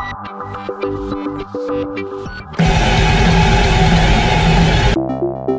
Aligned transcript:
Thank 0.00 1.98
you. 5.38 5.49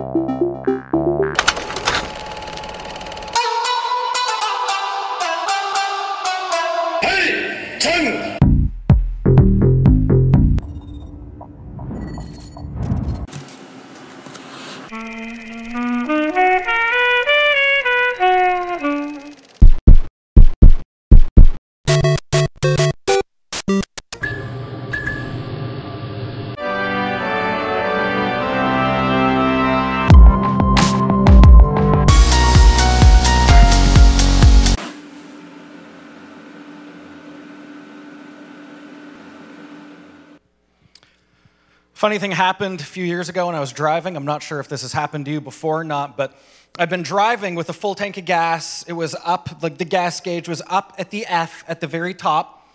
Funny 42.02 42.17
thing 42.17 42.31
happened 42.31 42.81
a 42.81 42.83
few 42.83 43.05
years 43.05 43.30
ago 43.30 43.45
when 43.45 43.53
I 43.53 43.59
was 43.59 43.72
driving. 43.72 44.17
I'm 44.17 44.25
not 44.25 44.42
sure 44.42 44.59
if 44.59 44.67
this 44.67 44.81
has 44.81 44.92
happened 44.92 45.25
to 45.25 45.31
you 45.31 45.39
before 45.39 45.81
or 45.81 45.83
not, 45.83 46.17
but 46.17 46.36
I've 46.80 46.89
been 46.89 47.03
driving 47.03 47.53
with 47.53 47.69
a 47.69 47.73
full 47.73 47.94
tank 47.94 48.17
of 48.17 48.25
gas. 48.25 48.81
It 48.88 48.94
was 48.94 49.16
up, 49.23 49.62
like 49.62 49.78
the 49.78 49.86
gas 49.86 50.20
gauge 50.20 50.50
was 50.50 50.64
up 50.66 50.95
at 50.98 51.11
the 51.11 51.28
F 51.28 51.64
at 51.67 51.80
the 51.80 51.86
very 51.86 52.16
top. 52.16 52.67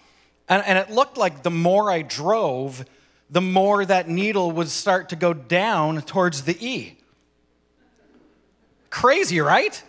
And, 0.48 0.62
and 0.64 0.78
it 0.78 0.92
looked 0.92 1.16
like 1.16 1.42
the 1.42 1.50
more 1.50 1.90
I 1.90 2.02
drove, 2.02 2.84
the 3.28 3.40
more 3.40 3.84
that 3.84 4.08
needle 4.08 4.52
would 4.52 4.68
start 4.68 5.08
to 5.08 5.16
go 5.16 5.34
down 5.34 6.02
towards 6.02 6.42
the 6.42 6.56
E. 6.64 6.96
Crazy, 8.90 9.40
right? 9.40 9.82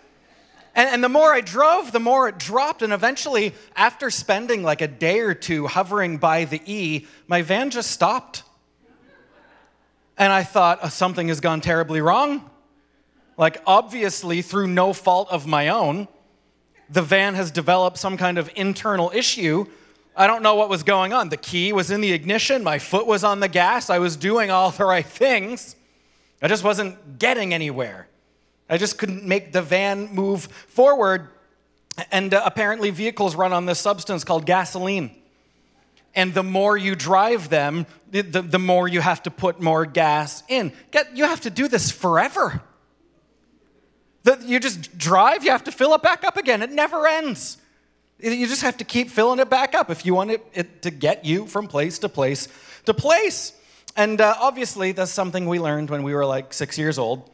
And, 0.74 0.90
and, 0.90 1.04
the 1.04 1.10
more 1.10 1.32
I 1.32 1.42
drove, 1.42 1.92
the 1.92 2.00
more 2.00 2.28
it 2.28 2.40
dropped. 2.40 2.82
And 2.82 2.92
eventually, 2.92 3.54
after 3.76 4.10
spending 4.10 4.64
like 4.64 4.82
a 4.82 4.88
day 4.88 5.20
or 5.20 5.36
two 5.36 5.68
hovering 5.68 6.18
by 6.18 6.46
the 6.46 6.60
E, 6.66 7.06
my 7.28 7.44
van 7.44 7.70
just 7.70 7.92
stopped. 7.92 8.42
And 10.18 10.34
I 10.34 10.44
thought, 10.44 10.80
oh, 10.82 10.90
something 10.90 11.28
has 11.28 11.40
gone 11.40 11.62
terribly 11.62 12.02
wrong. 12.02 12.50
Like, 13.38 13.62
obviously, 13.68 14.42
through 14.42 14.68
no 14.68 14.94
fault 14.94 15.30
of 15.30 15.46
my 15.46 15.68
own, 15.68 16.08
the 16.90 17.04
van 17.04 17.36
has 17.36 17.52
developed 17.52 17.98
some 17.98 18.18
kind 18.18 18.38
of 18.38 18.50
internal 18.56 19.12
issue. 19.14 19.66
I 20.16 20.26
don't 20.26 20.42
know 20.42 20.56
what 20.56 20.70
was 20.70 20.82
going 20.82 21.14
on. 21.14 21.30
The 21.30 21.38
key 21.38 21.72
was 21.72 21.92
in 21.92 22.02
the 22.02 22.12
ignition, 22.14 22.64
my 22.64 22.80
foot 22.80 23.06
was 23.06 23.24
on 23.24 23.40
the 23.40 23.48
gas, 23.48 23.90
I 23.90 24.00
was 24.00 24.16
doing 24.16 24.50
all 24.50 24.72
the 24.72 24.86
right 24.86 25.06
things. 25.06 25.76
I 26.42 26.48
just 26.48 26.64
wasn't 26.64 27.20
getting 27.20 27.54
anywhere. 27.54 28.08
I 28.70 28.78
just 28.78 28.98
couldn't 28.98 29.24
make 29.24 29.54
the 29.54 29.62
van 29.62 30.14
move 30.14 30.46
forward. 30.68 31.30
And 32.12 32.34
uh, 32.34 32.44
apparently, 32.46 32.92
vehicles 32.92 33.36
run 33.36 33.54
on 33.54 33.66
this 33.66 33.80
substance 33.80 34.24
called 34.24 34.46
gasoline 34.46 35.16
and 36.18 36.34
the 36.34 36.44
more 36.44 36.76
you 36.76 36.96
drive 36.96 37.50
them, 37.50 37.86
the, 38.10 38.22
the, 38.22 38.42
the, 38.42 38.60
more 38.60 38.88
you 38.88 39.02
have 39.02 39.22
to 39.24 39.32
put 39.32 39.62
more 39.62 39.86
gas 39.86 40.42
in. 40.50 40.74
Get, 40.90 41.16
you 41.16 41.26
have 41.26 41.42
to 41.42 41.52
do 41.52 41.68
this 41.68 41.92
forever. 41.92 42.64
The, 44.24 44.44
you 44.44 44.60
just 44.60 44.98
drive, 44.98 45.44
you 45.44 45.52
have 45.52 45.66
to 45.66 45.72
fill 45.72 45.94
it 45.94 46.02
back 46.02 46.24
up 46.24 46.36
again. 46.36 46.64
It 46.64 46.72
never 46.72 47.06
ends. 47.06 47.58
You 48.20 48.48
just 48.48 48.64
have 48.64 48.78
to 48.78 48.84
keep 48.84 49.12
filling 49.12 49.38
it 49.38 49.48
back 49.48 49.76
up 49.76 49.92
if 49.92 50.08
you 50.08 50.16
want 50.16 50.32
it, 50.32 50.44
it 50.56 50.82
to 50.82 50.90
get 50.90 51.24
you 51.24 51.46
from 51.46 51.68
place 51.68 52.00
to 52.00 52.10
place 52.10 52.48
to 52.86 52.96
place. 52.96 53.54
And 53.96 54.20
uh, 54.20 54.34
obviously, 54.40 54.94
that's 54.94 55.12
something 55.12 55.46
we 55.46 55.60
learned 55.60 55.92
when 55.92 56.02
we 56.02 56.16
were 56.16 56.26
like 56.26 56.52
six 56.52 56.80
years 56.80 56.98
old. 56.98 57.30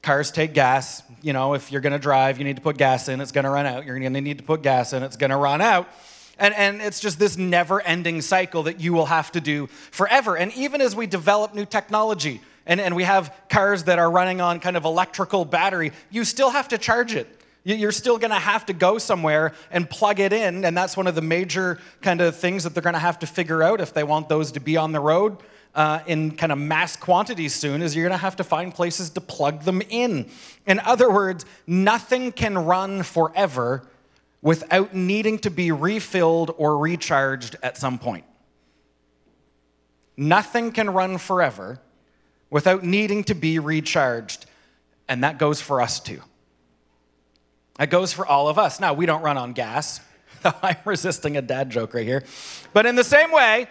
Cars 0.00 0.30
take 0.30 0.54
gas. 0.54 1.02
You 1.22 1.32
know, 1.32 1.54
if 1.54 1.72
you're 1.72 1.80
going 1.80 1.92
to 1.92 1.98
drive, 1.98 2.38
you 2.38 2.44
need 2.44 2.54
to 2.54 2.62
put 2.62 2.76
gas 2.76 3.08
in. 3.08 3.20
It's 3.20 3.32
going 3.32 3.44
to 3.44 3.50
run 3.50 3.66
out. 3.66 3.84
You're 3.84 3.98
going 3.98 4.14
to 4.14 4.20
need 4.20 4.38
to 4.38 4.44
put 4.44 4.62
gas 4.62 4.92
in. 4.92 5.02
It's 5.02 5.16
going 5.16 5.30
to 5.30 5.36
run 5.36 5.60
out. 5.60 5.88
And, 6.38 6.54
and 6.54 6.80
it's 6.80 7.00
just 7.00 7.18
this 7.18 7.36
never 7.36 7.80
ending 7.80 8.20
cycle 8.22 8.64
that 8.64 8.80
you 8.80 8.92
will 8.92 9.06
have 9.06 9.32
to 9.32 9.40
do 9.40 9.66
forever. 9.90 10.36
And 10.36 10.52
even 10.54 10.80
as 10.80 10.94
we 10.94 11.06
develop 11.06 11.54
new 11.54 11.64
technology 11.64 12.40
and, 12.64 12.80
and 12.80 12.94
we 12.94 13.02
have 13.02 13.34
cars 13.48 13.84
that 13.84 13.98
are 13.98 14.10
running 14.10 14.40
on 14.40 14.60
kind 14.60 14.76
of 14.76 14.84
electrical 14.84 15.44
battery, 15.44 15.92
you 16.10 16.24
still 16.24 16.50
have 16.50 16.68
to 16.68 16.78
charge 16.78 17.14
it. 17.14 17.26
You're 17.64 17.92
still 17.92 18.18
going 18.18 18.30
to 18.30 18.36
have 18.36 18.64
to 18.66 18.72
go 18.72 18.98
somewhere 18.98 19.52
and 19.70 19.90
plug 19.90 20.20
it 20.20 20.32
in. 20.32 20.64
And 20.64 20.76
that's 20.76 20.96
one 20.96 21.06
of 21.06 21.14
the 21.14 21.22
major 21.22 21.78
kind 22.00 22.20
of 22.20 22.36
things 22.36 22.64
that 22.64 22.72
they're 22.72 22.82
going 22.82 22.94
to 22.94 23.00
have 23.00 23.18
to 23.18 23.26
figure 23.26 23.62
out 23.62 23.80
if 23.80 23.92
they 23.92 24.04
want 24.04 24.28
those 24.28 24.52
to 24.52 24.60
be 24.60 24.76
on 24.76 24.92
the 24.92 25.00
road. 25.00 25.36
Uh, 25.74 26.00
in 26.06 26.34
kind 26.34 26.50
of 26.50 26.58
mass 26.58 26.96
quantities 26.96 27.54
soon 27.54 27.82
is 27.82 27.94
you're 27.94 28.02
going 28.02 28.10
to 28.10 28.16
have 28.16 28.34
to 28.36 28.42
find 28.42 28.74
places 28.74 29.10
to 29.10 29.20
plug 29.20 29.62
them 29.62 29.82
in. 29.90 30.28
In 30.66 30.80
other 30.80 31.10
words, 31.10 31.44
nothing 31.66 32.32
can 32.32 32.56
run 32.58 33.02
forever 33.02 33.86
without 34.40 34.94
needing 34.94 35.38
to 35.40 35.50
be 35.50 35.72
refilled 35.72 36.54
or 36.56 36.78
recharged 36.78 37.56
at 37.62 37.76
some 37.76 37.98
point. 37.98 38.24
Nothing 40.16 40.72
can 40.72 40.90
run 40.90 41.18
forever 41.18 41.80
without 42.50 42.82
needing 42.82 43.24
to 43.24 43.34
be 43.34 43.58
recharged. 43.58 44.46
And 45.08 45.24
that 45.24 45.38
goes 45.38 45.60
for 45.60 45.80
us 45.80 46.00
too. 46.00 46.20
That 47.78 47.90
goes 47.90 48.12
for 48.12 48.26
all 48.26 48.48
of 48.48 48.58
us. 48.58 48.80
Now, 48.80 48.94
we 48.94 49.06
don't 49.06 49.22
run 49.22 49.38
on 49.38 49.52
gas. 49.52 50.00
I'm 50.62 50.76
resisting 50.84 51.36
a 51.36 51.42
dad 51.42 51.70
joke 51.70 51.94
right 51.94 52.06
here. 52.06 52.24
But 52.72 52.86
in 52.86 52.96
the 52.96 53.04
same 53.04 53.30
way, 53.30 53.68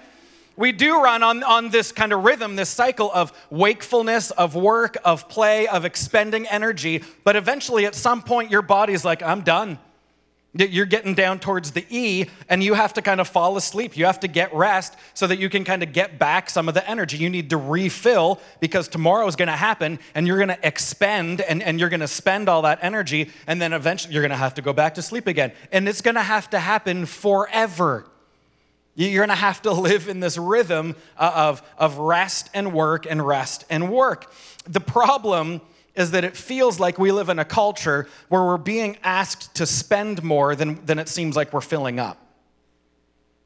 we 0.55 0.71
do 0.71 1.01
run 1.01 1.21
on, 1.21 1.43
on 1.43 1.69
this 1.69 1.91
kind 1.91 2.11
of 2.11 2.23
rhythm, 2.23 2.55
this 2.55 2.69
cycle 2.69 3.11
of 3.13 3.31
wakefulness, 3.49 4.31
of 4.31 4.55
work, 4.55 4.97
of 5.05 5.29
play, 5.29 5.67
of 5.67 5.85
expending 5.85 6.47
energy. 6.47 7.03
But 7.23 7.35
eventually, 7.35 7.85
at 7.85 7.93
some 7.93 8.21
point, 8.23 8.49
your 8.49 8.63
body's 8.63 9.05
like, 9.05 9.21
I'm 9.21 9.41
done. 9.41 9.77
You're 10.57 10.85
getting 10.85 11.13
down 11.13 11.39
towards 11.39 11.71
the 11.71 11.85
E, 11.89 12.25
and 12.49 12.63
you 12.63 12.73
have 12.73 12.93
to 12.93 13.01
kind 13.01 13.21
of 13.21 13.27
fall 13.27 13.57
asleep. 13.57 13.95
You 13.95 14.05
have 14.05 14.19
to 14.21 14.27
get 14.27 14.53
rest 14.53 14.95
so 15.13 15.27
that 15.27 15.37
you 15.37 15.49
can 15.49 15.63
kind 15.63 15.83
of 15.83 15.93
get 15.93 16.17
back 16.17 16.49
some 16.49 16.67
of 16.67 16.73
the 16.73 16.89
energy. 16.89 17.17
You 17.17 17.29
need 17.29 17.51
to 17.51 17.57
refill 17.57 18.39
because 18.59 18.87
tomorrow 18.87 19.27
is 19.27 19.35
going 19.35 19.49
to 19.49 19.55
happen, 19.55 19.99
and 20.15 20.25
you're 20.25 20.37
going 20.37 20.49
to 20.49 20.67
expend 20.67 21.41
and, 21.41 21.61
and 21.61 21.79
you're 21.79 21.89
going 21.89 21.99
to 21.99 22.07
spend 22.07 22.49
all 22.49 22.63
that 22.63 22.79
energy, 22.81 23.29
and 23.45 23.61
then 23.61 23.71
eventually 23.71 24.13
you're 24.13 24.23
going 24.23 24.31
to 24.31 24.37
have 24.37 24.55
to 24.55 24.61
go 24.61 24.73
back 24.73 24.95
to 24.95 25.01
sleep 25.01 25.27
again. 25.27 25.51
And 25.71 25.87
it's 25.87 26.01
going 26.01 26.15
to 26.15 26.23
have 26.23 26.49
to 26.49 26.59
happen 26.59 27.05
forever. 27.05 28.05
You're 28.95 29.27
going 29.27 29.29
to 29.29 29.35
have 29.35 29.61
to 29.61 29.71
live 29.71 30.07
in 30.07 30.21
this 30.21 30.39
rhythm 30.39 30.95
uh, 31.17 31.31
of, 31.35 31.61
of 31.77 31.99
rest 31.99 32.49
and 32.55 32.73
work 32.73 33.05
and 33.07 33.25
rest 33.25 33.63
and 33.69 33.91
work. 33.91 34.33
The 34.67 34.79
problem 34.79 35.61
is 35.97 36.11
that 36.11 36.23
it 36.23 36.37
feels 36.37 36.79
like 36.79 36.97
we 36.97 37.11
live 37.11 37.27
in 37.27 37.39
a 37.39 37.45
culture 37.45 38.07
where 38.29 38.43
we're 38.43 38.57
being 38.57 38.97
asked 39.03 39.55
to 39.55 39.65
spend 39.65 40.23
more 40.23 40.55
than, 40.55 40.85
than 40.85 40.99
it 40.99 41.09
seems 41.09 41.35
like 41.35 41.51
we're 41.51 41.59
filling 41.59 41.99
up. 41.99 42.17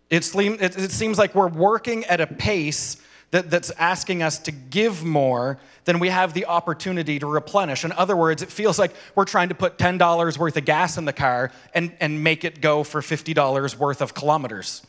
It, 0.09 0.35
it 0.35 0.91
seems 0.91 1.17
like 1.17 1.34
we're 1.34 1.47
working 1.47 2.03
at 2.06 2.19
a 2.19 2.28
pace 2.28 3.01
that, 3.31 3.50
that's 3.50 3.72
asking 3.72 4.22
us 4.22 4.38
to 4.39 4.51
give 4.51 5.06
more 5.06 5.57
than 5.85 6.00
we 6.00 6.09
have 6.09 6.34
the 6.34 6.45
opportunity 6.45 7.17
to 7.17 7.25
replenish. 7.25 7.85
In 7.85 7.94
other 7.94 8.17
words, 8.17 8.41
it 8.41 8.51
feels 8.51 8.78
like 8.78 8.91
we're 9.16 9.23
trying 9.23 9.47
to 9.50 9.56
put 9.56 9.78
$10 9.78 10.38
worth 10.38 10.57
of 10.57 10.66
gas 10.66 10.97
in 10.97 11.06
the 11.06 11.13
car 11.13 11.51
and, 11.73 11.95
and 12.01 12.22
make 12.22 12.44
it 12.44 12.59
go 12.59 12.83
for 12.83 13.00
$50 13.00 13.78
worth 13.78 14.01
of 14.01 14.13
kilometers. 14.13 14.85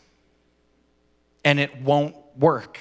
And 1.44 1.61
it 1.61 1.81
won't 1.81 2.17
work. 2.37 2.79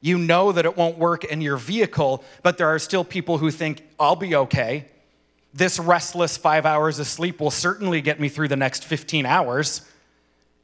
You 0.00 0.18
know 0.18 0.52
that 0.52 0.64
it 0.64 0.76
won't 0.76 0.98
work 0.98 1.24
in 1.24 1.40
your 1.40 1.56
vehicle, 1.56 2.24
but 2.42 2.58
there 2.58 2.68
are 2.68 2.78
still 2.78 3.04
people 3.04 3.38
who 3.38 3.50
think, 3.50 3.86
I'll 3.98 4.16
be 4.16 4.34
okay. 4.34 4.86
This 5.52 5.78
restless 5.78 6.36
five 6.36 6.64
hours 6.64 6.98
of 6.98 7.06
sleep 7.06 7.40
will 7.40 7.50
certainly 7.50 8.00
get 8.00 8.18
me 8.18 8.28
through 8.28 8.48
the 8.48 8.56
next 8.56 8.84
15 8.84 9.26
hours, 9.26 9.82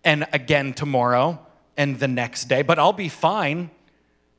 and 0.04 0.26
again 0.32 0.72
tomorrow, 0.72 1.38
and 1.76 1.98
the 1.98 2.08
next 2.08 2.44
day, 2.44 2.62
but 2.62 2.78
I'll 2.78 2.92
be 2.92 3.08
fine. 3.08 3.70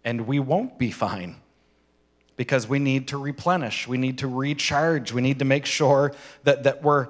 And 0.04 0.26
we 0.26 0.40
won't 0.40 0.80
be 0.80 0.90
fine 0.90 1.36
because 2.38 2.68
we 2.68 2.80
need 2.80 3.10
to 3.10 3.18
replenish, 3.18 3.88
we 3.88 3.98
need 3.98 4.20
to 4.20 4.28
recharge, 4.28 5.12
we 5.12 5.22
need 5.22 5.40
to 5.40 5.46
make 5.46 5.66
sure 5.66 6.14
that, 6.44 6.64
that 6.64 6.84
we're 6.84 7.10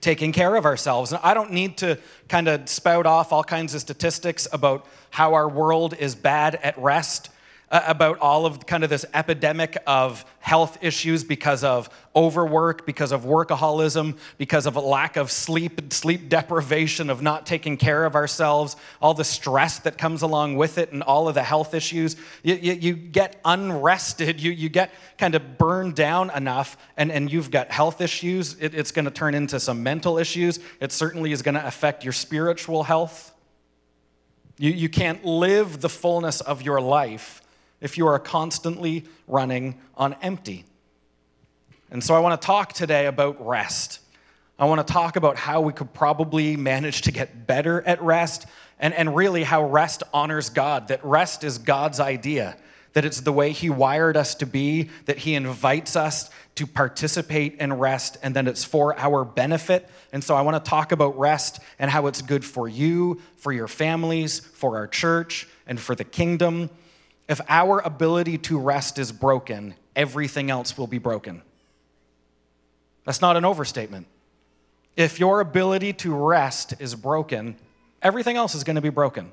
taking 0.00 0.32
care 0.32 0.54
of 0.54 0.64
ourselves. 0.64 1.12
And 1.12 1.20
I 1.22 1.34
don't 1.34 1.52
need 1.52 1.78
to 1.78 1.98
kind 2.28 2.48
of 2.48 2.68
spout 2.68 3.06
off 3.06 3.32
all 3.32 3.44
kinds 3.44 3.74
of 3.74 3.80
statistics 3.80 4.46
about 4.52 4.86
how 5.16 5.32
our 5.32 5.48
world 5.48 5.94
is 5.98 6.14
bad 6.14 6.56
at 6.56 6.76
rest 6.76 7.30
uh, 7.70 7.80
about 7.86 8.18
all 8.18 8.44
of 8.44 8.66
kind 8.66 8.84
of 8.84 8.90
this 8.90 9.06
epidemic 9.14 9.78
of 9.86 10.26
health 10.40 10.76
issues 10.82 11.24
because 11.24 11.64
of 11.64 11.88
overwork, 12.14 12.84
because 12.84 13.12
of 13.12 13.24
workaholism, 13.24 14.14
because 14.36 14.66
of 14.66 14.76
a 14.76 14.80
lack 14.80 15.16
of 15.16 15.32
sleep, 15.32 15.90
sleep 15.90 16.28
deprivation, 16.28 17.08
of 17.08 17.22
not 17.22 17.46
taking 17.46 17.78
care 17.78 18.04
of 18.04 18.14
ourselves, 18.14 18.76
all 19.00 19.14
the 19.14 19.24
stress 19.24 19.78
that 19.78 19.96
comes 19.96 20.20
along 20.20 20.58
with 20.58 20.76
it, 20.76 20.92
and 20.92 21.02
all 21.02 21.28
of 21.28 21.34
the 21.34 21.42
health 21.42 21.72
issues. 21.72 22.14
You, 22.42 22.56
you, 22.56 22.72
you 22.74 22.92
get 22.92 23.40
unrested, 23.42 24.38
you, 24.38 24.52
you 24.52 24.68
get 24.68 24.92
kind 25.16 25.34
of 25.34 25.56
burned 25.56 25.94
down 25.94 26.28
enough, 26.36 26.76
and, 26.98 27.10
and 27.10 27.32
you've 27.32 27.50
got 27.50 27.70
health 27.70 28.02
issues. 28.02 28.54
It, 28.60 28.74
it's 28.74 28.90
going 28.90 29.06
to 29.06 29.10
turn 29.10 29.34
into 29.34 29.58
some 29.60 29.82
mental 29.82 30.18
issues. 30.18 30.60
It 30.78 30.92
certainly 30.92 31.32
is 31.32 31.40
going 31.40 31.54
to 31.54 31.66
affect 31.66 32.04
your 32.04 32.12
spiritual 32.12 32.82
health. 32.82 33.32
You, 34.58 34.70
you 34.70 34.88
can't 34.88 35.24
live 35.24 35.80
the 35.80 35.88
fullness 35.88 36.40
of 36.40 36.62
your 36.62 36.80
life 36.80 37.42
if 37.80 37.98
you 37.98 38.06
are 38.06 38.18
constantly 38.18 39.04
running 39.26 39.78
on 39.96 40.14
empty. 40.22 40.64
And 41.90 42.02
so 42.02 42.14
I 42.14 42.20
want 42.20 42.40
to 42.40 42.46
talk 42.46 42.72
today 42.72 43.06
about 43.06 43.44
rest. 43.44 44.00
I 44.58 44.64
want 44.64 44.86
to 44.86 44.92
talk 44.92 45.16
about 45.16 45.36
how 45.36 45.60
we 45.60 45.72
could 45.72 45.92
probably 45.92 46.56
manage 46.56 47.02
to 47.02 47.12
get 47.12 47.46
better 47.46 47.82
at 47.82 48.00
rest 48.02 48.46
and, 48.78 48.94
and 48.94 49.14
really 49.14 49.42
how 49.42 49.64
rest 49.64 50.02
honors 50.12 50.48
God, 50.48 50.88
that 50.88 51.04
rest 51.04 51.44
is 51.44 51.58
God's 51.58 52.00
idea, 52.00 52.56
that 52.96 53.04
it's 53.04 53.20
the 53.20 53.32
way 53.32 53.52
He 53.52 53.68
wired 53.68 54.16
us 54.16 54.34
to 54.36 54.46
be, 54.46 54.88
that 55.04 55.18
He 55.18 55.34
invites 55.34 55.96
us 55.96 56.30
to 56.54 56.66
participate 56.66 57.56
in 57.60 57.74
rest, 57.74 58.16
and 58.22 58.34
that 58.36 58.48
it's 58.48 58.64
for 58.64 58.98
our 58.98 59.22
benefit. 59.22 59.86
And 60.14 60.24
so 60.24 60.34
I 60.34 60.40
want 60.40 60.64
to 60.64 60.66
talk 60.66 60.92
about 60.92 61.18
rest 61.18 61.60
and 61.78 61.90
how 61.90 62.06
it's 62.06 62.22
good 62.22 62.42
for 62.42 62.66
you, 62.66 63.20
for 63.36 63.52
your 63.52 63.68
families, 63.68 64.38
for 64.38 64.78
our 64.78 64.86
church, 64.86 65.46
and 65.66 65.78
for 65.78 65.94
the 65.94 66.04
kingdom. 66.04 66.70
If 67.28 67.42
our 67.50 67.80
ability 67.80 68.38
to 68.38 68.58
rest 68.58 68.98
is 68.98 69.12
broken, 69.12 69.74
everything 69.94 70.50
else 70.50 70.78
will 70.78 70.86
be 70.86 70.96
broken. 70.96 71.42
That's 73.04 73.20
not 73.20 73.36
an 73.36 73.44
overstatement. 73.44 74.06
If 74.96 75.20
your 75.20 75.40
ability 75.40 75.92
to 75.92 76.14
rest 76.14 76.72
is 76.78 76.94
broken, 76.94 77.56
everything 78.00 78.38
else 78.38 78.54
is 78.54 78.64
going 78.64 78.76
to 78.76 78.80
be 78.80 78.88
broken. 78.88 79.32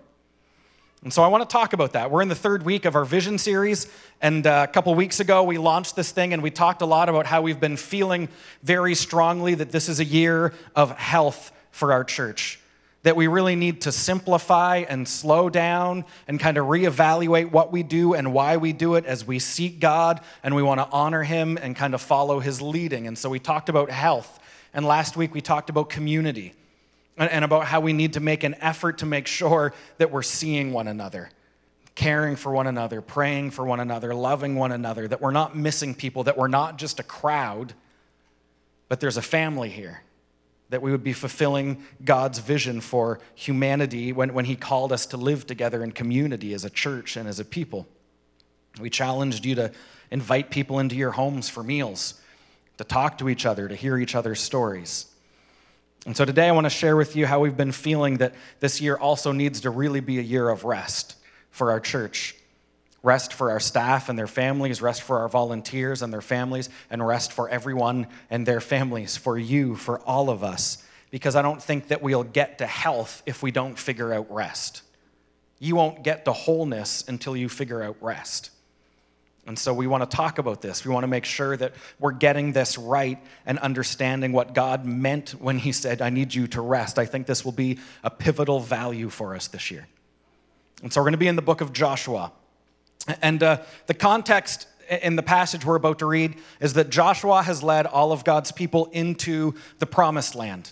And 1.04 1.12
so 1.12 1.22
I 1.22 1.28
want 1.28 1.48
to 1.48 1.52
talk 1.52 1.74
about 1.74 1.94
that. 1.94 2.12
We're 2.12 2.22
in 2.22 2.30
the 2.30 2.36
third 2.36 2.64
week 2.64 2.86
of 2.86 2.96
our 2.96 3.04
vision 3.04 3.38
series. 3.38 3.88
And 4.22 4.48
uh, 4.48 4.66
a 4.70 4.72
couple 4.72 4.96
weeks 4.96 5.20
ago, 5.20 5.44
we 5.44 5.58
launched 5.58 5.98
this 5.98 6.12
thing 6.12 6.32
and 6.32 6.42
we 6.42 6.50
talked 6.50 6.82
a 6.82 6.86
lot 6.86 7.10
about 7.10 7.26
how 7.26 7.42
we've 7.42 7.60
been 7.60 7.76
feeling 7.76 8.30
very 8.62 8.96
strongly 8.96 9.54
that 9.56 9.70
this 9.70 9.90
is 9.90 10.00
a 10.00 10.06
year 10.06 10.54
of 10.78 10.98
health 10.98 11.52
for 11.72 11.92
our 11.92 12.06
church. 12.06 12.58
That 13.02 13.18
we 13.18 13.28
really 13.28 13.58
need 13.58 13.82
to 13.82 13.92
simplify 13.92 14.86
and 14.88 15.06
slow 15.06 15.50
down 15.50 16.06
and 16.26 16.40
kind 16.40 16.58
of 16.58 16.68
reevaluate 16.68 17.52
what 17.52 17.70
we 17.70 17.84
do 17.84 18.14
and 18.14 18.34
why 18.34 18.56
we 18.56 18.72
do 18.72 18.96
it 18.96 19.06
as 19.06 19.28
we 19.28 19.40
seek 19.40 19.82
God 19.82 20.22
and 20.42 20.56
we 20.56 20.64
want 20.64 20.80
to 20.80 20.88
honor 20.90 21.24
Him 21.24 21.58
and 21.62 21.76
kind 21.76 21.94
of 21.94 22.02
follow 22.02 22.40
His 22.40 22.62
leading. 22.62 23.08
And 23.08 23.18
so 23.18 23.30
we 23.30 23.40
talked 23.40 23.68
about 23.68 23.92
health. 23.92 24.40
And 24.74 24.86
last 24.86 25.18
week, 25.18 25.34
we 25.34 25.42
talked 25.42 25.70
about 25.70 25.90
community 25.90 26.54
and 27.18 27.46
about 27.46 27.66
how 27.66 27.80
we 27.80 27.94
need 27.94 28.14
to 28.14 28.20
make 28.20 28.44
an 28.44 28.56
effort 28.60 29.00
to 29.00 29.06
make 29.06 29.28
sure 29.28 29.74
that 29.98 30.12
we're 30.12 30.24
seeing 30.24 30.74
one 30.74 30.88
another, 30.88 31.30
caring 31.96 32.36
for 32.36 32.52
one 32.52 32.68
another, 32.68 33.02
praying 33.02 33.52
for 33.52 33.66
one 33.66 33.80
another, 33.80 34.14
loving 34.16 34.56
one 34.56 34.72
another, 34.72 35.08
that 35.08 35.22
we're 35.22 35.32
not 35.32 35.56
missing 35.56 35.94
people, 35.94 36.24
that 36.24 36.38
we're 36.38 36.48
not 36.48 36.78
just 36.78 37.00
a 37.00 37.04
crowd, 37.04 37.74
but 38.90 39.00
there's 39.00 39.18
a 39.18 39.22
family 39.22 39.70
here. 39.70 40.02
That 40.70 40.82
we 40.82 40.90
would 40.90 41.04
be 41.04 41.14
fulfilling 41.14 41.84
God's 42.04 42.40
vision 42.40 42.82
for 42.82 43.20
humanity 43.36 44.12
when, 44.12 44.34
when 44.34 44.46
He 44.46 44.56
called 44.56 44.92
us 44.92 45.06
to 45.08 45.18
live 45.18 45.46
together 45.46 45.84
in 45.84 45.92
community 45.92 46.54
as 46.54 46.66
a 46.66 46.70
church 46.70 47.16
and 47.16 47.30
as 47.30 47.40
a 47.40 47.46
people. 47.46 47.88
We 48.80 48.90
challenged 48.90 49.46
you 49.46 49.54
to 49.56 49.72
invite 50.10 50.50
people 50.50 50.80
into 50.80 50.96
your 50.96 51.12
homes 51.12 51.48
for 51.48 51.62
meals, 51.62 52.16
to 52.78 52.84
talk 52.84 53.20
to 53.20 53.30
each 53.30 53.46
other, 53.46 53.68
to 53.68 53.76
hear 53.76 54.00
each 54.00 54.16
other's 54.16 54.40
stories. 54.40 55.13
And 56.06 56.18
so 56.18 56.26
today 56.26 56.50
I 56.50 56.52
want 56.52 56.66
to 56.66 56.70
share 56.70 56.98
with 56.98 57.16
you 57.16 57.26
how 57.26 57.40
we've 57.40 57.56
been 57.56 57.72
feeling 57.72 58.18
that 58.18 58.34
this 58.60 58.82
year 58.82 58.98
also 58.98 59.32
needs 59.32 59.62
to 59.62 59.70
really 59.70 60.02
be 60.02 60.20
a 60.20 60.22
year 60.22 60.50
of 60.50 60.66
rest 60.66 61.16
for 61.50 61.72
our 61.72 61.80
church. 61.80 62.36
Rest 63.04 63.34
for 63.34 63.52
our 63.52 63.60
staff 63.60 64.10
and 64.10 64.20
their 64.20 64.28
families, 64.28 64.82
rest 64.82 65.02
for 65.02 65.20
our 65.20 65.30
volunteers 65.30 66.02
and 66.02 66.12
their 66.12 66.22
families, 66.22 66.70
and 66.90 67.06
rest 67.06 67.32
for 67.32 67.50
everyone 67.50 68.08
and 68.30 68.46
their 68.46 68.62
families, 68.62 69.16
for 69.16 69.38
you, 69.38 69.76
for 69.76 70.00
all 70.00 70.30
of 70.30 70.44
us. 70.44 70.84
Because 71.10 71.36
I 71.36 71.42
don't 71.42 71.62
think 71.62 71.90
that 71.90 72.02
we'll 72.02 72.24
get 72.24 72.58
to 72.58 72.66
health 72.66 73.24
if 73.26 73.44
we 73.44 73.52
don't 73.52 73.78
figure 73.78 74.14
out 74.14 74.32
rest. 74.32 74.82
You 75.60 75.76
won't 75.76 76.04
get 76.04 76.26
to 76.26 76.34
wholeness 76.34 77.06
until 77.08 77.38
you 77.38 77.48
figure 77.48 77.82
out 77.82 77.96
rest. 78.02 78.50
And 79.46 79.60
so 79.60 79.74
we 79.74 79.88
want 79.88 80.10
to 80.10 80.16
talk 80.16 80.38
about 80.38 80.62
this. 80.62 80.86
We 80.86 80.94
want 80.94 81.04
to 81.04 81.08
make 81.08 81.26
sure 81.26 81.58
that 81.58 81.74
we're 82.00 82.14
getting 82.14 82.54
this 82.54 82.78
right 82.78 83.18
and 83.46 83.60
understanding 83.60 84.32
what 84.32 84.54
God 84.54 84.86
meant 84.86 85.32
when 85.32 85.60
He 85.60 85.74
said, 85.74 86.02
I 86.02 86.10
need 86.10 86.34
you 86.34 86.48
to 86.48 86.62
rest. 86.62 86.98
I 86.98 87.06
think 87.06 87.28
this 87.28 87.44
will 87.44 87.52
be 87.52 87.80
a 88.04 88.10
pivotal 88.10 88.62
value 88.62 89.10
for 89.10 89.36
us 89.36 89.48
this 89.48 89.70
year. 89.70 89.88
And 90.82 90.94
so 90.94 91.02
we're 91.02 91.06
going 91.06 91.14
to 91.14 91.18
be 91.18 91.28
in 91.28 91.36
the 91.36 91.42
book 91.42 91.62
of 91.62 91.74
Joshua. 91.74 92.32
And 93.22 93.44
uh, 93.44 93.62
the 93.88 93.94
context 93.94 94.68
in 94.90 95.16
the 95.16 95.24
passage 95.24 95.66
we're 95.66 95.76
about 95.76 96.00
to 96.00 96.06
read 96.06 96.36
is 96.60 96.74
that 96.74 96.90
Joshua 96.90 97.42
has 97.42 97.64
led 97.64 97.86
all 97.86 98.12
of 98.12 98.24
God's 98.24 98.52
people 98.52 98.90
into 98.92 99.56
the 99.80 99.86
promised 99.86 100.36
land. 100.36 100.72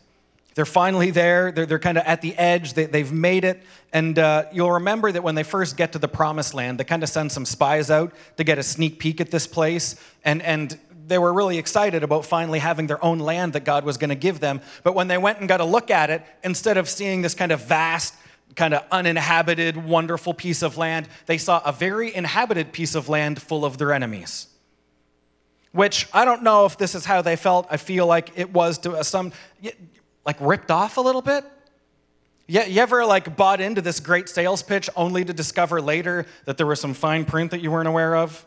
They're 0.53 0.65
finally 0.65 1.12
there. 1.12 1.51
They're, 1.51 1.65
they're 1.65 1.80
kind 1.80 1.98
of 1.98 2.03
at 2.06 2.21
the 2.21 2.36
edge. 2.36 2.74
They, 2.74 3.00
have 3.00 3.13
made 3.13 3.45
it. 3.45 3.63
And 3.94 4.19
uh, 4.19 4.45
you'll 4.51 4.71
remember 4.71 5.12
that 5.12 5.24
when 5.24 5.36
they 5.36 5.44
first 5.44 5.77
get 5.77 5.94
to 5.94 6.00
the 6.00 6.07
promised 6.07 6.53
land, 6.53 6.80
they 6.80 6.83
kind 6.83 7.03
of 7.03 7.09
send 7.09 7.31
some 7.31 7.45
spies 7.45 7.89
out 7.89 8.13
to 8.38 8.44
get 8.44 8.57
a 8.57 8.63
sneak 8.63 9.00
peek 9.00 9.21
at 9.21 9.31
this 9.31 9.48
place. 9.48 9.95
And, 10.25 10.42
and 10.42 10.77
they 11.07 11.18
were 11.18 11.31
really 11.31 11.57
excited 11.57 12.03
about 12.03 12.25
finally 12.25 12.59
having 12.59 12.88
their 12.88 13.03
own 13.03 13.19
land 13.19 13.53
that 13.53 13.63
God 13.63 13.86
was 13.86 13.98
going 13.98 14.09
to 14.09 14.15
give 14.15 14.42
them. 14.42 14.62
But 14.83 14.94
when 14.94 15.07
they 15.07 15.18
went 15.18 15.39
and 15.39 15.48
got 15.48 15.62
a 15.62 15.65
look 15.65 15.89
at 15.89 16.09
it, 16.09 16.24
instead 16.44 16.77
of 16.77 16.89
seeing 16.89 17.21
this 17.21 17.33
kind 17.33 17.54
of 17.54 17.63
vast, 17.65 18.13
kind 18.56 18.74
of 18.74 18.83
uninhabited, 18.92 19.77
wonderful 19.77 20.33
piece 20.33 20.62
of 20.62 20.77
land, 20.77 21.07
they 21.27 21.38
saw 21.38 21.62
a 21.63 21.71
very 21.71 22.13
inhabited 22.13 22.74
piece 22.74 22.94
of 22.94 23.07
land 23.07 23.42
full 23.42 23.63
of 23.63 23.77
their 23.77 23.94
enemies 23.94 24.47
which 25.74 26.07
I 26.13 26.25
don't 26.25 26.44
know 26.44 26.65
if 26.65 26.77
this 26.77 26.95
is 26.95 27.06
how 27.06 27.21
they 27.21 27.36
felt. 27.36 27.68
I 27.69 27.77
feel 27.77 28.06
like 28.06 28.38
it 28.38 28.51
was 28.51 28.77
to 28.80 29.04
some 29.04 29.31
like 30.25 30.38
ripped 30.39 30.71
off 30.71 30.97
a 30.97 31.01
little 31.01 31.21
bit? 31.21 31.45
You, 32.47 32.62
you 32.63 32.81
ever 32.81 33.06
like 33.06 33.35
bought 33.35 33.62
into 33.62 33.81
this 33.81 34.00
great 34.00 34.27
sales 34.29 34.63
pitch 34.63 34.89
only 34.95 35.23
to 35.23 35.33
discover 35.33 35.81
later 35.81 36.25
that 36.45 36.57
there 36.57 36.68
was 36.68 36.79
some 36.79 36.94
fine 36.94 37.25
print 37.25 37.51
that 37.51 37.62
you 37.62 37.71
weren't 37.71 37.88
aware 37.88 38.15
of? 38.15 38.45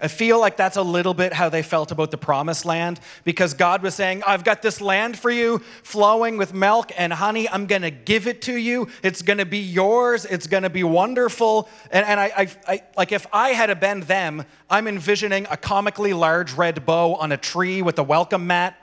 I 0.00 0.06
feel 0.06 0.38
like 0.38 0.56
that's 0.56 0.76
a 0.76 0.82
little 0.82 1.14
bit 1.14 1.32
how 1.32 1.48
they 1.48 1.62
felt 1.62 1.90
about 1.90 2.12
the 2.12 2.18
promised 2.18 2.64
land 2.64 3.00
because 3.24 3.54
God 3.54 3.82
was 3.82 3.96
saying, 3.96 4.22
I've 4.24 4.44
got 4.44 4.62
this 4.62 4.80
land 4.80 5.18
for 5.18 5.30
you 5.30 5.58
flowing 5.82 6.36
with 6.36 6.54
milk 6.54 6.92
and 6.96 7.12
honey. 7.12 7.48
I'm 7.48 7.66
going 7.66 7.82
to 7.82 7.90
give 7.90 8.28
it 8.28 8.42
to 8.42 8.54
you. 8.54 8.88
It's 9.02 9.22
going 9.22 9.38
to 9.38 9.46
be 9.46 9.58
yours. 9.58 10.24
It's 10.24 10.46
going 10.46 10.62
to 10.62 10.70
be 10.70 10.84
wonderful. 10.84 11.68
And, 11.90 12.06
and 12.06 12.20
I, 12.20 12.32
I, 12.36 12.48
I, 12.68 12.82
like, 12.96 13.10
if 13.10 13.26
I 13.32 13.50
had 13.50 13.80
been 13.80 14.02
them, 14.02 14.44
I'm 14.70 14.86
envisioning 14.86 15.48
a 15.50 15.56
comically 15.56 16.12
large 16.12 16.52
red 16.52 16.86
bow 16.86 17.16
on 17.16 17.32
a 17.32 17.36
tree 17.36 17.82
with 17.82 17.98
a 17.98 18.04
welcome 18.04 18.46
mat 18.46 18.80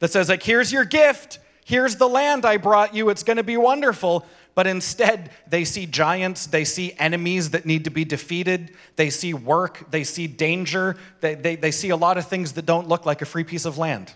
that 0.00 0.10
says, 0.10 0.28
like, 0.28 0.42
here's 0.42 0.72
your 0.72 0.84
gift, 0.84 1.38
here's 1.64 1.96
the 1.96 2.08
land 2.08 2.44
I 2.44 2.56
brought 2.56 2.94
you, 2.94 3.10
it's 3.10 3.22
gonna 3.22 3.42
be 3.42 3.56
wonderful. 3.56 4.26
But 4.54 4.66
instead, 4.66 5.30
they 5.48 5.64
see 5.64 5.86
giants, 5.86 6.46
they 6.46 6.64
see 6.64 6.92
enemies 6.98 7.50
that 7.50 7.64
need 7.64 7.84
to 7.84 7.90
be 7.90 8.04
defeated, 8.04 8.72
they 8.96 9.08
see 9.08 9.32
work, 9.32 9.88
they 9.92 10.02
see 10.02 10.26
danger, 10.26 10.96
they, 11.20 11.36
they, 11.36 11.54
they 11.54 11.70
see 11.70 11.90
a 11.90 11.96
lot 11.96 12.18
of 12.18 12.26
things 12.26 12.54
that 12.54 12.66
don't 12.66 12.88
look 12.88 13.06
like 13.06 13.22
a 13.22 13.24
free 13.24 13.44
piece 13.44 13.64
of 13.64 13.78
land. 13.78 14.12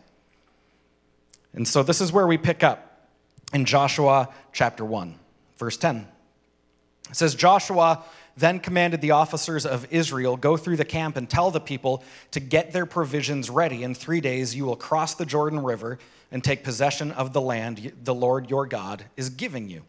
And 1.55 1.69
so 1.69 1.85
this 1.85 2.01
is 2.01 2.12
where 2.12 2.27
we 2.27 2.39
pick 2.39 2.65
up 2.65 3.09
in 3.53 3.65
Joshua 3.65 4.31
chapter 4.53 4.85
1, 4.85 5.17
verse 5.59 5.77
10. 5.77 6.09
It 7.11 7.17
says, 7.17 7.37
Joshua 7.37 8.03
then 8.37 8.61
commanded 8.61 9.01
the 9.01 9.11
officers 9.12 9.67
of 9.67 9.87
Israel, 9.91 10.37
Go 10.37 10.57
through 10.57 10.77
the 10.77 10.85
camp 10.85 11.17
and 11.17 11.29
tell 11.29 11.51
the 11.51 11.61
people 11.61 12.03
to 12.31 12.41
get 12.41 12.73
their 12.73 12.87
provisions 12.87 13.51
ready. 13.51 13.83
In 13.83 13.95
three 13.95 14.21
days 14.21 14.55
you 14.55 14.65
will 14.65 14.77
cross 14.77 15.15
the 15.15 15.27
Jordan 15.27 15.62
River 15.62 15.99
and 16.31 16.43
take 16.43 16.65
possession 16.65 17.12
of 17.12 17.33
the 17.33 17.41
land 17.41 17.93
the 18.05 18.15
Lord 18.15 18.49
your 18.49 18.67
God 18.67 19.05
is 19.17 19.29
giving 19.29 19.69
you. 19.69 19.83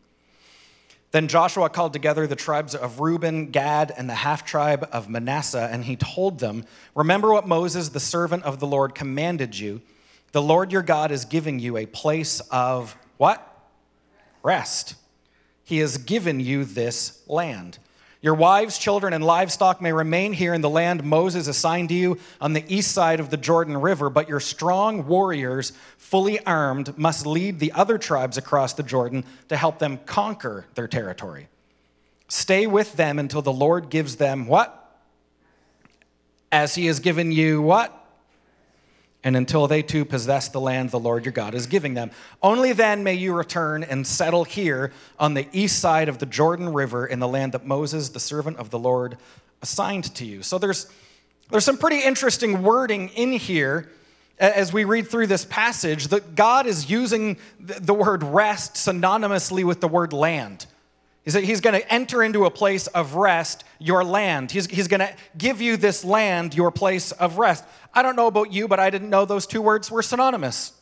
Then 1.12 1.28
Joshua 1.28 1.70
called 1.70 1.94
together 1.94 2.26
the 2.26 2.36
tribes 2.36 2.74
of 2.74 3.00
Reuben, 3.00 3.52
Gad, 3.52 3.94
and 3.96 4.10
the 4.10 4.16
half 4.16 4.44
tribe 4.46 4.90
of 4.92 5.08
Manasseh, 5.08 5.70
and 5.72 5.84
he 5.86 5.96
told 5.96 6.40
them, 6.40 6.66
Remember 6.96 7.32
what 7.32 7.48
Moses, 7.48 7.90
the 7.90 8.00
servant 8.00 8.44
of 8.44 8.60
the 8.60 8.66
Lord, 8.66 8.96
commanded 8.96 9.58
you. 9.58 9.82
The 10.32 10.42
Lord 10.42 10.72
your 10.72 10.82
God 10.82 11.12
is 11.12 11.26
giving 11.26 11.60
you 11.60 11.78
a 11.78 11.86
place 11.86 12.40
of 12.50 12.98
what? 13.18 13.48
Rest. 14.42 14.96
He 15.64 15.78
has 15.78 16.00
given 16.00 16.40
you 16.40 16.66
this 16.66 17.22
land. 17.28 17.78
Your 18.24 18.36
wives, 18.36 18.78
children, 18.78 19.12
and 19.12 19.22
livestock 19.22 19.82
may 19.82 19.92
remain 19.92 20.32
here 20.32 20.54
in 20.54 20.62
the 20.62 20.70
land 20.70 21.04
Moses 21.04 21.48
assigned 21.48 21.90
to 21.90 21.96
you 21.96 22.18
on 22.40 22.54
the 22.54 22.64
east 22.74 22.94
side 22.94 23.20
of 23.20 23.30
the 23.30 23.36
Jordan 23.36 23.76
River, 23.76 24.10
but 24.10 24.30
your 24.30 24.40
strong 24.40 25.06
warriors, 25.06 25.74
fully 25.98 26.40
armed, 26.46 26.98
must 26.98 27.26
lead 27.26 27.60
the 27.60 27.74
other 27.74 27.98
tribes 27.98 28.38
across 28.38 28.72
the 28.76 28.82
Jordan 28.82 29.26
to 29.50 29.58
help 29.58 29.78
them 29.78 30.00
conquer 30.06 30.66
their 30.76 30.88
territory. 30.88 31.50
Stay 32.30 32.66
with 32.66 32.94
them 32.94 33.20
until 33.20 33.42
the 33.42 33.52
Lord 33.52 33.90
gives 33.90 34.16
them 34.16 34.48
what? 34.48 34.98
As 36.50 36.76
he 36.76 36.86
has 36.86 37.02
given 37.02 37.34
you 37.34 37.62
what? 37.62 38.03
And 39.24 39.38
until 39.38 39.68
they 39.68 39.82
too 39.82 40.06
possess 40.06 40.50
the 40.50 40.60
land 40.60 40.92
the 40.92 41.00
Lord 41.00 41.26
your 41.26 41.32
God 41.32 41.56
is 41.56 41.66
giving 41.66 41.94
them. 41.94 42.12
Only 42.42 42.74
then 42.74 43.04
may 43.04 43.14
you 43.14 43.34
return 43.34 43.84
and 43.84 44.06
settle 44.06 44.44
here 44.44 44.92
on 45.20 45.34
the 45.34 45.48
east 45.54 45.80
side 45.80 46.10
of 46.10 46.20
the 46.20 46.26
Jordan 46.26 46.74
River 46.74 47.06
in 47.06 47.20
the 47.20 47.28
land 47.28 47.54
that 47.54 47.66
Moses, 47.66 48.10
the 48.10 48.20
servant 48.20 48.58
of 48.58 48.70
the 48.70 48.80
Lord, 48.80 49.18
assigned 49.62 50.14
to 50.16 50.26
you. 50.26 50.44
So 50.44 50.58
there's, 50.58 50.88
there's 51.50 51.66
some 51.66 51.78
pretty 51.78 52.00
interesting 52.04 52.64
wording 52.64 53.10
in 53.10 53.32
here 53.32 53.90
as 54.40 54.74
we 54.74 54.84
read 54.84 55.08
through 55.08 55.28
this 55.28 55.46
passage 55.46 56.10
that 56.10 56.36
God 56.36 56.66
is 56.66 56.90
using 56.90 57.38
the 57.60 57.94
word 57.94 58.24
rest 58.24 58.74
synonymously 58.74 59.64
with 59.64 59.80
the 59.80 59.88
word 59.88 60.12
land. 60.12 60.66
He 61.24 61.32
said 61.32 61.46
he's 61.46 61.62
going 61.62 61.80
to 61.80 61.94
enter 61.94 62.22
into 62.22 62.46
a 62.46 62.52
place 62.52 62.88
of 62.88 63.16
rest, 63.16 63.64
your 63.80 64.04
land. 64.04 64.52
He's, 64.52 64.68
he's 64.68 64.90
going 64.90 65.00
to 65.00 65.14
give 65.38 65.62
you 65.62 65.78
this 65.78 66.04
land, 66.04 66.54
your 66.54 66.70
place 66.70 67.14
of 67.14 67.38
rest. 67.38 67.64
I 67.94 68.02
don't 68.02 68.18
know 68.18 68.28
about 68.28 68.52
you, 68.52 68.68
but 68.68 68.80
I 68.80 68.90
didn't 68.90 69.10
know 69.10 69.24
those 69.24 69.48
two 69.48 69.62
words 69.62 69.90
were 69.90 70.02
synonymous. 70.02 70.74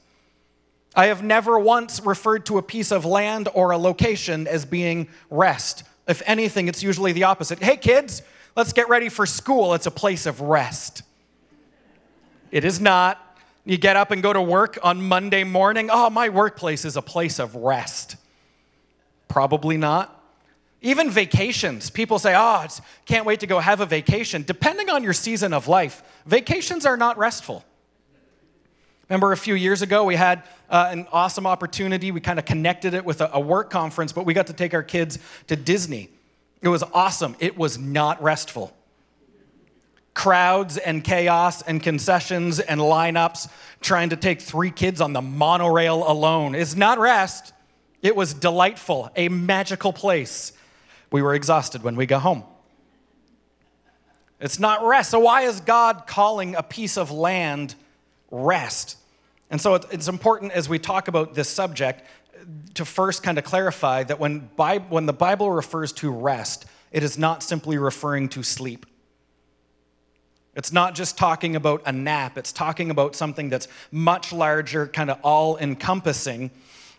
I 0.96 1.06
have 1.08 1.24
never 1.24 1.60
once 1.60 2.02
referred 2.04 2.46
to 2.48 2.58
a 2.58 2.64
piece 2.64 2.92
of 2.92 3.06
land 3.06 3.50
or 3.54 3.72
a 3.72 3.78
location 3.78 4.48
as 4.48 4.66
being 4.66 5.10
rest. 5.30 5.84
If 6.08 6.24
anything, 6.26 6.68
it's 6.68 6.82
usually 6.82 7.12
the 7.12 7.24
opposite. 7.24 7.62
Hey, 7.62 7.78
kids, 7.78 8.24
let's 8.56 8.74
get 8.74 8.90
ready 8.90 9.10
for 9.10 9.28
school. 9.28 9.76
It's 9.76 9.86
a 9.86 9.92
place 9.92 10.26
of 10.26 10.42
rest. 10.42 11.04
It 12.52 12.66
is 12.66 12.82
not. 12.82 13.40
You 13.64 13.78
get 13.78 13.96
up 13.96 14.10
and 14.10 14.24
go 14.24 14.34
to 14.34 14.42
work 14.42 14.80
on 14.84 15.04
Monday 15.04 15.44
morning. 15.44 15.90
Oh, 15.92 16.10
my 16.10 16.30
workplace 16.30 16.84
is 16.84 16.98
a 16.98 17.02
place 17.02 17.40
of 17.40 17.56
rest. 17.56 18.16
Probably 19.28 19.78
not. 19.78 20.21
Even 20.82 21.12
vacations. 21.12 21.90
People 21.90 22.18
say, 22.18 22.34
oh, 22.36 22.66
can't 23.06 23.26
wait 23.26 23.40
to 23.42 23.48
go 23.48 23.60
have 23.60 23.82
a 23.82 23.86
vacation. 23.86 24.44
Depending 24.44 24.90
on 24.90 25.04
your 25.04 25.14
season 25.14 25.54
of 25.54 25.68
life, 25.68 26.02
vacations 26.26 26.86
are 26.86 26.98
not 26.98 27.18
restful. 27.18 27.64
Remember 29.08 29.32
a 29.32 29.38
few 29.38 29.56
years 29.56 29.82
ago, 29.82 30.06
we 30.06 30.16
had 30.16 30.44
uh, 30.70 30.88
an 30.90 31.06
awesome 31.12 31.46
opportunity. 31.46 32.12
We 32.12 32.22
kind 32.22 32.40
of 32.40 32.46
connected 32.46 32.94
it 32.94 33.06
with 33.06 33.22
a, 33.22 33.30
a 33.34 33.40
work 33.40 33.70
conference, 33.70 34.14
but 34.14 34.26
we 34.26 34.34
got 34.34 34.48
to 34.48 34.54
take 34.54 34.74
our 34.74 34.84
kids 34.84 35.20
to 35.48 35.56
Disney. 35.56 36.10
It 36.62 36.70
was 36.70 36.84
awesome. 36.94 37.36
It 37.40 37.58
was 37.58 37.78
not 37.78 38.22
restful 38.24 38.74
crowds 40.14 40.78
and 40.78 41.04
chaos 41.04 41.62
and 41.62 41.82
concessions 41.82 42.60
and 42.60 42.82
lineups 42.82 43.50
trying 43.80 44.10
to 44.10 44.16
take 44.16 44.42
three 44.42 44.72
kids 44.72 45.02
on 45.02 45.14
the 45.14 45.22
monorail 45.22 46.10
alone 46.10 46.54
is 46.54 46.76
not 46.76 47.00
rest. 47.00 47.54
It 48.02 48.16
was 48.16 48.34
delightful, 48.34 49.10
a 49.16 49.30
magical 49.30 49.94
place. 49.94 50.54
We 51.12 51.22
were 51.22 51.34
exhausted 51.36 51.84
when 51.84 51.96
we 51.96 52.06
got 52.06 52.22
home. 52.22 52.44
It's 54.40 54.60
not 54.60 54.84
rest. 54.84 55.12
So, 55.12 55.20
why 55.20 55.44
is 55.44 55.62
God 55.62 56.08
calling 56.08 56.56
a 56.56 56.64
piece 56.64 56.98
of 56.98 57.12
land 57.12 57.76
rest? 58.32 58.98
And 59.52 59.62
so, 59.62 59.76
it's 59.76 60.08
important 60.08 60.54
as 60.54 60.68
we 60.68 60.80
talk 60.80 61.08
about 61.08 61.36
this 61.36 61.48
subject 61.48 62.04
to 62.74 62.86
first 62.86 63.22
kind 63.22 63.38
of 63.38 63.44
clarify 63.44 64.04
that 64.04 64.20
when, 64.20 64.50
when 64.90 65.06
the 65.06 65.14
Bible 65.14 65.52
refers 65.52 65.92
to 65.94 66.10
rest, 66.10 66.66
it 66.92 67.04
is 67.04 67.20
not 67.20 67.44
simply 67.44 67.78
referring 67.78 68.30
to 68.30 68.42
sleep. 68.42 68.88
It's 70.56 70.72
not 70.72 70.96
just 70.96 71.18
talking 71.18 71.56
about 71.56 71.84
a 71.86 71.92
nap, 71.92 72.38
it's 72.38 72.52
talking 72.52 72.90
about 72.90 73.16
something 73.16 73.50
that's 73.50 73.68
much 73.92 74.34
larger, 74.34 74.88
kind 74.88 75.12
of 75.12 75.20
all 75.24 75.58
encompassing. 75.58 76.50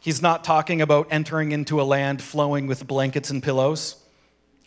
He's 0.00 0.22
not 0.22 0.44
talking 0.44 0.80
about 0.80 1.08
entering 1.10 1.52
into 1.52 1.80
a 1.80 1.84
land 1.84 2.22
flowing 2.22 2.66
with 2.66 2.86
blankets 2.86 3.30
and 3.30 3.42
pillows 3.42 4.01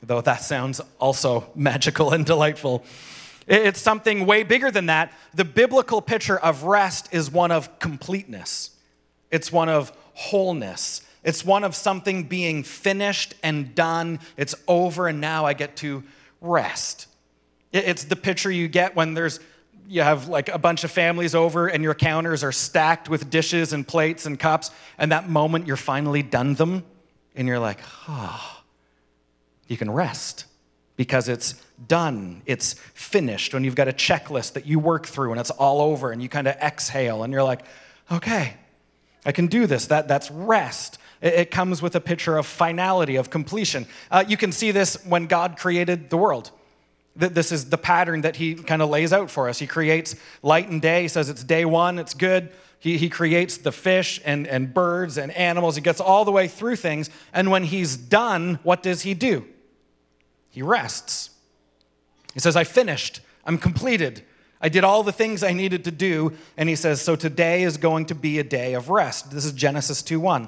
though 0.08 0.22
that 0.22 0.42
sounds 0.42 0.82
also 1.00 1.50
magical 1.56 2.12
and 2.12 2.26
delightful. 2.26 2.84
It's 3.48 3.80
something 3.80 4.26
way 4.26 4.44
bigger 4.44 4.72
than 4.72 4.88
that. 4.88 5.14
The 5.36 5.46
biblical 5.46 6.02
picture 6.02 6.38
of 6.38 6.64
rest 6.64 7.10
is 7.12 7.30
one 7.30 7.52
of 7.52 7.80
completeness, 7.80 8.72
it's 9.32 9.52
one 9.52 9.70
of 9.70 9.92
wholeness. 10.14 11.02
It's 11.24 11.44
one 11.44 11.64
of 11.64 11.74
something 11.74 12.26
being 12.26 12.62
finished 12.62 13.34
and 13.42 13.74
done. 13.74 14.20
It's 14.38 14.54
over, 14.68 15.08
and 15.08 15.20
now 15.20 15.48
I 15.48 15.54
get 15.54 15.76
to 15.78 16.04
rest. 16.40 17.08
It's 17.72 18.04
the 18.04 18.16
picture 18.16 18.52
you 18.52 18.68
get 18.68 18.96
when 18.96 19.16
there's 19.16 19.40
you 19.88 20.02
have 20.02 20.28
like 20.28 20.50
a 20.50 20.58
bunch 20.58 20.84
of 20.84 20.92
families 20.92 21.36
over 21.36 21.68
and 21.68 21.84
your 21.84 21.94
counters 21.94 22.44
are 22.44 22.52
stacked 22.52 23.08
with 23.10 23.30
dishes 23.30 23.74
and 23.74 23.88
plates 23.88 24.26
and 24.26 24.40
cups, 24.40 24.72
and 24.98 25.12
that 25.12 25.30
moment 25.30 25.68
you're 25.68 25.78
finally 25.78 26.22
done 26.22 26.54
them, 26.56 26.84
and 27.36 27.48
you're 27.48 27.60
like, 27.60 27.80
oh, 28.08 28.55
you 29.68 29.78
can 29.78 29.90
rest 29.90 30.46
because 30.96 31.28
it's 31.28 31.56
done, 31.88 32.42
it's 32.46 32.74
finished. 32.94 33.54
When 33.54 33.64
you've 33.64 33.76
got 33.76 33.88
a 33.88 33.94
checklist 33.94 34.54
that 34.54 34.66
you 34.66 34.80
work 34.80 35.06
through 35.06 35.32
and 35.32 35.40
it's 35.40 35.52
all 35.52 35.82
over, 35.82 36.12
and 36.12 36.22
you 36.22 36.30
kind 36.30 36.48
of 36.48 36.56
exhale 36.56 37.24
and 37.24 37.34
you're 37.34 37.44
like, 37.44 37.62
okay, 38.12 38.54
I 39.26 39.32
can 39.32 39.48
do 39.48 39.68
this. 39.68 39.88
That, 39.88 40.08
that's 40.08 40.32
rest. 40.32 41.00
It, 41.22 41.50
comes 41.50 41.82
with 41.82 41.96
a 41.96 42.00
picture 42.00 42.38
of 42.38 42.46
finality, 42.46 43.16
of 43.16 43.30
completion. 43.30 43.88
Uh, 44.12 44.24
you 44.28 44.38
can 44.38 44.52
see 44.52 44.72
this 44.72 45.04
when 45.06 45.26
God 45.26 45.58
created 45.58 46.10
the 46.10 46.18
world. 46.18 46.52
This 47.16 47.52
is 47.52 47.70
the 47.70 47.78
pattern 47.78 48.22
that 48.22 48.36
he 48.36 48.56
kind 48.56 48.82
of 48.82 48.90
lays 48.90 49.14
out 49.14 49.32
for 49.32 49.48
us. 49.48 49.58
He 49.58 49.68
creates 49.68 50.16
light 50.44 50.70
and 50.70 50.82
day. 50.82 51.04
He 51.04 51.08
says 51.08 51.30
it's 51.30 51.44
day 51.44 51.64
one, 51.64 51.98
it's 51.98 52.14
good. 52.14 52.52
He, 52.80 52.98
he 52.98 53.10
creates 53.10 53.58
the 53.58 53.72
fish 53.72 54.22
and, 54.26 54.46
and 54.46 54.74
birds 54.74 55.18
and 55.18 55.32
animals. 55.32 55.76
He 55.76 55.82
gets 55.82 56.02
all 56.02 56.26
the 56.26 56.32
way 56.32 56.48
through 56.48 56.76
things. 56.76 57.10
And 57.34 57.50
when 57.50 57.64
he's 57.64 57.96
done, 57.96 58.60
what 58.64 58.84
does 58.84 59.02
he 59.02 59.14
do? 59.14 59.46
He 60.56 60.62
rests. 60.62 61.32
He 62.34 62.40
says, 62.40 62.56
I 62.56 62.64
finished. 62.64 63.20
I'm 63.46 63.58
completed. 63.58 64.24
I 64.62 64.70
did 64.70 64.86
all 64.86 65.04
the 65.04 65.12
things 65.12 65.44
I 65.44 65.52
needed 65.52 65.84
to 65.84 65.92
do. 65.92 66.32
And 66.56 66.70
he 66.70 66.78
says, 66.78 67.02
So 67.02 67.18
today 67.18 67.64
is 67.64 67.76
going 67.76 68.06
to 68.06 68.16
be 68.16 68.40
a 68.40 68.44
day 68.44 68.74
of 68.74 68.90
rest. 68.90 69.32
This 69.32 69.44
is 69.44 69.52
Genesis 69.52 70.02
2 70.02 70.18
1. 70.18 70.48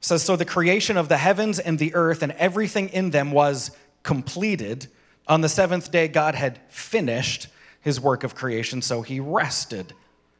says, 0.00 0.24
So 0.24 0.34
the 0.34 0.44
creation 0.44 0.96
of 0.96 1.08
the 1.08 1.18
heavens 1.18 1.60
and 1.60 1.78
the 1.78 1.94
earth 1.94 2.24
and 2.24 2.32
everything 2.32 2.88
in 2.88 3.10
them 3.10 3.30
was 3.30 3.70
completed. 4.02 4.88
On 5.28 5.40
the 5.40 5.48
seventh 5.48 5.92
day, 5.92 6.08
God 6.08 6.34
had 6.34 6.58
finished 6.68 7.46
his 7.80 8.00
work 8.00 8.24
of 8.24 8.34
creation, 8.34 8.82
so 8.82 9.02
he 9.02 9.20
rested. 9.20 9.94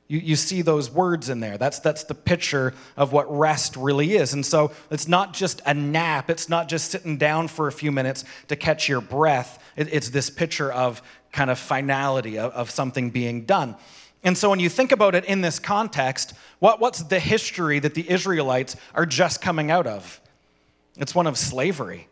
You, 0.08 0.18
you 0.18 0.36
see 0.36 0.62
those 0.62 0.90
words 0.90 1.28
in 1.28 1.40
there. 1.40 1.58
That's, 1.58 1.80
that's 1.80 2.04
the 2.04 2.14
picture 2.14 2.74
of 2.96 3.12
what 3.12 3.26
rest 3.34 3.76
really 3.76 4.14
is. 4.14 4.32
And 4.32 4.46
so 4.46 4.72
it's 4.90 5.08
not 5.08 5.32
just 5.32 5.60
a 5.66 5.74
nap, 5.74 6.30
it's 6.30 6.48
not 6.48 6.68
just 6.68 6.90
sitting 6.90 7.18
down 7.18 7.48
for 7.48 7.66
a 7.66 7.72
few 7.72 7.90
minutes 7.90 8.24
to 8.48 8.56
catch 8.56 8.88
your 8.88 9.00
breath. 9.00 9.62
It, 9.76 9.92
it's 9.92 10.10
this 10.10 10.30
picture 10.30 10.72
of 10.72 11.02
kind 11.32 11.50
of 11.50 11.58
finality, 11.58 12.38
of, 12.38 12.52
of 12.52 12.70
something 12.70 13.10
being 13.10 13.44
done. 13.44 13.76
And 14.22 14.36
so 14.36 14.50
when 14.50 14.58
you 14.58 14.68
think 14.68 14.92
about 14.92 15.14
it 15.14 15.24
in 15.26 15.40
this 15.40 15.58
context, 15.58 16.34
what, 16.58 16.80
what's 16.80 17.02
the 17.02 17.20
history 17.20 17.78
that 17.80 17.94
the 17.94 18.08
Israelites 18.10 18.76
are 18.94 19.06
just 19.06 19.40
coming 19.40 19.70
out 19.70 19.86
of? 19.86 20.20
It's 20.96 21.14
one 21.14 21.26
of 21.26 21.36
slavery. 21.36 22.08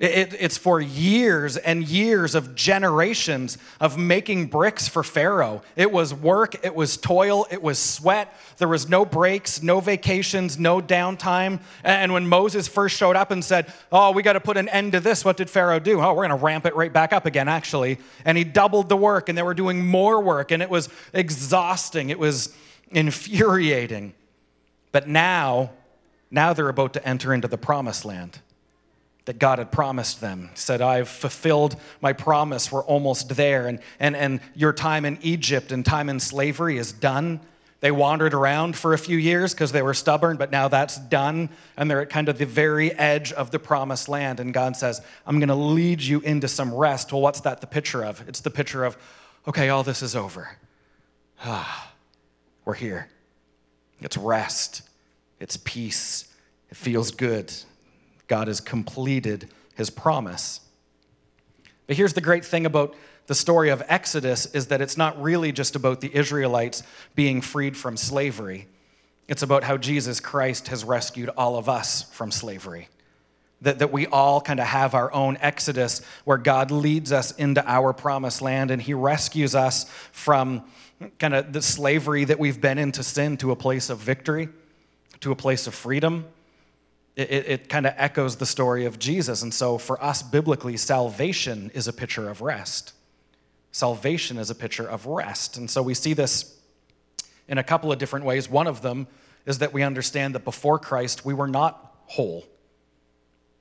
It, 0.00 0.34
it's 0.40 0.58
for 0.58 0.80
years 0.80 1.56
and 1.56 1.86
years 1.86 2.34
of 2.34 2.56
generations 2.56 3.58
of 3.80 3.96
making 3.96 4.46
bricks 4.46 4.88
for 4.88 5.04
Pharaoh. 5.04 5.62
It 5.76 5.92
was 5.92 6.12
work, 6.12 6.64
it 6.64 6.74
was 6.74 6.96
toil, 6.96 7.46
it 7.48 7.62
was 7.62 7.78
sweat. 7.78 8.36
There 8.58 8.66
was 8.66 8.88
no 8.88 9.04
breaks, 9.04 9.62
no 9.62 9.78
vacations, 9.78 10.58
no 10.58 10.80
downtime. 10.80 11.60
And 11.84 12.12
when 12.12 12.26
Moses 12.26 12.66
first 12.66 12.96
showed 12.96 13.14
up 13.14 13.30
and 13.30 13.44
said, 13.44 13.72
Oh, 13.92 14.10
we 14.10 14.24
got 14.24 14.32
to 14.32 14.40
put 14.40 14.56
an 14.56 14.68
end 14.68 14.92
to 14.92 15.00
this, 15.00 15.24
what 15.24 15.36
did 15.36 15.48
Pharaoh 15.48 15.78
do? 15.78 16.00
Oh, 16.00 16.12
we're 16.12 16.26
going 16.26 16.38
to 16.38 16.44
ramp 16.44 16.66
it 16.66 16.74
right 16.74 16.92
back 16.92 17.12
up 17.12 17.24
again, 17.24 17.46
actually. 17.46 17.98
And 18.24 18.36
he 18.36 18.42
doubled 18.42 18.88
the 18.88 18.96
work, 18.96 19.28
and 19.28 19.38
they 19.38 19.42
were 19.42 19.54
doing 19.54 19.86
more 19.86 20.20
work, 20.20 20.50
and 20.50 20.60
it 20.60 20.70
was 20.70 20.88
exhausting, 21.12 22.10
it 22.10 22.18
was 22.18 22.52
infuriating. 22.90 24.12
But 24.90 25.08
now, 25.08 25.70
now 26.32 26.52
they're 26.52 26.68
about 26.68 26.94
to 26.94 27.08
enter 27.08 27.32
into 27.32 27.46
the 27.46 27.58
promised 27.58 28.04
land 28.04 28.40
that 29.24 29.38
God 29.38 29.58
had 29.58 29.72
promised 29.72 30.20
them. 30.20 30.50
He 30.52 30.58
said, 30.58 30.82
I've 30.82 31.08
fulfilled 31.08 31.76
my 32.00 32.12
promise. 32.12 32.70
We're 32.70 32.84
almost 32.84 33.36
there. 33.36 33.66
And, 33.66 33.80
and, 33.98 34.14
and 34.14 34.40
your 34.54 34.72
time 34.72 35.04
in 35.04 35.18
Egypt 35.22 35.72
and 35.72 35.84
time 35.84 36.08
in 36.08 36.20
slavery 36.20 36.76
is 36.76 36.92
done. 36.92 37.40
They 37.80 37.90
wandered 37.90 38.32
around 38.32 38.76
for 38.76 38.94
a 38.94 38.98
few 38.98 39.18
years 39.18 39.52
because 39.52 39.72
they 39.72 39.82
were 39.82 39.94
stubborn, 39.94 40.36
but 40.36 40.50
now 40.50 40.68
that's 40.68 40.98
done. 40.98 41.50
And 41.76 41.90
they're 41.90 42.00
at 42.00 42.10
kind 42.10 42.28
of 42.28 42.38
the 42.38 42.46
very 42.46 42.92
edge 42.92 43.32
of 43.32 43.50
the 43.50 43.58
promised 43.58 44.08
land. 44.08 44.40
And 44.40 44.54
God 44.54 44.76
says, 44.76 45.02
I'm 45.26 45.38
going 45.38 45.48
to 45.48 45.54
lead 45.54 46.00
you 46.00 46.20
into 46.20 46.48
some 46.48 46.72
rest. 46.72 47.12
Well, 47.12 47.20
what's 47.20 47.40
that 47.40 47.60
the 47.60 47.66
picture 47.66 48.02
of? 48.02 48.26
It's 48.28 48.40
the 48.40 48.50
picture 48.50 48.84
of, 48.84 48.96
okay, 49.46 49.68
all 49.68 49.82
this 49.82 50.02
is 50.02 50.16
over. 50.16 50.56
Ah, 51.44 51.92
we're 52.64 52.74
here. 52.74 53.08
It's 54.00 54.16
rest, 54.16 54.82
it's 55.40 55.56
peace, 55.56 56.28
it 56.70 56.76
feels 56.76 57.10
good. 57.10 57.52
God 58.26 58.48
has 58.48 58.60
completed 58.60 59.48
his 59.74 59.90
promise. 59.90 60.60
But 61.86 61.96
here's 61.96 62.14
the 62.14 62.20
great 62.20 62.44
thing 62.44 62.66
about 62.66 62.94
the 63.26 63.34
story 63.34 63.70
of 63.70 63.82
Exodus 63.88 64.46
is 64.46 64.66
that 64.68 64.80
it's 64.80 64.96
not 64.96 65.20
really 65.20 65.52
just 65.52 65.76
about 65.76 66.00
the 66.00 66.14
Israelites 66.14 66.82
being 67.14 67.40
freed 67.40 67.76
from 67.76 67.96
slavery. 67.96 68.68
It's 69.28 69.42
about 69.42 69.64
how 69.64 69.76
Jesus 69.76 70.20
Christ 70.20 70.68
has 70.68 70.84
rescued 70.84 71.30
all 71.30 71.56
of 71.56 71.68
us 71.68 72.02
from 72.12 72.30
slavery. 72.30 72.88
That, 73.62 73.78
that 73.78 73.92
we 73.92 74.06
all 74.06 74.42
kind 74.42 74.60
of 74.60 74.66
have 74.66 74.94
our 74.94 75.12
own 75.12 75.38
exodus 75.40 76.02
where 76.24 76.36
God 76.36 76.70
leads 76.70 77.12
us 77.12 77.30
into 77.32 77.66
our 77.66 77.94
promised 77.94 78.42
land 78.42 78.70
and 78.70 78.80
He 78.80 78.92
rescues 78.92 79.54
us 79.54 79.84
from 80.12 80.64
kind 81.18 81.34
of 81.34 81.52
the 81.52 81.62
slavery 81.62 82.24
that 82.24 82.38
we've 82.38 82.60
been 82.60 82.76
into 82.76 83.02
sin 83.02 83.38
to 83.38 83.52
a 83.52 83.56
place 83.56 83.88
of 83.88 83.98
victory, 83.98 84.50
to 85.20 85.32
a 85.32 85.36
place 85.36 85.66
of 85.66 85.74
freedom 85.74 86.26
it, 87.16 87.30
it 87.30 87.68
kind 87.68 87.86
of 87.86 87.94
echoes 87.96 88.36
the 88.36 88.46
story 88.46 88.86
of 88.86 88.98
Jesus. 88.98 89.42
And 89.42 89.54
so, 89.54 89.78
for 89.78 90.02
us 90.02 90.22
biblically, 90.22 90.76
salvation 90.76 91.70
is 91.74 91.86
a 91.86 91.92
picture 91.92 92.28
of 92.28 92.40
rest. 92.40 92.92
Salvation 93.72 94.36
is 94.36 94.50
a 94.50 94.54
picture 94.54 94.88
of 94.88 95.06
rest. 95.06 95.56
And 95.56 95.70
so, 95.70 95.82
we 95.82 95.94
see 95.94 96.12
this 96.12 96.58
in 97.46 97.58
a 97.58 97.62
couple 97.62 97.92
of 97.92 97.98
different 97.98 98.24
ways. 98.24 98.48
One 98.48 98.66
of 98.66 98.82
them 98.82 99.06
is 99.46 99.58
that 99.58 99.72
we 99.72 99.82
understand 99.82 100.34
that 100.34 100.44
before 100.44 100.78
Christ, 100.78 101.24
we 101.24 101.34
were 101.34 101.46
not 101.46 101.94
whole. 102.06 102.44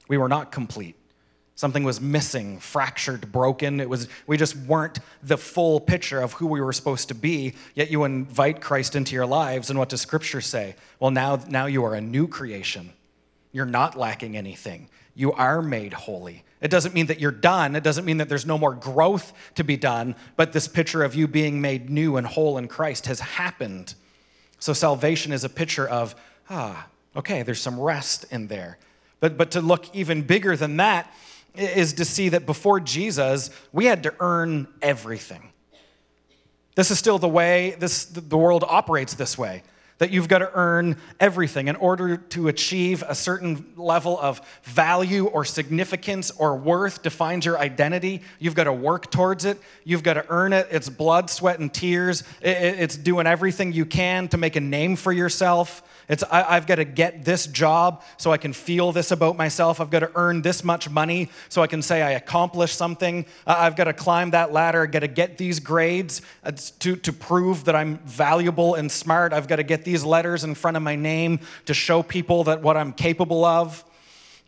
We 0.07 0.17
were 0.17 0.29
not 0.29 0.51
complete. 0.51 0.95
Something 1.55 1.83
was 1.83 2.01
missing, 2.01 2.59
fractured, 2.59 3.31
broken. 3.31 3.79
It 3.79 3.87
was 3.87 4.07
we 4.25 4.37
just 4.37 4.55
weren't 4.55 4.97
the 5.21 5.37
full 5.37 5.79
picture 5.79 6.19
of 6.19 6.33
who 6.33 6.47
we 6.47 6.59
were 6.59 6.73
supposed 6.73 7.09
to 7.09 7.15
be. 7.15 7.53
Yet 7.75 7.91
you 7.91 8.03
invite 8.05 8.59
Christ 8.59 8.95
into 8.95 9.13
your 9.13 9.27
lives, 9.27 9.69
and 9.69 9.77
what 9.77 9.89
does 9.89 10.01
Scripture 10.01 10.41
say? 10.41 10.75
Well, 10.99 11.11
now, 11.11 11.39
now 11.47 11.67
you 11.67 11.83
are 11.83 11.93
a 11.93 12.01
new 12.01 12.27
creation. 12.27 12.93
You're 13.53 13.65
not 13.65 13.97
lacking 13.97 14.35
anything. 14.35 14.89
You 15.15 15.31
are 15.31 15.61
made 15.61 15.93
holy. 15.93 16.43
It 16.59 16.71
doesn't 16.71 16.95
mean 16.95 17.05
that 17.05 17.19
you're 17.19 17.31
done. 17.31 17.75
It 17.75 17.83
doesn't 17.83 18.03
mean 18.03 18.17
that 18.17 18.27
there's 18.27 18.47
no 18.47 18.57
more 18.57 18.73
growth 18.73 19.31
to 19.55 19.63
be 19.63 19.77
done, 19.77 20.15
but 20.35 20.53
this 20.53 20.67
picture 20.67 21.03
of 21.03 21.13
you 21.13 21.27
being 21.27 21.61
made 21.61 21.89
new 21.89 22.17
and 22.17 22.25
whole 22.25 22.57
in 22.57 22.67
Christ 22.67 23.05
has 23.05 23.19
happened. 23.19 23.93
So 24.59 24.73
salvation 24.73 25.31
is 25.31 25.43
a 25.43 25.49
picture 25.49 25.87
of, 25.87 26.15
ah, 26.49 26.87
okay, 27.15 27.43
there's 27.43 27.61
some 27.61 27.79
rest 27.79 28.25
in 28.31 28.47
there. 28.47 28.79
But, 29.19 29.37
but 29.37 29.51
to 29.51 29.61
look 29.61 29.95
even 29.95 30.23
bigger 30.23 30.57
than 30.57 30.77
that 30.77 31.13
is 31.55 31.93
to 31.93 32.05
see 32.05 32.29
that 32.29 32.47
before 32.47 32.79
Jesus, 32.79 33.51
we 33.71 33.85
had 33.85 34.03
to 34.03 34.15
earn 34.19 34.67
everything. 34.81 35.51
This 36.75 36.89
is 36.89 36.97
still 36.97 37.19
the 37.19 37.29
way 37.29 37.75
this, 37.77 38.05
the 38.05 38.37
world 38.37 38.63
operates 38.67 39.13
this 39.13 39.37
way 39.37 39.61
that 39.97 40.11
you've 40.11 40.27
got 40.27 40.39
to 40.39 40.51
earn 40.53 40.97
everything 41.19 41.67
in 41.67 41.75
order 41.75 42.17
to 42.17 42.47
achieve 42.47 43.03
a 43.07 43.15
certain 43.15 43.65
level 43.75 44.19
of 44.19 44.41
value 44.63 45.25
or 45.25 45.45
significance 45.45 46.31
or 46.31 46.55
worth 46.55 47.03
defines 47.03 47.45
your 47.45 47.57
identity 47.59 48.21
you've 48.39 48.55
got 48.55 48.65
to 48.65 48.73
work 48.73 49.11
towards 49.11 49.45
it 49.45 49.59
you've 49.83 50.03
got 50.03 50.15
to 50.15 50.25
earn 50.29 50.53
it 50.53 50.67
it's 50.71 50.89
blood 50.89 51.29
sweat 51.29 51.59
and 51.59 51.73
tears 51.73 52.23
it's 52.41 52.97
doing 52.97 53.27
everything 53.27 53.71
you 53.71 53.85
can 53.85 54.27
to 54.27 54.37
make 54.37 54.55
a 54.55 54.61
name 54.61 54.95
for 54.95 55.11
yourself 55.11 55.83
it's, 56.09 56.23
I, 56.29 56.55
have 56.55 56.67
got 56.67 56.75
to 56.75 56.85
get 56.85 57.23
this 57.23 57.47
job 57.47 58.03
so 58.17 58.31
I 58.31 58.37
can 58.37 58.53
feel 58.53 58.91
this 58.91 59.11
about 59.11 59.37
myself. 59.37 59.79
I've 59.79 59.89
got 59.89 59.99
to 59.99 60.11
earn 60.15 60.41
this 60.41 60.63
much 60.63 60.89
money 60.89 61.29
so 61.49 61.61
I 61.61 61.67
can 61.67 61.81
say 61.81 62.01
I 62.01 62.11
accomplished 62.11 62.77
something. 62.77 63.25
I've 63.47 63.75
got 63.75 63.85
to 63.85 63.93
climb 63.93 64.31
that 64.31 64.51
ladder. 64.51 64.83
I've 64.83 64.91
got 64.91 64.99
to 64.99 65.07
get 65.07 65.37
these 65.37 65.59
grades 65.59 66.21
to, 66.79 66.95
to 66.97 67.13
prove 67.13 67.65
that 67.65 67.75
I'm 67.75 67.99
valuable 67.99 68.75
and 68.75 68.91
smart. 68.91 69.33
I've 69.33 69.47
got 69.47 69.57
to 69.57 69.63
get 69.63 69.85
these 69.85 69.92
letters 70.01 70.43
in 70.43 70.55
front 70.55 70.77
of 70.77 70.83
my 70.83 70.95
name 70.95 71.39
to 71.65 71.73
show 71.73 72.01
people 72.01 72.45
that 72.45 72.61
what 72.61 72.77
I'm 72.77 72.93
capable 72.93 73.43
of. 73.43 73.83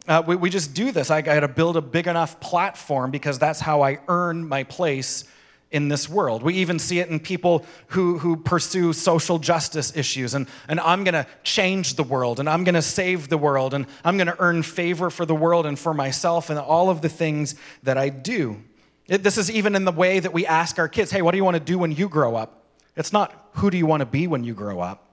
Uh, 0.07 0.23
we, 0.25 0.35
we 0.35 0.49
just 0.49 0.73
do 0.73 0.91
this. 0.91 1.11
I 1.11 1.21
got 1.21 1.41
to 1.41 1.47
build 1.47 1.77
a 1.77 1.81
big 1.81 2.07
enough 2.07 2.39
platform 2.39 3.11
because 3.11 3.37
that's 3.37 3.59
how 3.59 3.81
I 3.81 3.99
earn 4.07 4.47
my 4.47 4.63
place 4.63 5.25
in 5.71 5.89
this 5.89 6.07
world. 6.07 6.41
We 6.41 6.53
even 6.55 6.79
see 6.79 6.99
it 6.99 7.09
in 7.09 7.19
people 7.19 7.65
who, 7.87 8.17
who 8.19 8.37
pursue 8.37 8.93
social 8.93 9.39
justice 9.39 9.95
issues. 9.95 10.33
And, 10.33 10.47
and 10.69 10.79
I'm 10.79 11.03
going 11.03 11.15
to 11.15 11.27
change 11.43 11.95
the 11.95 12.03
world, 12.03 12.39
and 12.39 12.47
I'm 12.47 12.63
going 12.63 12.75
to 12.75 12.81
save 12.81 13.27
the 13.29 13.37
world, 13.37 13.73
and 13.73 13.85
I'm 14.03 14.15
going 14.15 14.27
to 14.27 14.37
earn 14.39 14.63
favor 14.63 15.09
for 15.09 15.25
the 15.25 15.35
world 15.35 15.65
and 15.65 15.77
for 15.77 15.93
myself, 15.93 16.49
and 16.49 16.57
all 16.57 16.89
of 16.89 17.01
the 17.01 17.09
things 17.09 17.55
that 17.83 17.97
I 17.97 18.09
do. 18.09 18.61
It, 19.07 19.23
this 19.23 19.37
is 19.37 19.51
even 19.51 19.75
in 19.75 19.85
the 19.85 19.91
way 19.91 20.19
that 20.19 20.33
we 20.33 20.45
ask 20.45 20.79
our 20.79 20.87
kids, 20.87 21.11
hey, 21.11 21.21
what 21.21 21.31
do 21.31 21.37
you 21.37 21.43
want 21.43 21.55
to 21.55 21.63
do 21.63 21.77
when 21.77 21.91
you 21.91 22.07
grow 22.07 22.35
up? 22.35 22.63
It's 22.95 23.11
not 23.11 23.49
who 23.55 23.69
do 23.69 23.77
you 23.77 23.85
want 23.85 24.01
to 24.01 24.05
be 24.05 24.27
when 24.27 24.43
you 24.43 24.53
grow 24.53 24.79
up, 24.79 25.04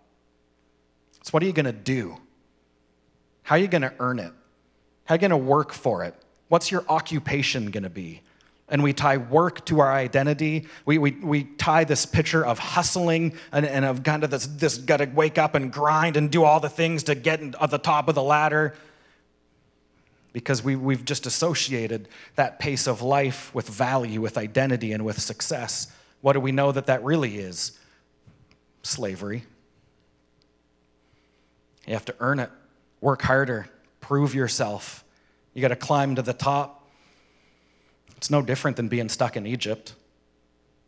it's 1.23 1.33
what 1.33 1.43
are 1.43 1.47
you 1.47 1.55
going 1.55 1.65
to 1.65 1.73
do? 1.73 2.19
How 3.45 3.55
are 3.55 3.59
you 3.59 3.69
going 3.69 3.83
to 3.83 3.95
earn 3.99 4.19
it? 4.19 4.33
How 5.07 5.15
are 5.15 5.17
you 5.17 5.21
going 5.21 5.31
to 5.31 5.37
work 5.39 5.73
for 5.73 6.05
it? 6.05 6.15
What's 6.49 6.71
your 6.71 6.85
occupation 6.89 7.71
going 7.71 7.85
to 7.85 7.91
be? 7.91 8.21
and 8.69 8.83
we 8.83 8.95
tie 8.95 9.19
work 9.19 9.65
to 9.67 9.81
our 9.81 9.93
identity. 9.93 10.67
We, 10.87 10.97
we, 10.97 11.11
we 11.11 11.45
tie 11.45 11.85
this 11.85 12.07
picture 12.07 12.45
of 12.45 12.59
hustling 12.59 13.35
and, 13.53 13.67
and 13.67 13.85
of 13.85 14.03
kind 14.03 14.25
of 14.25 14.31
this, 14.31 14.47
this 14.47 14.79
got 14.79 14.97
to 14.97 15.05
wake 15.05 15.37
up 15.37 15.55
and 15.55 15.71
grind 15.71 16.17
and 16.17 16.31
do 16.31 16.43
all 16.43 16.59
the 16.59 16.71
things 16.71 17.03
to 17.05 17.15
get 17.15 17.43
at 17.43 17.71
the 17.71 17.77
top 17.77 18.09
of 18.09 18.15
the 18.15 18.23
ladder 18.23 18.75
because 20.33 20.65
we, 20.65 20.75
we've 20.75 21.05
just 21.05 21.27
associated 21.27 22.09
that 22.37 22.59
pace 22.59 22.87
of 22.87 23.03
life 23.03 23.55
with 23.55 23.69
value, 23.69 24.23
with 24.23 24.39
identity, 24.39 24.93
and 24.93 25.05
with 25.05 25.21
success. 25.21 25.93
What 26.23 26.33
do 26.33 26.41
we 26.41 26.51
know 26.51 26.73
that 26.73 26.87
that 26.87 27.05
really 27.05 27.37
is? 27.37 27.79
Slavery. 28.83 29.45
You 31.87 31.95
have 31.95 32.05
to 32.07 32.15
earn 32.21 32.39
it, 32.39 32.51
work 33.01 33.23
harder, 33.23 33.69
prove 34.01 34.35
yourself. 34.35 35.05
You 35.55 35.63
got 35.63 35.69
to 35.69 35.77
climb 35.77 36.17
to 36.17 36.23
the 36.23 36.33
top. 36.33 36.89
It's 38.17 38.31
no 38.31 38.41
different 38.43 38.77
than 38.77 38.89
being 38.89 39.09
stuck 39.09 39.37
in 39.37 39.47
Egypt. 39.47 39.95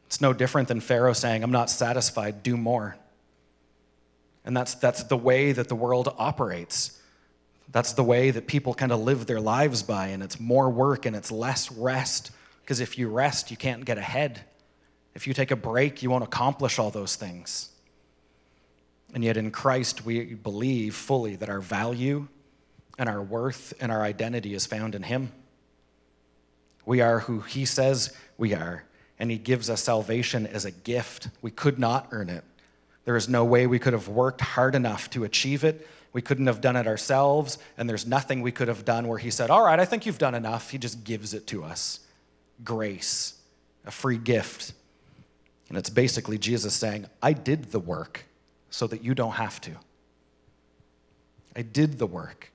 It's 0.07 0.20
no 0.20 0.33
different 0.33 0.68
than 0.68 0.80
Pharaoh 0.80 1.12
saying, 1.12 1.42
I'm 1.42 1.50
not 1.50 1.70
satisfied, 1.70 2.42
do 2.42 2.57
more. 2.57 2.96
And 4.44 4.57
that's, 4.57 4.74
that's 4.74 5.04
the 5.04 5.16
way 5.16 5.52
that 5.52 5.68
the 5.68 5.74
world 5.74 6.14
operates. 6.18 7.00
That's 7.72 7.94
the 7.94 8.04
way 8.04 8.30
that 8.30 8.46
people 8.46 8.74
kind 8.74 8.92
of 8.92 9.00
live 9.00 9.26
their 9.26 9.40
lives 9.40 9.83
by, 9.83 10.09
and 10.09 10.22
it's 10.22 10.38
more 10.38 10.70
work 10.70 11.07
and 11.07 11.16
it's 11.16 11.33
less 11.33 11.72
rest. 11.72 12.30
Because 12.61 12.80
if 12.80 12.98
you 12.98 13.09
rest, 13.09 13.50
you 13.50 13.57
can't 13.57 13.85
get 13.85 13.98
ahead. 13.98 14.42
If 15.14 15.26
you 15.26 15.35
take 15.35 15.50
a 15.50 15.57
break, 15.57 16.02
you 16.02 16.11
won't 16.11 16.24
accomplish 16.24 16.78
all 16.78 16.90
those 16.90 17.16
things. 17.16 17.70
And 19.14 19.22
yet 19.22 19.37
in 19.37 19.53
Christ, 19.53 20.05
we 20.05 20.35
believe 20.35 20.96
fully 20.96 21.37
that 21.37 21.48
our 21.48 21.61
value 21.61 22.27
and 22.98 23.09
our 23.09 23.22
worth 23.22 23.72
and 23.81 23.92
our 23.92 24.03
identity 24.03 24.55
is 24.55 24.66
found 24.66 24.96
in 24.96 25.05
Him. 25.05 25.31
We 26.85 27.00
are 27.00 27.20
who 27.20 27.40
He 27.40 27.64
says 27.64 28.14
we 28.37 28.55
are, 28.55 28.85
and 29.20 29.31
He 29.31 29.38
gives 29.38 29.70
us 29.70 29.85
salvation 29.85 30.48
as 30.48 30.64
a 30.64 30.72
gift. 30.72 31.29
We 31.42 31.53
could 31.53 31.79
not 31.79 32.09
earn 32.11 32.29
it. 32.29 32.42
There 33.05 33.16
is 33.16 33.29
no 33.29 33.44
way 33.44 33.68
we 33.68 33.79
could 33.79 33.92
have 33.92 34.09
worked 34.09 34.40
hard 34.40 34.74
enough 34.74 35.09
to 35.11 35.22
achieve 35.22 35.62
it. 35.62 35.88
We 36.12 36.20
couldn't 36.20 36.48
have 36.48 36.61
done 36.61 36.74
it 36.74 36.88
ourselves, 36.88 37.59
and 37.79 37.88
there's 37.88 38.07
nothing 38.07 38.42
we 38.42 38.53
could 38.53 38.68
have 38.68 38.85
done 38.85 39.07
where 39.07 39.18
He 39.18 39.31
said, 39.31 39.48
All 39.48 39.64
right, 39.64 39.79
I 39.79 39.85
think 39.85 40.07
you've 40.07 40.18
done 40.18 40.35
enough. 40.35 40.70
He 40.70 40.79
just 40.79 41.05
gives 41.05 41.35
it 41.35 41.46
to 41.48 41.62
us. 41.62 42.00
Grace, 42.64 43.35
a 43.87 43.92
free 43.92 44.18
gift. 44.18 44.72
And 45.68 45.79
it's 45.79 45.90
basically 45.90 46.37
Jesus 46.37 46.74
saying, 46.74 47.07
I 47.22 47.33
did 47.33 47.70
the 47.70 47.81
work 47.81 48.24
so 48.75 48.89
that 48.89 49.05
you 49.05 49.15
don't 49.15 49.35
have 49.35 49.61
to. 49.61 49.71
I 51.55 51.63
did 51.63 51.99
the 51.99 52.07
work. 52.07 52.51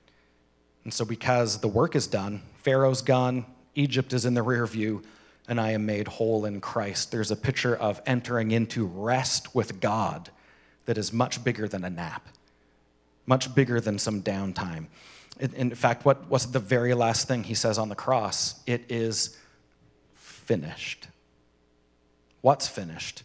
And 0.84 0.92
so, 0.92 1.06
because 1.06 1.60
the 1.60 1.68
work 1.68 1.96
is 1.96 2.06
done, 2.06 2.42
Pharaoh's 2.58 3.00
gone, 3.00 3.46
Egypt 3.74 4.12
is 4.12 4.26
in 4.26 4.34
the 4.34 4.42
rear 4.42 4.66
view, 4.66 5.02
and 5.48 5.58
I 5.58 5.70
am 5.70 5.86
made 5.86 6.08
whole 6.08 6.44
in 6.44 6.60
Christ. 6.60 7.10
There's 7.10 7.30
a 7.30 7.36
picture 7.36 7.74
of 7.74 8.02
entering 8.04 8.50
into 8.50 8.84
rest 8.84 9.54
with 9.54 9.80
God 9.80 10.28
that 10.84 10.98
is 10.98 11.10
much 11.10 11.42
bigger 11.42 11.66
than 11.66 11.84
a 11.84 11.90
nap, 11.90 12.28
much 13.24 13.54
bigger 13.54 13.80
than 13.80 13.98
some 13.98 14.22
downtime. 14.22 14.88
In 15.38 15.74
fact, 15.74 16.04
what 16.04 16.28
was 16.28 16.52
the 16.52 16.60
very 16.60 16.92
last 16.92 17.28
thing 17.28 17.44
he 17.44 17.54
says 17.54 17.78
on 17.78 17.88
the 17.88 17.94
cross? 17.94 18.60
It 18.66 18.84
is 18.90 19.38
finished. 20.14 21.08
What's 22.42 22.68
finished? 22.68 23.22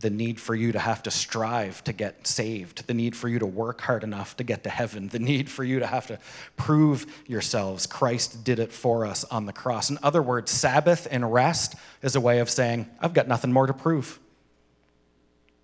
The 0.00 0.10
need 0.10 0.40
for 0.40 0.54
you 0.54 0.72
to 0.72 0.78
have 0.78 1.02
to 1.04 1.10
strive 1.10 1.82
to 1.84 1.92
get 1.92 2.26
saved, 2.26 2.86
the 2.86 2.94
need 2.94 3.16
for 3.16 3.28
you 3.28 3.38
to 3.38 3.46
work 3.46 3.80
hard 3.80 4.02
enough 4.02 4.36
to 4.36 4.44
get 4.44 4.64
to 4.64 4.70
heaven, 4.70 5.08
the 5.08 5.18
need 5.18 5.48
for 5.48 5.62
you 5.62 5.78
to 5.78 5.86
have 5.86 6.06
to 6.08 6.18
prove 6.56 7.06
yourselves. 7.26 7.86
Christ 7.86 8.44
did 8.44 8.58
it 8.58 8.72
for 8.72 9.06
us 9.06 9.24
on 9.24 9.46
the 9.46 9.52
cross. 9.52 9.90
In 9.90 9.98
other 10.02 10.22
words, 10.22 10.50
Sabbath 10.50 11.06
and 11.10 11.32
rest 11.32 11.76
is 12.02 12.16
a 12.16 12.20
way 12.20 12.40
of 12.40 12.50
saying, 12.50 12.88
I've 13.00 13.14
got 13.14 13.28
nothing 13.28 13.52
more 13.52 13.66
to 13.66 13.74
prove. 13.74 14.18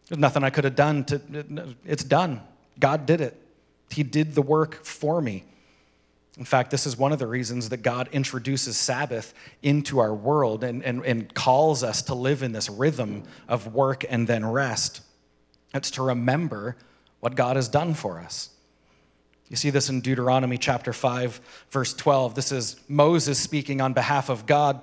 There's 0.08 0.18
nothing 0.18 0.44
I 0.44 0.50
could 0.50 0.64
have 0.64 0.76
done 0.76 1.04
to 1.04 1.74
it's 1.84 2.04
done. 2.04 2.42
God 2.78 3.06
did 3.06 3.20
it. 3.20 3.36
He 3.90 4.02
did 4.02 4.34
the 4.34 4.42
work 4.42 4.84
for 4.84 5.20
me. 5.20 5.44
In 6.38 6.44
fact, 6.44 6.70
this 6.70 6.86
is 6.86 6.96
one 6.96 7.12
of 7.12 7.18
the 7.18 7.26
reasons 7.26 7.68
that 7.70 7.78
God 7.78 8.08
introduces 8.12 8.76
Sabbath 8.76 9.34
into 9.62 9.98
our 9.98 10.14
world 10.14 10.62
and, 10.62 10.82
and, 10.84 11.04
and 11.04 11.34
calls 11.34 11.82
us 11.82 12.02
to 12.02 12.14
live 12.14 12.42
in 12.42 12.52
this 12.52 12.70
rhythm 12.70 13.24
of 13.48 13.74
work 13.74 14.04
and 14.08 14.28
then 14.28 14.46
rest. 14.46 15.02
It's 15.74 15.90
to 15.92 16.02
remember 16.02 16.76
what 17.18 17.34
God 17.34 17.56
has 17.56 17.68
done 17.68 17.94
for 17.94 18.20
us. 18.20 18.50
You 19.48 19.56
see 19.56 19.70
this 19.70 19.88
in 19.88 20.00
Deuteronomy 20.00 20.56
chapter 20.56 20.92
5, 20.92 21.40
verse 21.70 21.92
12. 21.92 22.36
This 22.36 22.52
is 22.52 22.76
Moses 22.88 23.38
speaking 23.38 23.80
on 23.80 23.92
behalf 23.92 24.28
of 24.28 24.46
God. 24.46 24.80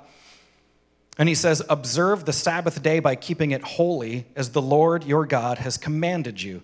And 1.18 1.30
he 1.30 1.36
says, 1.36 1.64
Observe 1.70 2.26
the 2.26 2.34
Sabbath 2.34 2.84
day 2.84 3.00
by 3.00 3.16
keeping 3.16 3.52
it 3.52 3.64
holy, 3.64 4.26
as 4.36 4.50
the 4.52 4.62
Lord 4.62 5.06
your 5.06 5.26
God 5.26 5.60
has 5.60 5.78
commanded 5.78 6.42
you. 6.42 6.62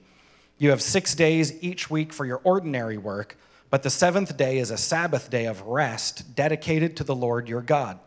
You 0.58 0.72
have 0.72 0.82
six 0.82 1.16
days 1.16 1.54
each 1.64 1.90
week 1.90 2.12
for 2.12 2.26
your 2.26 2.42
ordinary 2.44 2.98
work 2.98 3.38
but 3.74 3.82
the 3.82 3.90
seventh 3.90 4.38
day 4.38 4.60
is 4.60 4.70
a 4.70 4.78
Sabbath 4.78 5.32
day 5.32 5.48
of 5.48 5.64
rest 5.64 6.36
dedicated 6.36 6.96
to 6.98 7.04
the 7.04 7.16
Lord 7.16 7.50
your 7.50 7.64
God. 7.64 7.98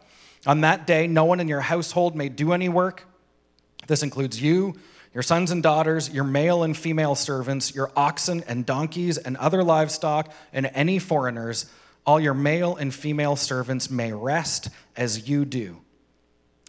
On 0.47 0.61
that 0.61 0.87
day, 0.87 1.09
no 1.09 1.25
one 1.25 1.41
in 1.41 1.49
your 1.49 1.61
household 1.61 2.15
may 2.15 2.29
do 2.29 2.53
any 2.53 2.69
work. 2.69 3.05
This 3.89 4.05
includes 4.05 4.41
you, 4.41 4.77
your 5.13 5.25
sons 5.25 5.51
and 5.51 5.65
daughters, 5.65 6.09
your 6.09 6.23
male 6.23 6.63
and 6.63 6.77
female 6.77 7.17
servants, 7.17 7.75
your 7.75 7.91
oxen 7.97 8.45
and 8.47 8.65
donkeys 8.65 9.19
and 9.19 9.37
other 9.39 9.65
livestock, 9.65 10.33
and 10.53 10.71
any 10.73 11.01
foreigners. 11.01 11.67
All 12.07 12.21
your 12.21 12.33
male 12.33 12.77
and 12.77 12.95
female 12.95 13.35
servants 13.35 13.91
may 13.91 14.13
rest 14.13 14.69
as 14.97 15.29
you 15.29 15.45
do. 15.45 15.79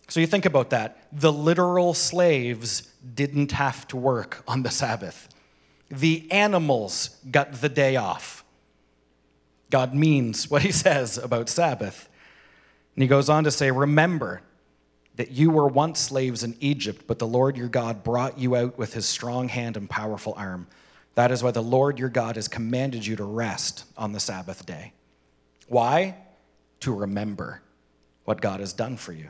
So 0.07 0.19
you 0.19 0.25
think 0.25 0.47
about 0.47 0.71
that. 0.71 1.07
The 1.12 1.31
literal 1.31 1.93
slaves 1.93 2.91
didn't 3.13 3.51
have 3.51 3.88
to 3.89 3.95
work 3.97 4.43
on 4.47 4.63
the 4.63 4.71
Sabbath, 4.71 5.29
the 5.88 6.27
animals 6.31 7.15
got 7.29 7.62
the 7.62 7.69
day 7.69 7.95
off. 7.95 8.37
God 9.69 9.93
means 9.93 10.49
what 10.49 10.62
he 10.62 10.71
says 10.86 11.17
about 11.17 11.49
Sabbath. 11.49 12.10
And 12.95 13.03
he 13.03 13.08
goes 13.08 13.30
on 13.30 13.43
to 13.43 13.51
say, 13.51 13.71
Remember 13.71 14.41
that 15.15 15.32
you 15.32 15.49
were 15.49 15.67
once 15.67 15.99
slaves 15.99 16.43
in 16.43 16.56
Egypt, 16.60 17.06
but 17.08 17.19
the 17.19 17.27
Lord 17.27 17.58
your 17.58 17.67
God 17.67 18.03
brought 18.03 18.38
you 18.38 18.56
out 18.56 18.77
with 18.77 18.93
his 18.93 19.06
strong 19.06 19.49
hand 19.49 19.75
and 19.75 19.89
powerful 19.89 20.34
arm. 20.38 20.67
That 21.15 21.32
is 21.32 21.41
why 21.41 21.51
the 21.51 21.63
Lord 21.63 21.97
your 21.97 22.10
God 22.10 22.36
has 22.36 22.47
commanded 22.47 23.06
you 23.06 23.15
to 23.15 23.23
rest 23.23 23.86
on 23.97 24.12
the 24.12 24.19
Sabbath 24.19 24.65
day. 24.65 24.93
Why? 25.67 26.15
To 26.82 26.93
remember 26.93 27.62
what 28.25 28.41
God 28.41 28.60
has 28.60 28.73
done 28.73 28.97
for 28.97 29.13
you. 29.13 29.30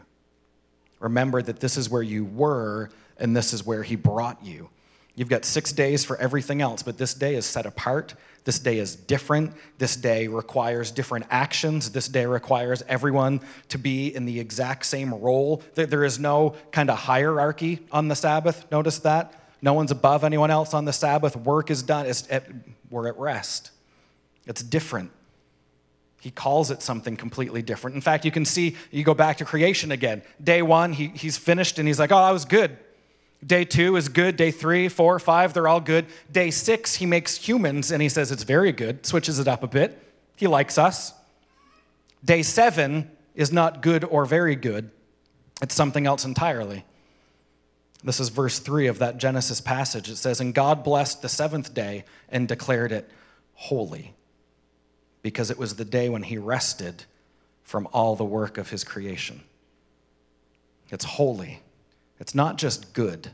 Remember 1.00 1.42
that 1.42 1.62
this 1.62 1.78
is 1.78 1.90
where 1.90 2.02
you 2.02 2.26
were 2.26 2.90
and 3.18 3.36
this 3.36 3.54
is 3.54 3.66
where 3.66 3.84
he 3.84 3.96
brought 3.96 4.44
you. 4.44 4.70
You've 5.18 5.30
got 5.30 5.46
six 5.46 5.74
days 5.74 6.06
for 6.06 6.16
everything 6.18 6.62
else, 6.62 6.84
but 6.84 7.00
this 7.00 7.16
day 7.16 7.34
is 7.34 7.46
set 7.48 7.66
apart. 7.66 8.14
This 8.44 8.60
day 8.60 8.78
is 8.78 8.96
different. 8.96 9.52
This 9.80 9.96
day 9.96 10.28
requires 10.28 10.92
different 10.92 11.26
actions. 11.32 11.90
This 11.90 12.08
day 12.08 12.28
requires 12.28 12.84
everyone 12.88 13.42
to 13.70 13.80
be 13.80 14.16
in 14.16 14.26
the 14.26 14.40
exact 14.40 14.86
same 14.86 15.12
role. 15.12 15.64
There 15.74 16.04
is 16.04 16.20
no 16.20 16.56
kind 16.72 16.92
of 16.92 17.00
hierarchy 17.00 17.80
on 17.92 18.10
the 18.10 18.16
Sabbath. 18.16 18.70
Notice 18.72 19.00
that? 19.00 19.34
No 19.60 19.74
one's 19.74 19.90
above 19.90 20.24
anyone 20.24 20.52
else 20.52 20.76
on 20.76 20.86
the 20.86 20.94
Sabbath. 20.94 21.36
Work 21.36 21.72
is 21.72 21.82
done. 21.82 22.06
At, 22.30 22.46
we're 22.92 23.08
at 23.08 23.18
rest. 23.18 23.72
It's 24.46 24.62
different. 24.62 25.10
He 26.22 26.30
calls 26.30 26.70
it 26.70 26.84
something 26.84 27.18
completely 27.18 27.64
different. 27.64 27.96
In 27.96 28.02
fact, 28.02 28.24
you 28.24 28.32
can 28.32 28.46
see, 28.46 28.76
you 28.92 29.04
go 29.04 29.16
back 29.16 29.38
to 29.38 29.46
creation 29.46 29.92
again. 29.92 30.22
Day 30.44 30.62
one, 30.62 30.94
he, 30.94 31.08
he's 31.08 31.38
finished 31.38 31.80
and 31.80 31.88
he's 31.88 31.98
like, 31.98 32.12
oh, 32.12 32.18
I 32.18 32.32
was 32.32 32.46
good. 32.46 32.78
Day 33.46 33.66
two 33.66 33.96
is 33.96 34.10
good. 34.10 34.36
Day 34.36 34.52
three, 34.52 34.90
four, 34.90 35.20
five, 35.20 35.54
they're 35.54 35.68
all 35.68 35.82
good. 35.82 36.08
Day 36.32 36.50
six, 36.52 36.96
he 36.96 37.06
makes 37.06 37.38
humans 37.38 37.92
and 37.92 38.02
he 38.02 38.10
says 38.10 38.32
it's 38.32 38.44
very 38.44 38.72
good, 38.72 39.06
switches 39.06 39.40
it 39.40 39.48
up 39.48 39.64
a 39.64 39.68
bit. 39.68 40.02
He 40.36 40.48
likes 40.48 40.78
us. 40.78 41.14
Day 42.26 42.42
seven 42.42 43.12
is 43.36 43.52
not 43.52 43.82
good 43.82 44.04
or 44.04 44.26
very 44.26 44.56
good, 44.56 44.90
it's 45.62 45.76
something 45.76 46.08
else 46.08 46.26
entirely. 46.26 46.84
This 48.04 48.20
is 48.20 48.30
verse 48.30 48.60
three 48.60 48.88
of 48.88 49.00
that 49.00 49.18
Genesis 49.18 49.60
passage. 49.60 50.10
It 50.10 50.18
says, 50.18 50.40
And 50.40 50.54
God 50.54 50.84
blessed 50.84 51.22
the 51.22 51.30
seventh 51.30 51.74
day 51.74 52.06
and 52.30 52.48
declared 52.48 52.92
it 52.92 53.10
holy, 53.54 54.14
because 55.24 55.50
it 55.50 55.58
was 55.58 55.76
the 55.76 55.86
day 55.86 56.10
when 56.10 56.24
he 56.24 56.38
rested 56.38 57.06
from 57.64 57.88
all 57.92 58.16
the 58.16 58.24
work 58.24 58.58
of 58.58 58.70
his 58.70 58.84
creation. 58.84 59.42
It's 60.90 61.04
holy. 61.04 61.62
It's 62.20 62.34
not 62.34 62.58
just 62.58 62.94
good, 62.94 63.32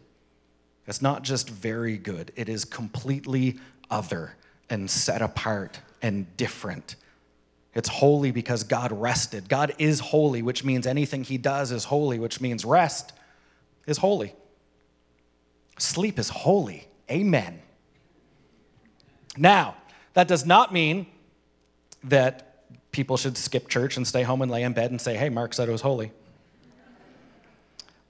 it's 0.85 1.01
not 1.01 1.23
just 1.23 1.49
very 1.49 1.97
good. 1.97 2.31
It 2.35 2.49
is 2.49 2.65
completely 2.65 3.59
other 3.89 4.35
and 4.69 4.89
set 4.89 5.21
apart 5.21 5.79
and 6.01 6.35
different. 6.35 6.95
It's 7.73 7.89
holy 7.89 8.31
because 8.31 8.63
God 8.63 8.91
rested. 8.91 9.49
God 9.49 9.73
is 9.79 9.99
holy, 9.99 10.41
which 10.41 10.63
means 10.63 10.85
anything 10.85 11.23
he 11.23 11.37
does 11.37 11.71
is 11.71 11.85
holy, 11.85 12.19
which 12.19 12.39
means 12.39 12.63
rest 12.65 13.13
is 13.87 13.97
holy. 13.97 14.35
Sleep 15.79 16.19
is 16.19 16.29
holy. 16.29 16.87
Amen. 17.09 17.61
Now, 19.37 19.75
that 20.13 20.27
does 20.27 20.45
not 20.45 20.71
mean 20.71 21.07
that 22.03 22.63
people 22.91 23.17
should 23.17 23.37
skip 23.37 23.67
church 23.67 23.97
and 23.97 24.07
stay 24.07 24.21
home 24.23 24.41
and 24.41 24.51
lay 24.51 24.63
in 24.63 24.73
bed 24.73 24.91
and 24.91 25.01
say, 25.01 25.15
hey, 25.15 25.29
Mark 25.29 25.53
said 25.53 25.67
it 25.67 25.71
was 25.71 25.81
holy. 25.81 26.11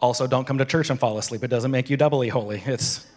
Also, 0.03 0.27
don't 0.27 0.43
come 0.43 0.57
to 0.57 0.65
church 0.65 0.89
and 0.89 0.99
fall 0.99 1.17
asleep. 1.17 1.45
It 1.45 1.47
doesn't 1.47 1.71
make 1.71 1.89
you 1.89 1.95
doubly 1.95 2.27
holy. 2.27 2.61
It's 2.65 3.07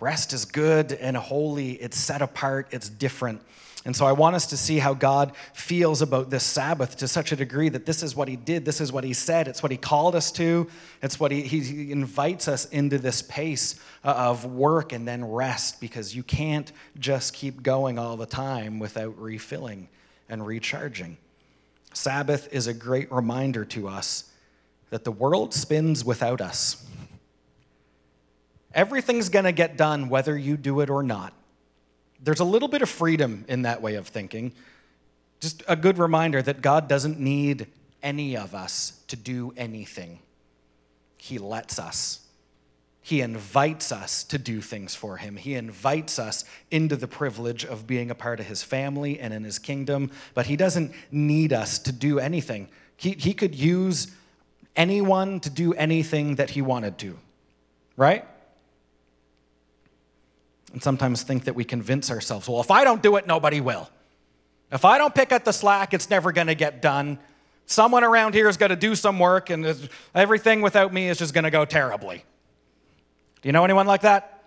rest 0.00 0.32
is 0.32 0.44
good 0.44 0.92
and 0.94 1.16
holy, 1.16 1.74
it's 1.74 1.96
set 1.96 2.22
apart, 2.22 2.66
it's 2.72 2.88
different. 2.88 3.40
And 3.84 3.94
so 3.94 4.04
I 4.04 4.10
want 4.10 4.34
us 4.34 4.46
to 4.48 4.56
see 4.56 4.80
how 4.80 4.94
God 4.94 5.36
feels 5.52 6.02
about 6.02 6.28
this 6.28 6.42
Sabbath 6.42 6.96
to 6.96 7.06
such 7.06 7.30
a 7.30 7.36
degree 7.36 7.68
that 7.68 7.86
this 7.86 8.02
is 8.02 8.16
what 8.16 8.26
He 8.26 8.34
did, 8.34 8.64
this 8.64 8.80
is 8.80 8.90
what 8.90 9.04
He 9.04 9.12
said, 9.12 9.46
it's 9.46 9.62
what 9.62 9.70
He 9.70 9.78
called 9.78 10.16
us 10.16 10.32
to, 10.32 10.68
it's 11.02 11.20
what 11.20 11.30
He, 11.30 11.42
he 11.42 11.92
invites 11.92 12.48
us 12.48 12.64
into 12.64 12.98
this 12.98 13.22
pace 13.22 13.76
uh, 14.02 14.08
of 14.08 14.44
work 14.44 14.92
and 14.92 15.06
then 15.06 15.24
rest 15.24 15.80
because 15.80 16.16
you 16.16 16.24
can't 16.24 16.72
just 16.98 17.32
keep 17.32 17.62
going 17.62 17.96
all 17.96 18.16
the 18.16 18.26
time 18.26 18.80
without 18.80 19.16
refilling 19.20 19.88
and 20.28 20.44
recharging. 20.44 21.16
Sabbath 21.96 22.48
is 22.52 22.66
a 22.66 22.74
great 22.74 23.10
reminder 23.10 23.64
to 23.66 23.88
us 23.88 24.30
that 24.90 25.04
the 25.04 25.12
world 25.12 25.54
spins 25.54 26.04
without 26.04 26.40
us. 26.40 26.84
Everything's 28.74 29.28
going 29.28 29.44
to 29.44 29.52
get 29.52 29.76
done 29.76 30.08
whether 30.08 30.36
you 30.36 30.56
do 30.56 30.80
it 30.80 30.90
or 30.90 31.02
not. 31.02 31.32
There's 32.20 32.40
a 32.40 32.44
little 32.44 32.68
bit 32.68 32.82
of 32.82 32.88
freedom 32.88 33.44
in 33.48 33.62
that 33.62 33.82
way 33.82 33.94
of 33.94 34.08
thinking. 34.08 34.52
Just 35.40 35.62
a 35.68 35.76
good 35.76 35.98
reminder 35.98 36.42
that 36.42 36.62
God 36.62 36.88
doesn't 36.88 37.20
need 37.20 37.66
any 38.02 38.36
of 38.36 38.54
us 38.54 39.00
to 39.08 39.16
do 39.16 39.52
anything, 39.56 40.18
He 41.16 41.38
lets 41.38 41.78
us. 41.78 42.23
He 43.06 43.20
invites 43.20 43.92
us 43.92 44.24
to 44.24 44.38
do 44.38 44.62
things 44.62 44.94
for 44.94 45.18
him. 45.18 45.36
He 45.36 45.56
invites 45.56 46.18
us 46.18 46.42
into 46.70 46.96
the 46.96 47.06
privilege 47.06 47.62
of 47.62 47.86
being 47.86 48.10
a 48.10 48.14
part 48.14 48.40
of 48.40 48.46
his 48.46 48.62
family 48.62 49.20
and 49.20 49.34
in 49.34 49.44
his 49.44 49.58
kingdom, 49.58 50.10
but 50.32 50.46
he 50.46 50.56
doesn't 50.56 50.90
need 51.10 51.52
us 51.52 51.78
to 51.80 51.92
do 51.92 52.18
anything. 52.18 52.66
He, 52.96 53.10
he 53.10 53.34
could 53.34 53.54
use 53.54 54.10
anyone 54.74 55.38
to 55.40 55.50
do 55.50 55.74
anything 55.74 56.36
that 56.36 56.48
he 56.48 56.62
wanted 56.62 56.96
to, 57.00 57.18
right? 57.98 58.24
And 60.72 60.82
sometimes 60.82 61.22
think 61.24 61.44
that 61.44 61.54
we 61.54 61.62
convince 61.62 62.10
ourselves, 62.10 62.48
well, 62.48 62.62
if 62.62 62.70
I 62.70 62.84
don't 62.84 63.02
do 63.02 63.16
it, 63.16 63.26
nobody 63.26 63.60
will. 63.60 63.90
If 64.72 64.86
I 64.86 64.96
don't 64.96 65.14
pick 65.14 65.30
up 65.30 65.44
the 65.44 65.52
slack, 65.52 65.92
it's 65.92 66.08
never 66.08 66.32
going 66.32 66.46
to 66.46 66.54
get 66.54 66.80
done. 66.80 67.18
Someone 67.66 68.02
around 68.02 68.32
here 68.32 68.48
is 68.48 68.56
going 68.56 68.70
to 68.70 68.76
do 68.76 68.94
some 68.94 69.18
work, 69.18 69.50
and 69.50 69.90
everything 70.14 70.62
without 70.62 70.90
me 70.90 71.10
is 71.10 71.18
just 71.18 71.34
going 71.34 71.44
to 71.44 71.50
go 71.50 71.66
terribly. 71.66 72.24
Do 73.44 73.48
you 73.48 73.52
know 73.52 73.62
anyone 73.62 73.86
like 73.86 74.00
that? 74.00 74.42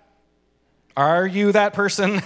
Are 0.95 1.27
you 1.27 1.51
that 1.51 1.73
person? 1.73 2.15
I 2.15 2.21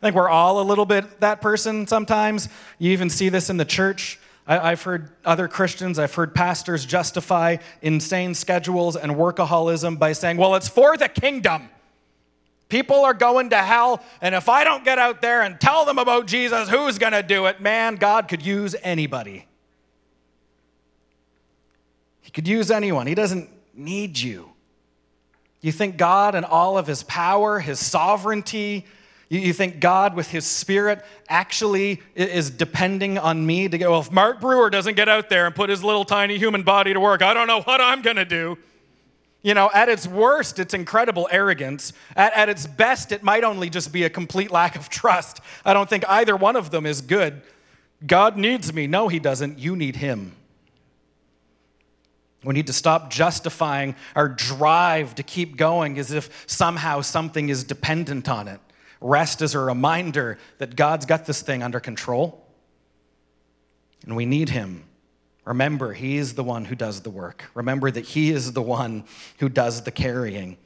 think 0.00 0.14
we're 0.14 0.28
all 0.28 0.60
a 0.60 0.62
little 0.62 0.86
bit 0.86 1.18
that 1.18 1.40
person 1.40 1.88
sometimes. 1.88 2.48
You 2.78 2.92
even 2.92 3.10
see 3.10 3.28
this 3.28 3.50
in 3.50 3.56
the 3.56 3.64
church. 3.64 4.20
I, 4.46 4.70
have 4.70 4.82
heard 4.84 5.10
other 5.24 5.48
Christians, 5.48 5.98
I've 5.98 6.14
heard 6.14 6.32
pastors 6.32 6.86
justify 6.86 7.56
insane 7.82 8.34
schedules 8.34 8.94
and 8.94 9.16
workaholism 9.16 9.98
by 9.98 10.12
saying, 10.12 10.36
well, 10.36 10.54
it's 10.54 10.68
for 10.68 10.96
the 10.96 11.08
kingdom. 11.08 11.68
People 12.68 13.04
are 13.04 13.14
going 13.14 13.50
to 13.50 13.56
hell, 13.56 14.00
and 14.20 14.32
if 14.36 14.48
I 14.48 14.62
don't 14.62 14.84
get 14.84 15.00
out 15.00 15.22
there 15.22 15.42
and 15.42 15.60
tell 15.60 15.84
them 15.84 15.98
about 15.98 16.26
Jesus, 16.28 16.68
who's 16.68 16.98
going 16.98 17.14
to 17.14 17.22
do 17.24 17.46
it? 17.46 17.60
Man, 17.60 17.96
God 17.96 18.28
could 18.28 18.46
use 18.46 18.76
anybody. 18.84 19.48
He 22.20 22.30
could 22.30 22.46
use 22.46 22.70
anyone. 22.70 23.08
He 23.08 23.16
doesn't 23.16 23.50
need 23.74 24.20
you. 24.20 24.53
You 25.64 25.72
think 25.72 25.96
God 25.96 26.34
and 26.34 26.44
all 26.44 26.76
of 26.76 26.86
his 26.86 27.02
power, 27.04 27.58
his 27.58 27.80
sovereignty, 27.80 28.84
you 29.30 29.54
think 29.54 29.80
God 29.80 30.14
with 30.14 30.28
his 30.28 30.44
spirit 30.44 31.02
actually 31.26 32.02
is 32.14 32.50
depending 32.50 33.16
on 33.16 33.46
me 33.46 33.70
to 33.70 33.78
go, 33.78 33.92
well, 33.92 34.00
if 34.00 34.12
Mark 34.12 34.42
Brewer 34.42 34.68
doesn't 34.68 34.94
get 34.94 35.08
out 35.08 35.30
there 35.30 35.46
and 35.46 35.54
put 35.54 35.70
his 35.70 35.82
little 35.82 36.04
tiny 36.04 36.36
human 36.36 36.64
body 36.64 36.92
to 36.92 37.00
work, 37.00 37.22
I 37.22 37.32
don't 37.32 37.46
know 37.46 37.62
what 37.62 37.80
I'm 37.80 38.02
going 38.02 38.16
to 38.16 38.26
do. 38.26 38.58
You 39.40 39.54
know, 39.54 39.70
at 39.72 39.88
its 39.88 40.06
worst, 40.06 40.58
it's 40.58 40.74
incredible 40.74 41.28
arrogance. 41.30 41.94
At, 42.14 42.34
at 42.34 42.50
its 42.50 42.66
best, 42.66 43.10
it 43.10 43.22
might 43.22 43.42
only 43.42 43.70
just 43.70 43.90
be 43.90 44.04
a 44.04 44.10
complete 44.10 44.50
lack 44.50 44.76
of 44.76 44.90
trust. 44.90 45.40
I 45.64 45.72
don't 45.72 45.88
think 45.88 46.04
either 46.06 46.36
one 46.36 46.56
of 46.56 46.72
them 46.72 46.84
is 46.84 47.00
good. 47.00 47.40
God 48.06 48.36
needs 48.36 48.70
me. 48.74 48.86
No, 48.86 49.08
he 49.08 49.18
doesn't. 49.18 49.58
You 49.58 49.76
need 49.76 49.96
him. 49.96 50.36
We 52.44 52.54
need 52.54 52.66
to 52.66 52.72
stop 52.72 53.10
justifying 53.10 53.96
our 54.14 54.28
drive 54.28 55.14
to 55.16 55.22
keep 55.22 55.56
going 55.56 55.98
as 55.98 56.12
if 56.12 56.44
somehow 56.46 57.00
something 57.00 57.48
is 57.48 57.64
dependent 57.64 58.28
on 58.28 58.48
it. 58.48 58.60
Rest 59.00 59.42
is 59.42 59.54
a 59.54 59.58
reminder 59.58 60.38
that 60.58 60.76
God's 60.76 61.06
got 61.06 61.26
this 61.26 61.42
thing 61.42 61.62
under 61.62 61.80
control 61.80 62.44
and 64.04 64.16
we 64.16 64.26
need 64.26 64.50
Him. 64.50 64.84
Remember, 65.44 65.92
He 65.92 66.16
is 66.16 66.34
the 66.34 66.44
one 66.44 66.64
who 66.64 66.74
does 66.74 67.02
the 67.02 67.10
work. 67.10 67.44
Remember 67.54 67.90
that 67.90 68.04
He 68.04 68.30
is 68.30 68.52
the 68.52 68.62
one 68.62 69.04
who 69.38 69.48
does 69.48 69.82
the 69.82 69.90
carrying. 69.90 70.56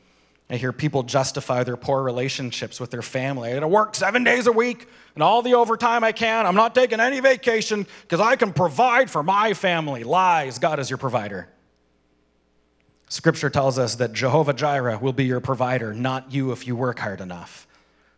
I 0.50 0.56
hear 0.56 0.72
people 0.72 1.02
justify 1.02 1.62
their 1.62 1.76
poor 1.76 2.02
relationships 2.02 2.80
with 2.80 2.90
their 2.90 3.02
family. 3.02 3.50
I 3.50 3.54
gotta 3.54 3.68
work 3.68 3.94
seven 3.94 4.24
days 4.24 4.46
a 4.46 4.52
week 4.52 4.88
and 5.14 5.22
all 5.22 5.42
the 5.42 5.54
overtime 5.54 6.04
I 6.04 6.12
can. 6.12 6.46
I'm 6.46 6.54
not 6.54 6.74
taking 6.74 7.00
any 7.00 7.20
vacation 7.20 7.86
because 8.02 8.20
I 8.20 8.36
can 8.36 8.52
provide 8.52 9.10
for 9.10 9.22
my 9.22 9.52
family. 9.52 10.04
Lies. 10.04 10.58
God 10.58 10.78
is 10.78 10.88
your 10.88 10.96
provider. 10.96 11.48
Scripture 13.08 13.50
tells 13.50 13.78
us 13.78 13.94
that 13.96 14.12
Jehovah 14.12 14.52
Jireh 14.52 14.98
will 14.98 15.12
be 15.12 15.24
your 15.24 15.40
provider, 15.40 15.94
not 15.94 16.32
you 16.32 16.52
if 16.52 16.66
you 16.66 16.76
work 16.76 16.98
hard 16.98 17.20
enough. 17.20 17.66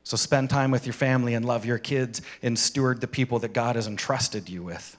So 0.03 0.17
spend 0.17 0.51
time 0.51 0.71
with 0.71 0.87
your 0.87 0.93
family 0.93 1.35
and 1.35 1.45
love 1.45 1.65
your 1.65 1.79
kids 1.79 2.23
and 2.43 2.59
steward 2.59 3.01
the 3.01 3.07
people 3.07 3.39
that 3.41 3.53
God 3.53 3.77
has 3.77 3.87
entrusted 3.87 4.49
you 4.49 4.63
with. 4.63 4.97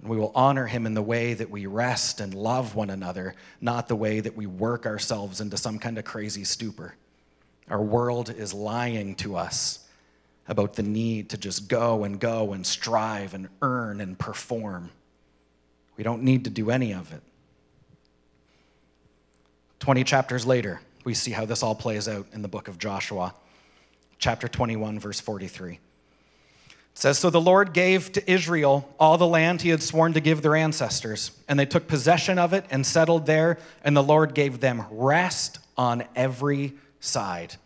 And 0.00 0.08
we 0.08 0.16
will 0.16 0.32
honor 0.34 0.66
him 0.66 0.86
in 0.86 0.94
the 0.94 1.02
way 1.02 1.34
that 1.34 1.50
we 1.50 1.66
rest 1.66 2.20
and 2.20 2.32
love 2.32 2.74
one 2.74 2.90
another, 2.90 3.34
not 3.60 3.88
the 3.88 3.96
way 3.96 4.20
that 4.20 4.36
we 4.36 4.46
work 4.46 4.86
ourselves 4.86 5.40
into 5.40 5.56
some 5.56 5.78
kind 5.78 5.98
of 5.98 6.04
crazy 6.04 6.44
stupor. 6.44 6.94
Our 7.68 7.82
world 7.82 8.30
is 8.30 8.54
lying 8.54 9.16
to 9.16 9.36
us 9.36 9.80
about 10.48 10.74
the 10.74 10.82
need 10.82 11.30
to 11.30 11.36
just 11.36 11.68
go 11.68 12.04
and 12.04 12.20
go 12.20 12.52
and 12.52 12.64
strive 12.64 13.34
and 13.34 13.48
earn 13.60 14.00
and 14.00 14.18
perform. 14.18 14.90
We 15.96 16.04
don't 16.04 16.22
need 16.22 16.44
to 16.44 16.50
do 16.50 16.70
any 16.70 16.94
of 16.94 17.12
it. 17.12 17.22
20 19.80 20.04
chapters 20.04 20.46
later, 20.46 20.80
we 21.04 21.14
see 21.14 21.30
how 21.30 21.44
this 21.44 21.62
all 21.62 21.74
plays 21.74 22.08
out 22.08 22.26
in 22.32 22.42
the 22.42 22.48
book 22.48 22.68
of 22.68 22.78
Joshua, 22.78 23.34
chapter 24.18 24.48
21, 24.48 24.98
verse 24.98 25.20
43. 25.20 25.74
It 25.74 25.80
says, 26.94 27.18
So 27.18 27.30
the 27.30 27.40
Lord 27.40 27.72
gave 27.72 28.10
to 28.12 28.30
Israel 28.30 28.92
all 28.98 29.18
the 29.18 29.26
land 29.26 29.62
he 29.62 29.68
had 29.68 29.82
sworn 29.82 30.14
to 30.14 30.20
give 30.20 30.42
their 30.42 30.56
ancestors, 30.56 31.30
and 31.46 31.58
they 31.58 31.66
took 31.66 31.86
possession 31.86 32.38
of 32.38 32.52
it 32.52 32.64
and 32.70 32.86
settled 32.86 33.26
there, 33.26 33.58
and 33.84 33.96
the 33.96 34.02
Lord 34.02 34.34
gave 34.34 34.60
them 34.60 34.84
rest 34.90 35.58
on 35.76 36.04
every 36.16 36.72
side, 37.00 37.56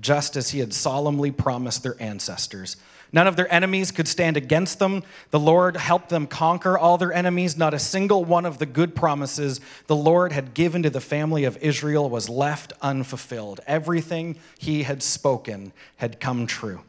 just 0.00 0.36
as 0.36 0.50
he 0.50 0.60
had 0.60 0.72
solemnly 0.72 1.30
promised 1.32 1.82
their 1.82 2.00
ancestors. 2.00 2.76
None 3.12 3.26
of 3.26 3.36
their 3.36 3.52
enemies 3.52 3.90
could 3.90 4.08
stand 4.08 4.38
against 4.38 4.78
them. 4.78 5.02
The 5.30 5.38
Lord 5.38 5.76
helped 5.76 6.08
them 6.08 6.26
conquer 6.26 6.78
all 6.78 6.96
their 6.96 7.12
enemies. 7.12 7.58
Not 7.58 7.74
a 7.74 7.78
single 7.78 8.24
one 8.24 8.46
of 8.46 8.58
the 8.58 8.64
good 8.64 8.94
promises 8.96 9.60
the 9.86 9.96
Lord 9.96 10.32
had 10.32 10.54
given 10.54 10.82
to 10.82 10.90
the 10.90 11.00
family 11.00 11.44
of 11.44 11.58
Israel 11.58 12.08
was 12.08 12.30
left 12.30 12.72
unfulfilled. 12.80 13.60
Everything 13.66 14.36
he 14.58 14.84
had 14.84 15.02
spoken 15.02 15.74
had 15.96 16.20
come 16.20 16.46
true. 16.46 16.80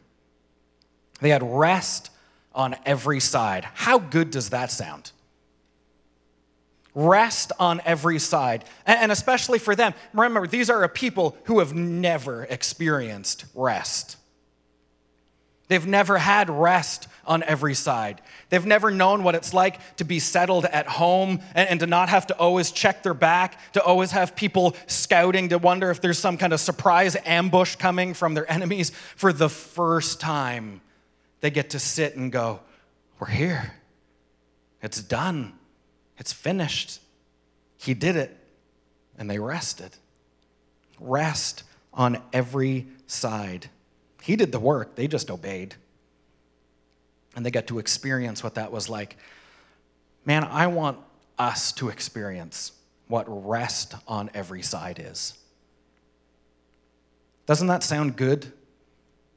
They 1.20 1.30
had 1.30 1.44
rest 1.44 2.10
on 2.56 2.76
every 2.86 3.20
side. 3.20 3.68
How 3.74 4.00
good 4.00 4.32
does 4.32 4.50
that 4.52 4.72
sound? 4.72 5.12
Rest 6.96 7.52
on 7.60 7.82
every 7.84 8.20
side. 8.20 8.64
And 8.86 9.12
especially 9.12 9.60
for 9.60 9.76
them. 9.76 9.94
Remember, 10.14 10.48
these 10.48 10.70
are 10.70 10.84
a 10.84 10.90
people 10.90 11.36
who 11.46 11.60
have 11.60 11.74
never 11.74 12.44
experienced 12.46 13.46
rest. 13.54 14.18
They've 15.68 15.86
never 15.86 16.18
had 16.18 16.50
rest 16.50 17.08
on 17.26 17.42
every 17.44 17.74
side. 17.74 18.22
They've 18.50 18.66
never 18.66 18.92
known 18.92 19.24
what 19.24 19.34
it's 19.34 19.54
like 19.54 19.80
to 19.98 20.04
be 20.04 20.20
settled 20.20 20.66
at 20.66 20.88
home 20.88 21.40
and, 21.56 21.70
and, 21.70 21.80
to 21.80 21.88
not 21.88 22.10
have 22.10 22.28
to 22.28 22.38
always 22.38 22.70
check 22.70 23.02
their 23.02 23.14
back, 23.14 23.58
to 23.74 23.82
always 23.82 24.12
have 24.12 24.36
people 24.36 24.76
scouting, 24.88 25.50
to 25.50 25.58
wonder 25.58 25.90
if 25.90 26.02
there's 26.02 26.20
some 26.20 26.38
kind 26.38 26.52
of 26.52 26.60
surprise 26.60 27.16
ambush 27.26 27.78
coming 27.78 28.14
from 28.14 28.34
their 28.34 28.50
enemies. 28.52 28.92
For 29.16 29.32
the 29.32 29.50
first 29.50 30.20
time, 30.20 30.82
they 31.40 31.50
get 31.50 31.72
to 31.72 31.80
sit 31.80 32.16
and 32.16 32.32
go, 32.32 32.60
We're 33.20 33.28
here. 33.28 33.74
It's 34.82 35.02
done. 35.02 35.54
It's 36.18 36.34
finished. 36.34 37.00
He 37.78 37.94
did 37.94 38.18
it. 38.18 38.38
And 39.18 39.30
they 39.30 39.40
rested. 39.40 39.92
Rest 41.00 41.64
on 41.94 42.22
every 42.34 42.88
side. 43.08 43.70
He 44.24 44.38
did 44.38 44.54
the 44.54 44.60
work, 44.60 44.96
they 44.96 45.08
just 45.10 45.30
obeyed. 45.30 45.76
And 47.36 47.46
they 47.46 47.52
got 47.52 47.68
to 47.68 47.80
experience 47.80 48.42
what 48.42 48.56
that 48.56 48.72
was 48.72 48.88
like. 48.88 49.18
Man, 50.24 50.46
I 50.46 50.68
want 50.68 50.98
us 51.38 51.74
to 51.74 51.90
experience 51.90 52.72
what 53.10 53.26
rest 53.28 53.96
on 54.08 54.30
every 54.34 54.62
side 54.62 55.04
is. 55.06 55.34
Doesn't 57.48 57.68
that 57.68 57.84
sound 57.84 58.16
good? 58.16 58.50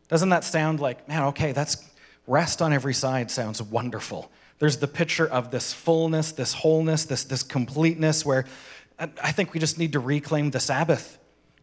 Doesn't 0.06 0.28
that 0.28 0.44
sound 0.44 0.78
like, 0.78 1.08
man, 1.08 1.24
okay, 1.24 1.50
that's 1.50 1.84
rest 2.28 2.62
on 2.62 2.72
every 2.72 2.94
side 2.94 3.28
sounds 3.28 3.60
wonderful. 3.60 4.30
There's 4.60 4.76
the 4.76 4.86
picture 4.86 5.26
of 5.26 5.50
this 5.50 5.72
fullness, 5.72 6.30
this 6.30 6.52
wholeness, 6.52 7.06
this, 7.06 7.24
this 7.24 7.42
completeness 7.42 8.24
where 8.24 8.44
I 9.00 9.32
think 9.32 9.52
we 9.52 9.58
just 9.58 9.78
need 9.78 9.94
to 9.94 10.00
reclaim 10.00 10.52
the 10.52 10.60
Sabbath. 10.60 11.18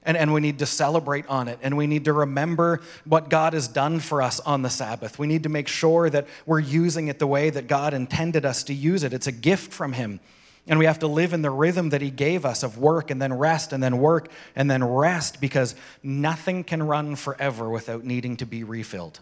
And, 0.05 0.17
and 0.17 0.33
we 0.33 0.41
need 0.41 0.59
to 0.59 0.65
celebrate 0.65 1.25
on 1.27 1.47
it. 1.47 1.59
And 1.61 1.77
we 1.77 1.87
need 1.87 2.05
to 2.05 2.13
remember 2.13 2.81
what 3.05 3.29
God 3.29 3.53
has 3.53 3.67
done 3.67 3.99
for 3.99 4.21
us 4.21 4.39
on 4.41 4.61
the 4.61 4.69
Sabbath. 4.69 5.17
We 5.17 5.27
need 5.27 5.43
to 5.43 5.49
make 5.49 5.67
sure 5.67 6.09
that 6.09 6.27
we're 6.45 6.59
using 6.59 7.07
it 7.07 7.19
the 7.19 7.27
way 7.27 7.49
that 7.49 7.67
God 7.67 7.93
intended 7.93 8.45
us 8.45 8.63
to 8.65 8.73
use 8.73 9.03
it. 9.03 9.13
It's 9.13 9.27
a 9.27 9.31
gift 9.31 9.71
from 9.71 9.93
Him. 9.93 10.19
And 10.67 10.79
we 10.79 10.85
have 10.85 10.99
to 10.99 11.07
live 11.07 11.33
in 11.33 11.41
the 11.41 11.49
rhythm 11.49 11.89
that 11.89 12.01
He 12.01 12.09
gave 12.09 12.45
us 12.45 12.63
of 12.63 12.77
work 12.77 13.11
and 13.11 13.21
then 13.21 13.33
rest 13.33 13.73
and 13.73 13.83
then 13.83 13.97
work 13.97 14.29
and 14.55 14.69
then 14.69 14.83
rest 14.83 15.41
because 15.41 15.75
nothing 16.01 16.63
can 16.63 16.83
run 16.83 17.15
forever 17.15 17.69
without 17.69 18.03
needing 18.03 18.37
to 18.37 18.45
be 18.45 18.63
refilled, 18.63 19.19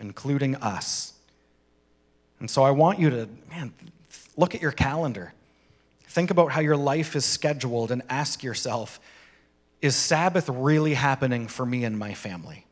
including 0.00 0.56
us. 0.56 1.14
And 2.40 2.50
so 2.50 2.62
I 2.62 2.70
want 2.70 2.98
you 2.98 3.10
to, 3.10 3.28
man, 3.50 3.72
look 4.36 4.54
at 4.54 4.62
your 4.62 4.72
calendar. 4.72 5.32
Think 6.10 6.32
about 6.32 6.50
how 6.50 6.60
your 6.60 6.76
life 6.76 7.14
is 7.14 7.24
scheduled 7.24 7.92
and 7.92 8.02
ask 8.08 8.42
yourself 8.42 8.98
is 9.80 9.94
Sabbath 9.94 10.48
really 10.48 10.92
happening 10.92 11.46
for 11.46 11.64
me 11.64 11.84
and 11.84 11.96
my 11.96 12.14
family? 12.14 12.66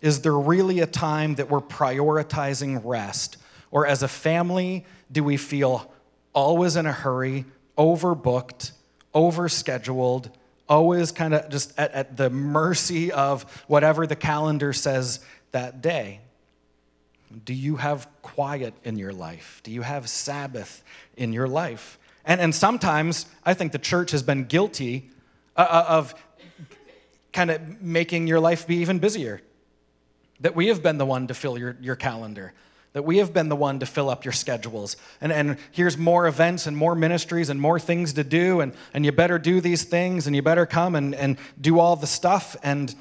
Is 0.00 0.22
there 0.22 0.36
really 0.36 0.80
a 0.80 0.86
time 0.86 1.34
that 1.34 1.50
we're 1.50 1.60
prioritizing 1.60 2.80
rest? 2.82 3.36
Or 3.70 3.86
as 3.86 4.02
a 4.02 4.08
family, 4.08 4.86
do 5.12 5.22
we 5.22 5.36
feel 5.36 5.92
always 6.32 6.76
in 6.76 6.86
a 6.86 6.92
hurry, 6.92 7.44
overbooked, 7.76 8.72
overscheduled, 9.14 10.32
always 10.66 11.12
kind 11.12 11.34
of 11.34 11.50
just 11.50 11.78
at, 11.78 11.92
at 11.92 12.16
the 12.16 12.30
mercy 12.30 13.12
of 13.12 13.42
whatever 13.68 14.06
the 14.06 14.16
calendar 14.16 14.72
says 14.72 15.20
that 15.52 15.82
day? 15.82 16.20
Do 17.44 17.54
you 17.54 17.76
have 17.76 18.08
quiet 18.22 18.74
in 18.82 18.98
your 18.98 19.12
life? 19.12 19.60
Do 19.62 19.70
you 19.70 19.82
have 19.82 20.08
Sabbath 20.08 20.82
in 21.16 21.32
your 21.32 21.46
life? 21.46 21.98
And, 22.24 22.40
and 22.40 22.54
sometimes 22.54 23.26
I 23.44 23.54
think 23.54 23.72
the 23.72 23.78
church 23.78 24.10
has 24.10 24.22
been 24.22 24.44
guilty 24.44 25.10
uh, 25.56 25.66
uh, 25.68 25.84
of 25.88 26.14
kind 27.32 27.50
of 27.50 27.80
making 27.80 28.26
your 28.26 28.40
life 28.40 28.66
be 28.66 28.76
even 28.76 28.98
busier. 28.98 29.40
That 30.40 30.56
we 30.56 30.68
have 30.68 30.82
been 30.82 30.98
the 30.98 31.06
one 31.06 31.26
to 31.28 31.34
fill 31.34 31.58
your, 31.58 31.76
your 31.80 31.96
calendar, 31.96 32.52
that 32.94 33.02
we 33.02 33.18
have 33.18 33.32
been 33.32 33.48
the 33.48 33.56
one 33.56 33.78
to 33.80 33.86
fill 33.86 34.10
up 34.10 34.24
your 34.24 34.32
schedules. 34.32 34.96
And, 35.20 35.32
and 35.32 35.56
here's 35.70 35.96
more 35.96 36.26
events 36.26 36.66
and 36.66 36.76
more 36.76 36.94
ministries 36.94 37.50
and 37.50 37.60
more 37.60 37.78
things 37.78 38.14
to 38.14 38.24
do, 38.24 38.60
and, 38.60 38.72
and 38.92 39.04
you 39.04 39.12
better 39.12 39.38
do 39.38 39.60
these 39.60 39.84
things 39.84 40.26
and 40.26 40.34
you 40.34 40.42
better 40.42 40.66
come 40.66 40.96
and, 40.96 41.14
and 41.14 41.36
do 41.60 41.78
all 41.78 41.94
the 41.94 42.06
stuff. 42.06 42.56
And 42.62 42.94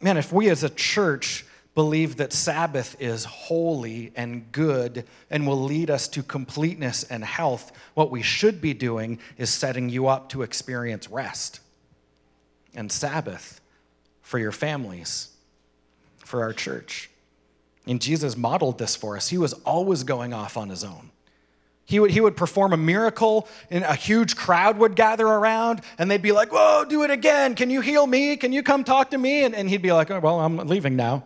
man, 0.00 0.16
if 0.16 0.32
we 0.32 0.48
as 0.48 0.64
a 0.64 0.70
church 0.70 1.44
believe 1.74 2.16
that 2.16 2.32
Sabbath 2.32 2.96
is 3.00 3.24
holy 3.24 4.12
and 4.16 4.50
good 4.52 5.04
and 5.30 5.46
will 5.46 5.62
lead 5.62 5.90
us 5.90 6.08
to 6.08 6.22
completeness 6.22 7.04
and 7.04 7.24
health, 7.24 7.72
what 7.94 8.10
we 8.10 8.22
should 8.22 8.60
be 8.60 8.74
doing 8.74 9.18
is 9.38 9.50
setting 9.50 9.88
you 9.88 10.08
up 10.08 10.28
to 10.30 10.42
experience 10.42 11.08
rest 11.08 11.60
and 12.74 12.90
Sabbath 12.90 13.60
for 14.22 14.38
your 14.38 14.52
families, 14.52 15.28
for 16.18 16.42
our 16.42 16.52
church. 16.52 17.10
And 17.86 18.00
Jesus 18.00 18.36
modeled 18.36 18.78
this 18.78 18.94
for 18.94 19.16
us. 19.16 19.28
He 19.28 19.38
was 19.38 19.52
always 19.64 20.04
going 20.04 20.32
off 20.32 20.56
on 20.56 20.68
his 20.68 20.84
own. 20.84 21.10
He 21.86 21.98
would, 21.98 22.12
he 22.12 22.20
would 22.20 22.36
perform 22.36 22.72
a 22.72 22.76
miracle, 22.76 23.48
and 23.68 23.82
a 23.82 23.96
huge 23.96 24.36
crowd 24.36 24.78
would 24.78 24.94
gather 24.94 25.26
around, 25.26 25.80
and 25.98 26.08
they'd 26.08 26.22
be 26.22 26.30
like, 26.30 26.52
Whoa, 26.52 26.84
do 26.84 27.02
it 27.02 27.10
again. 27.10 27.56
Can 27.56 27.68
you 27.68 27.80
heal 27.80 28.06
me? 28.06 28.36
Can 28.36 28.52
you 28.52 28.62
come 28.62 28.84
talk 28.84 29.10
to 29.10 29.18
me? 29.18 29.42
And, 29.42 29.56
and 29.56 29.68
he'd 29.68 29.82
be 29.82 29.90
like, 29.90 30.08
oh, 30.08 30.20
Well, 30.20 30.38
I'm 30.38 30.56
leaving 30.58 30.94
now. 30.94 31.24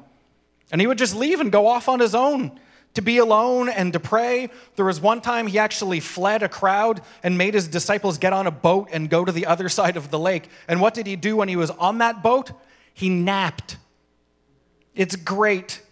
And 0.72 0.80
he 0.80 0.86
would 0.86 0.98
just 0.98 1.14
leave 1.14 1.40
and 1.40 1.52
go 1.52 1.66
off 1.66 1.88
on 1.88 2.00
his 2.00 2.14
own 2.14 2.58
to 2.94 3.02
be 3.02 3.18
alone 3.18 3.68
and 3.68 3.92
to 3.92 4.00
pray. 4.00 4.48
There 4.76 4.84
was 4.84 5.00
one 5.00 5.20
time 5.20 5.46
he 5.46 5.58
actually 5.58 6.00
fled 6.00 6.42
a 6.42 6.48
crowd 6.48 7.02
and 7.22 7.36
made 7.36 7.54
his 7.54 7.68
disciples 7.68 8.18
get 8.18 8.32
on 8.32 8.46
a 8.46 8.50
boat 8.50 8.88
and 8.92 9.10
go 9.10 9.24
to 9.24 9.32
the 9.32 9.46
other 9.46 9.68
side 9.78 9.96
of 9.96 10.10
the 10.10 10.18
lake. 10.18 10.48
And 10.68 10.80
what 10.80 10.94
did 10.94 11.06
he 11.06 11.16
do 11.16 11.36
when 11.36 11.48
he 11.48 11.56
was 11.56 11.70
on 11.70 11.98
that 11.98 12.22
boat? 12.22 12.52
He 12.94 13.08
napped. 13.08 13.76
It's 14.94 15.16
great. 15.16 15.82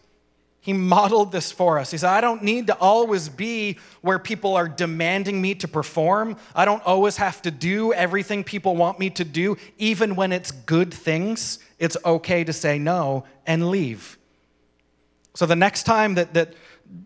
He 0.60 0.72
modeled 0.72 1.32
this 1.32 1.50
for 1.50 1.80
us. 1.80 1.90
He 1.90 1.98
said, 1.98 2.10
I 2.10 2.20
don't 2.20 2.44
need 2.44 2.68
to 2.68 2.78
always 2.78 3.28
be 3.28 3.78
where 4.00 4.20
people 4.20 4.54
are 4.54 4.68
demanding 4.68 5.42
me 5.42 5.56
to 5.56 5.66
perform. 5.66 6.36
I 6.54 6.64
don't 6.64 6.84
always 6.86 7.16
have 7.16 7.42
to 7.42 7.50
do 7.50 7.92
everything 7.92 8.44
people 8.44 8.76
want 8.76 9.00
me 9.00 9.10
to 9.10 9.24
do. 9.24 9.56
Even 9.78 10.14
when 10.14 10.30
it's 10.30 10.52
good 10.52 10.94
things, 10.94 11.58
it's 11.80 11.96
okay 12.04 12.44
to 12.44 12.52
say 12.52 12.78
no 12.78 13.24
and 13.44 13.70
leave. 13.70 14.16
So 15.34 15.46
the 15.46 15.56
next 15.56 15.84
time 15.84 16.14
that, 16.14 16.34
that 16.34 16.54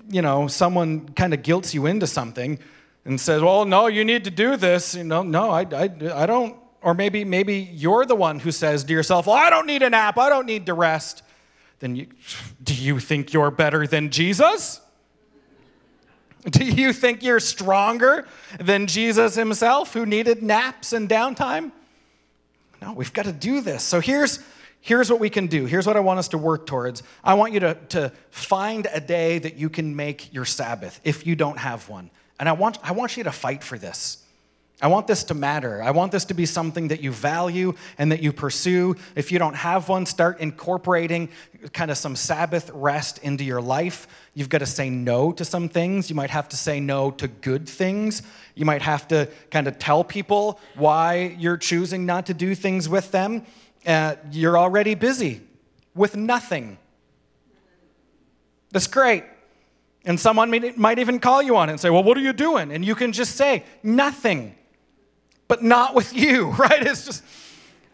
you 0.08 0.22
know, 0.22 0.48
someone 0.48 1.08
kind 1.10 1.32
of 1.32 1.42
guilts 1.42 1.74
you 1.74 1.86
into 1.86 2.06
something 2.06 2.58
and 3.04 3.20
says, 3.20 3.42
well, 3.42 3.64
no, 3.64 3.86
you 3.86 4.04
need 4.04 4.24
to 4.24 4.30
do 4.30 4.56
this, 4.56 4.94
you 4.94 5.04
know, 5.04 5.22
no, 5.22 5.50
I, 5.50 5.62
I, 5.62 5.90
I 6.14 6.26
don't. 6.26 6.56
Or 6.82 6.94
maybe, 6.94 7.24
maybe 7.24 7.68
you're 7.72 8.04
the 8.04 8.14
one 8.14 8.38
who 8.38 8.52
says 8.52 8.84
to 8.84 8.92
yourself, 8.92 9.26
well, 9.26 9.36
I 9.36 9.50
don't 9.50 9.66
need 9.66 9.82
a 9.82 9.90
nap, 9.90 10.18
I 10.18 10.28
don't 10.28 10.46
need 10.46 10.66
to 10.66 10.74
rest. 10.74 11.22
Then 11.80 11.96
you, 11.96 12.06
do 12.62 12.74
you 12.74 13.00
think 13.00 13.32
you're 13.32 13.50
better 13.50 13.86
than 13.86 14.10
Jesus? 14.10 14.80
Do 16.48 16.64
you 16.64 16.92
think 16.92 17.24
you're 17.24 17.40
stronger 17.40 18.26
than 18.60 18.86
Jesus 18.86 19.34
himself 19.34 19.94
who 19.94 20.06
needed 20.06 20.44
naps 20.44 20.92
and 20.92 21.08
downtime? 21.08 21.72
No, 22.80 22.92
we've 22.92 23.12
got 23.12 23.24
to 23.24 23.32
do 23.32 23.60
this. 23.60 23.82
So 23.82 24.00
here's 24.00 24.38
here's 24.86 25.10
what 25.10 25.18
we 25.18 25.28
can 25.28 25.48
do. 25.48 25.66
Here's 25.66 25.84
what 25.84 25.96
I 25.96 26.00
want 26.00 26.20
us 26.20 26.28
to 26.28 26.38
work 26.38 26.64
towards. 26.64 27.02
I 27.24 27.34
want 27.34 27.52
you 27.52 27.58
to, 27.58 27.74
to 27.88 28.12
find 28.30 28.86
a 28.92 29.00
day 29.00 29.40
that 29.40 29.56
you 29.56 29.68
can 29.68 29.96
make 29.96 30.32
your 30.32 30.44
Sabbath 30.44 31.00
if 31.02 31.26
you 31.26 31.34
don't 31.34 31.58
have 31.58 31.88
one. 31.88 32.08
And 32.38 32.48
I 32.48 32.52
want, 32.52 32.78
I 32.84 32.92
want 32.92 33.16
you 33.16 33.24
to 33.24 33.32
fight 33.32 33.64
for 33.64 33.76
this. 33.76 34.22
I 34.80 34.86
want 34.86 35.08
this 35.08 35.24
to 35.24 35.34
matter. 35.34 35.82
I 35.82 35.90
want 35.90 36.12
this 36.12 36.26
to 36.26 36.34
be 36.34 36.46
something 36.46 36.88
that 36.88 37.00
you 37.00 37.10
value 37.10 37.74
and 37.98 38.12
that 38.12 38.22
you 38.22 38.32
pursue. 38.32 38.94
If 39.16 39.32
you 39.32 39.40
don't 39.40 39.56
have 39.56 39.88
one, 39.88 40.06
start 40.06 40.38
incorporating 40.38 41.30
kind 41.72 41.90
of 41.90 41.98
some 41.98 42.14
Sabbath 42.14 42.70
rest 42.72 43.18
into 43.24 43.42
your 43.42 43.60
life. 43.60 44.06
You've 44.34 44.50
got 44.50 44.58
to 44.58 44.66
say 44.66 44.88
no 44.88 45.32
to 45.32 45.44
some 45.44 45.68
things. 45.68 46.10
You 46.10 46.14
might 46.14 46.30
have 46.30 46.48
to 46.50 46.56
say 46.56 46.78
no 46.78 47.10
to 47.12 47.26
good 47.26 47.68
things. 47.68 48.22
You 48.54 48.66
might 48.66 48.82
have 48.82 49.08
to 49.08 49.28
kind 49.50 49.66
of 49.66 49.80
tell 49.80 50.04
people 50.04 50.60
why 50.76 51.34
you're 51.38 51.56
choosing 51.56 52.06
not 52.06 52.26
to 52.26 52.34
do 52.34 52.54
things 52.54 52.88
with 52.88 53.10
them. 53.10 53.44
Uh, 53.86 54.16
you're 54.32 54.58
already 54.58 54.94
busy 54.94 55.40
with 55.94 56.16
nothing. 56.16 56.76
That's 58.72 58.88
great. 58.88 59.24
And 60.04 60.18
someone 60.18 60.50
might 60.76 60.98
even 60.98 61.20
call 61.20 61.42
you 61.42 61.56
on 61.56 61.68
it 61.68 61.72
and 61.72 61.80
say, 61.80 61.90
Well, 61.90 62.02
what 62.02 62.16
are 62.16 62.20
you 62.20 62.32
doing? 62.32 62.72
And 62.72 62.84
you 62.84 62.94
can 62.94 63.12
just 63.12 63.36
say, 63.36 63.64
Nothing 63.82 64.54
but 65.48 65.62
not 65.62 65.94
with 65.94 66.12
you, 66.16 66.50
right? 66.50 66.82
It's 66.82 67.04
just, 67.04 67.22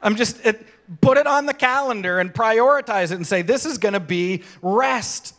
I'm 0.03 0.17
just, 0.17 0.45
it, 0.45 0.67
put 1.01 1.17
it 1.17 1.27
on 1.27 1.47
the 1.47 1.55
calendar 1.55 2.19
and 2.19 2.33
prioritize 2.33 3.05
it 3.05 3.13
and 3.13 3.27
say, 3.27 3.43
this 3.43 3.65
is 3.65 3.79
going 3.79 3.95
to 3.95 4.01
be 4.01 4.43
rest. 4.61 5.35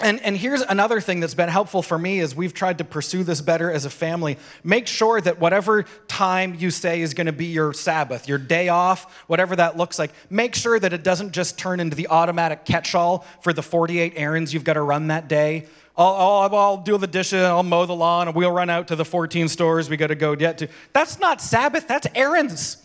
And, 0.00 0.20
and 0.22 0.36
here's 0.36 0.60
another 0.60 1.00
thing 1.00 1.20
that's 1.20 1.34
been 1.34 1.48
helpful 1.48 1.80
for 1.80 1.96
me 1.96 2.18
as 2.18 2.34
we've 2.34 2.52
tried 2.52 2.78
to 2.78 2.84
pursue 2.84 3.22
this 3.22 3.40
better 3.40 3.70
as 3.70 3.84
a 3.84 3.90
family. 3.90 4.38
Make 4.64 4.88
sure 4.88 5.20
that 5.20 5.38
whatever 5.38 5.84
time 6.08 6.56
you 6.56 6.72
say 6.72 7.00
is 7.00 7.14
going 7.14 7.28
to 7.28 7.32
be 7.32 7.46
your 7.46 7.72
Sabbath, 7.72 8.28
your 8.28 8.38
day 8.38 8.68
off, 8.68 9.22
whatever 9.28 9.54
that 9.54 9.76
looks 9.76 9.98
like, 9.98 10.10
make 10.30 10.56
sure 10.56 10.80
that 10.80 10.92
it 10.92 11.04
doesn't 11.04 11.30
just 11.30 11.58
turn 11.58 11.78
into 11.78 11.94
the 11.94 12.08
automatic 12.08 12.64
catch 12.64 12.96
all 12.96 13.24
for 13.40 13.52
the 13.52 13.62
48 13.62 14.14
errands 14.16 14.52
you've 14.52 14.64
got 14.64 14.72
to 14.72 14.82
run 14.82 15.06
that 15.08 15.28
day 15.28 15.68
I'll, 15.96 16.14
I'll, 16.14 16.56
I'll, 16.56 16.76
do 16.78 16.98
the 16.98 17.06
dishes, 17.06 17.42
I'll 17.42 17.62
mow 17.62 17.86
the 17.86 17.94
lawn, 17.94 18.26
and 18.26 18.36
we'll 18.36 18.50
run 18.50 18.68
out 18.68 18.88
to 18.88 18.96
the 18.96 19.04
14 19.04 19.46
stores 19.48 19.88
we 19.88 19.96
got 19.96 20.08
to 20.08 20.16
go 20.16 20.34
get 20.34 20.58
to. 20.58 20.68
That's 20.92 21.20
not 21.20 21.40
Sabbath, 21.40 21.86
that's 21.86 22.06
errands. 22.14 22.78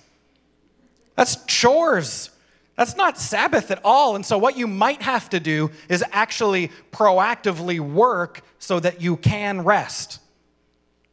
That's 1.15 1.43
chores. 1.45 2.29
That's 2.79 2.95
not 2.95 3.17
Sabbath 3.17 3.71
at 3.71 3.81
all. 3.83 4.15
And 4.15 4.25
so, 4.25 4.37
what 4.37 4.55
you 4.55 4.65
might 4.65 5.01
have 5.01 5.29
to 5.31 5.39
do 5.41 5.69
is 5.89 6.01
actually 6.13 6.71
proactively 6.93 7.81
work 7.81 8.41
so 8.57 8.79
that 8.79 9.01
you 9.01 9.17
can 9.17 9.65
rest. 9.65 10.21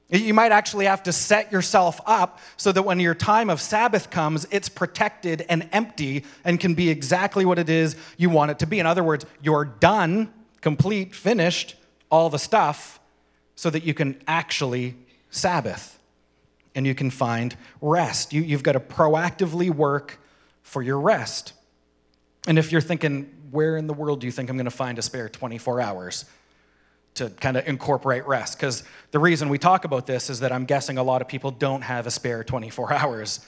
You 0.08 0.32
might 0.32 0.52
actually 0.52 0.84
have 0.84 1.02
to 1.02 1.12
set 1.12 1.50
yourself 1.50 2.00
up 2.06 2.38
so 2.56 2.70
that 2.70 2.84
when 2.84 3.00
your 3.00 3.16
time 3.16 3.50
of 3.50 3.60
Sabbath 3.60 4.10
comes, 4.10 4.46
it's 4.52 4.68
protected 4.68 5.44
and 5.48 5.68
empty 5.72 6.22
and 6.44 6.60
can 6.60 6.74
be 6.74 6.88
exactly 6.88 7.44
what 7.44 7.58
it 7.58 7.68
is 7.68 7.96
you 8.16 8.30
want 8.30 8.52
it 8.52 8.60
to 8.60 8.66
be. 8.68 8.78
In 8.78 8.86
other 8.86 9.02
words, 9.02 9.26
you're 9.42 9.64
done, 9.64 10.32
complete, 10.60 11.16
finished, 11.16 11.74
all 12.12 12.30
the 12.30 12.38
stuff 12.38 13.00
so 13.56 13.70
that 13.70 13.82
you 13.82 13.92
can 13.92 14.22
actually 14.28 14.94
Sabbath 15.30 15.98
and 16.76 16.86
you 16.86 16.94
can 16.94 17.10
find 17.10 17.56
rest. 17.80 18.32
You, 18.32 18.42
you've 18.42 18.62
got 18.62 18.74
to 18.74 18.80
proactively 18.80 19.68
work 19.68 20.20
for 20.62 20.80
your 20.80 21.00
rest. 21.00 21.54
And 22.46 22.58
if 22.58 22.70
you're 22.70 22.80
thinking, 22.80 23.32
where 23.50 23.76
in 23.76 23.86
the 23.86 23.94
world 23.94 24.20
do 24.20 24.26
you 24.26 24.32
think 24.32 24.50
I'm 24.50 24.56
going 24.56 24.66
to 24.66 24.70
find 24.70 24.98
a 24.98 25.02
spare 25.02 25.28
24 25.28 25.80
hours 25.80 26.24
to 27.14 27.30
kind 27.30 27.56
of 27.56 27.66
incorporate 27.66 28.26
rest? 28.26 28.56
Because 28.56 28.84
the 29.10 29.18
reason 29.18 29.48
we 29.48 29.58
talk 29.58 29.84
about 29.84 30.06
this 30.06 30.30
is 30.30 30.40
that 30.40 30.52
I'm 30.52 30.64
guessing 30.64 30.98
a 30.98 31.02
lot 31.02 31.22
of 31.22 31.28
people 31.28 31.50
don't 31.50 31.82
have 31.82 32.06
a 32.06 32.10
spare 32.10 32.44
24 32.44 32.92
hours. 32.94 33.40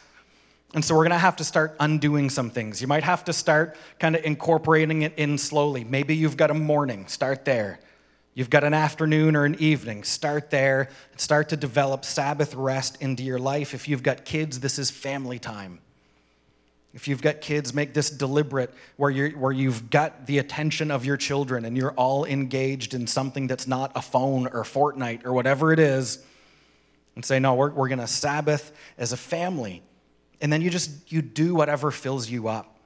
And 0.75 0.85
so 0.85 0.95
we're 0.95 1.05
going 1.05 1.13
to 1.13 1.19
have 1.19 1.37
to 1.37 1.45
start 1.45 1.77
undoing 1.81 2.29
some 2.29 2.51
things. 2.51 2.83
You 2.83 2.89
might 2.89 3.05
have 3.05 3.25
to 3.25 3.33
start 3.33 3.77
kind 3.99 4.17
of 4.17 4.25
incorporating 4.25 5.03
it 5.03 5.15
in 5.17 5.39
slowly. 5.39 5.85
Maybe 5.85 6.15
you've 6.15 6.37
got 6.37 6.51
a 6.51 6.55
morning, 6.55 7.07
start 7.07 7.45
there. 7.45 7.81
You've 8.35 8.51
got 8.51 8.63
an 8.63 8.75
afternoon 8.75 9.35
or 9.35 9.47
an 9.47 9.57
evening. 9.59 10.05
Start 10.05 10.51
there 10.51 10.91
start 11.17 11.49
to 11.49 11.57
develop 11.57 12.05
Sabbath 12.05 12.55
rest 12.55 13.01
into 13.03 13.25
your 13.25 13.39
life. 13.39 13.75
If 13.75 13.89
you've 13.89 14.03
got 14.03 14.25
kids, 14.25 14.61
this 14.61 14.79
is 14.79 14.91
family 14.91 15.39
time. 15.39 15.81
If 16.95 17.07
you've 17.07 17.23
got 17.23 17.41
kids, 17.41 17.75
make 17.75 17.95
this 17.95 18.11
deliberate 18.11 18.73
where, 18.97 19.11
you're, 19.11 19.31
where 19.31 19.53
you've 19.53 19.91
got 19.91 20.27
the 20.27 20.39
attention 20.39 20.91
of 20.91 21.05
your 21.05 21.17
children 21.17 21.65
and 21.65 21.77
you're 21.77 21.93
all 21.93 22.25
engaged 22.25 22.95
in 22.95 23.07
something 23.07 23.47
that's 23.47 23.67
not 23.67 23.93
a 23.95 24.03
phone 24.03 24.47
or 24.49 24.63
Fortnite 24.63 25.25
or 25.25 25.33
whatever 25.33 25.73
it 25.73 25.79
is. 25.79 26.25
And 27.15 27.25
say, 27.25 27.39
no, 27.39 27.55
we're, 27.55 27.71
we're 27.71 27.89
going 27.89 27.99
to 27.99 28.07
Sabbath 28.07 28.73
as 28.97 29.13
a 29.13 29.17
family. 29.17 29.83
And 30.41 30.53
then 30.53 30.63
you 30.63 30.71
just, 30.71 31.13
you 31.13 31.21
do 31.21 31.55
whatever 31.55 31.91
fills 31.91 32.31
you 32.31 32.49
up. 32.49 32.77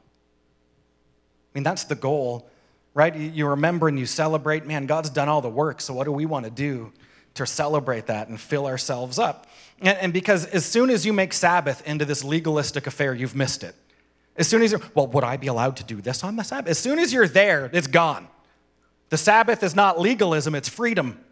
I 1.55 1.59
mean, 1.59 1.65
that's 1.65 1.85
the 1.85 1.95
goal 1.95 2.51
right? 2.95 3.15
You 3.15 3.49
remember 3.49 3.89
and 3.89 3.99
you 3.99 4.07
celebrate, 4.07 4.67
man, 4.67 4.87
God's 4.87 5.11
done 5.11 5.29
all 5.29 5.41
the 5.41 5.49
work, 5.49 5.81
so 5.81 5.95
what 5.95 6.05
do 6.05 6.13
we 6.13 6.27
want 6.27 6.45
to 6.45 6.51
do 6.51 6.93
to 7.35 7.47
celebrate 7.47 8.07
that 8.07 8.29
and 8.29 8.39
fill 8.39 8.67
ourselves 8.67 9.19
up? 9.19 9.47
And, 9.81 9.97
and 9.99 10.13
because 10.13 10.45
as 10.47 10.67
soon 10.67 10.91
as 10.91 11.07
you 11.07 11.13
make 11.13 11.33
Sabbath 11.33 11.87
into 11.87 12.05
this 12.05 12.23
legalistic 12.23 12.87
affair, 12.87 13.15
you've 13.15 13.35
missed 13.35 13.65
it. 13.65 13.75
As 14.37 14.49
soon 14.49 14.63
as 14.63 14.73
you're, 14.73 14.81
well, 14.95 15.07
would 15.09 15.25
I 15.25 15.37
be 15.37 15.47
allowed 15.47 15.77
to 15.77 15.85
do 15.85 16.01
this 16.01 16.25
on 16.25 16.37
the 16.37 16.43
Sabbath? 16.43 16.71
As 16.71 16.79
soon 16.79 16.99
as 16.99 17.13
you're 17.13 17.29
there, 17.29 17.69
it's 17.73 17.87
gone. 17.87 18.29
The 19.11 19.19
Sabbath 19.19 19.63
is 19.63 19.77
not 19.77 20.01
legalism, 20.01 20.55
it's 20.55 20.69
freedom. 20.69 21.23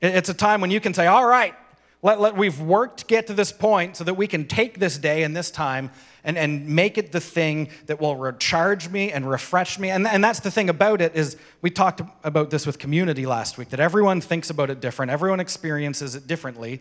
It's 0.00 0.30
a 0.30 0.34
time 0.34 0.62
when 0.62 0.70
you 0.70 0.80
can 0.80 0.94
say, 0.94 1.06
all 1.06 1.26
right, 1.26 1.54
let, 2.02 2.18
let, 2.18 2.36
we've 2.36 2.58
worked 2.58 3.00
to 3.00 3.04
get 3.04 3.26
to 3.26 3.34
this 3.34 3.52
point 3.52 3.98
so 3.98 4.04
that 4.04 4.14
we 4.14 4.26
can 4.26 4.46
take 4.46 4.78
this 4.78 4.96
day 4.96 5.22
and 5.22 5.36
this 5.36 5.50
time 5.50 5.90
and, 6.24 6.38
and 6.38 6.66
make 6.66 6.96
it 6.96 7.12
the 7.12 7.20
thing 7.20 7.68
that 7.86 8.00
will 8.00 8.16
recharge 8.16 8.88
me 8.88 9.12
and 9.12 9.28
refresh 9.28 9.78
me. 9.78 9.90
And, 9.90 10.06
and 10.06 10.24
that's 10.24 10.40
the 10.40 10.50
thing 10.50 10.70
about 10.70 11.02
it 11.02 11.14
is 11.14 11.36
we 11.60 11.68
talked 11.68 12.00
about 12.24 12.48
this 12.48 12.66
with 12.66 12.78
community 12.78 13.26
last 13.26 13.58
week, 13.58 13.68
that 13.70 13.80
everyone 13.80 14.22
thinks 14.22 14.48
about 14.48 14.70
it 14.70 14.80
different. 14.80 15.12
Everyone 15.12 15.40
experiences 15.40 16.14
it 16.14 16.26
differently. 16.26 16.80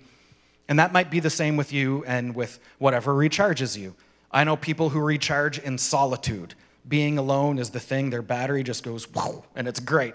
And 0.69 0.79
that 0.79 0.93
might 0.93 1.11
be 1.11 1.19
the 1.19 1.29
same 1.29 1.57
with 1.57 1.73
you 1.73 2.05
and 2.05 2.33
with 2.33 2.59
whatever 2.77 3.13
recharges 3.13 3.77
you. 3.77 3.95
I 4.31 4.43
know 4.43 4.55
people 4.55 4.89
who 4.89 4.99
recharge 4.99 5.59
in 5.59 5.77
solitude. 5.77 6.53
Being 6.87 7.17
alone 7.17 7.59
is 7.59 7.71
the 7.71 7.79
thing, 7.79 8.09
their 8.09 8.21
battery 8.21 8.63
just 8.63 8.83
goes 8.83 9.05
whoa, 9.05 9.43
and 9.55 9.67
it's 9.67 9.79
great. 9.79 10.13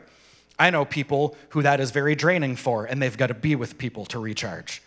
I 0.58 0.70
know 0.70 0.84
people 0.84 1.36
who 1.50 1.62
that 1.62 1.80
is 1.80 1.90
very 1.90 2.14
draining 2.14 2.56
for, 2.56 2.84
and 2.84 3.02
they've 3.02 3.16
got 3.16 3.26
to 3.28 3.34
be 3.34 3.56
with 3.56 3.76
people 3.76 4.06
to 4.06 4.18
recharge. 4.18 4.82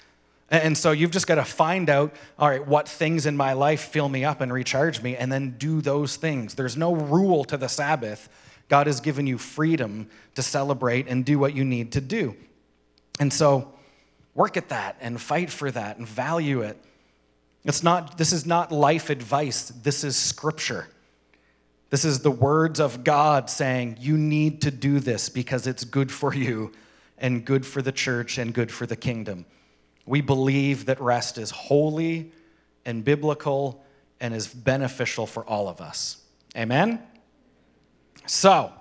And 0.50 0.78
so 0.78 0.92
you've 0.92 1.12
just 1.12 1.28
got 1.28 1.36
to 1.36 1.44
find 1.44 1.90
out, 1.90 2.14
all 2.40 2.50
right, 2.50 2.66
what 2.66 2.88
things 2.88 3.26
in 3.26 3.36
my 3.36 3.52
life 3.52 3.82
fill 3.82 4.08
me 4.08 4.24
up 4.24 4.40
and 4.40 4.52
recharge 4.52 5.02
me, 5.02 5.18
and 5.18 5.30
then 5.30 5.56
do 5.58 5.82
those 5.82 6.16
things. 6.16 6.56
There's 6.56 6.78
no 6.78 6.96
rule 6.96 7.44
to 7.46 7.58
the 7.58 7.68
Sabbath. 7.68 8.30
God 8.70 8.88
has 8.88 9.02
given 9.02 9.28
you 9.28 9.38
freedom 9.38 10.10
to 10.36 10.42
celebrate 10.42 11.08
and 11.08 11.26
do 11.26 11.38
what 11.38 11.54
you 11.54 11.66
need 11.66 11.92
to 11.94 12.02
do. 12.02 12.36
And 13.20 13.34
so 13.34 13.74
work 14.36 14.56
at 14.56 14.70
that 14.70 14.98
and 15.02 15.20
fight 15.20 15.50
for 15.50 15.70
that 15.72 15.98
and 15.98 16.08
value 16.08 16.62
it. 16.62 16.78
It's 17.68 17.84
not, 17.84 18.18
this 18.18 18.32
is 18.32 18.46
not 18.46 18.72
life 18.72 19.10
advice, 19.10 19.70
this 19.70 20.06
is 20.06 20.16
scripture. 20.16 20.88
This 21.90 22.06
is 22.06 22.20
the 22.20 22.32
words 22.32 22.80
of 22.80 23.04
God 23.04 23.50
saying, 23.50 23.98
you 24.00 24.18
need 24.18 24.62
to 24.62 24.72
do 24.72 25.00
this 25.00 25.30
because 25.30 25.68
it's 25.68 25.84
good 25.84 26.12
for 26.12 26.34
you 26.34 26.72
and 27.18 27.46
good 27.46 27.66
for 27.66 27.82
the 27.82 27.92
church 27.92 28.38
and 28.38 28.54
good 28.54 28.72
for 28.72 28.86
the 28.86 28.96
kingdom. 28.96 29.46
We 30.06 30.22
believe 30.22 30.86
that 30.86 31.02
rest 31.02 31.38
is 31.38 31.52
holy 31.52 32.32
and 32.86 33.04
biblical 33.04 33.84
and 34.22 34.34
is 34.34 34.48
beneficial 34.48 35.26
for 35.28 35.46
all 35.46 35.68
of 35.68 35.82
us. 35.82 36.18
Amen? 36.56 37.02
So, 38.26 38.72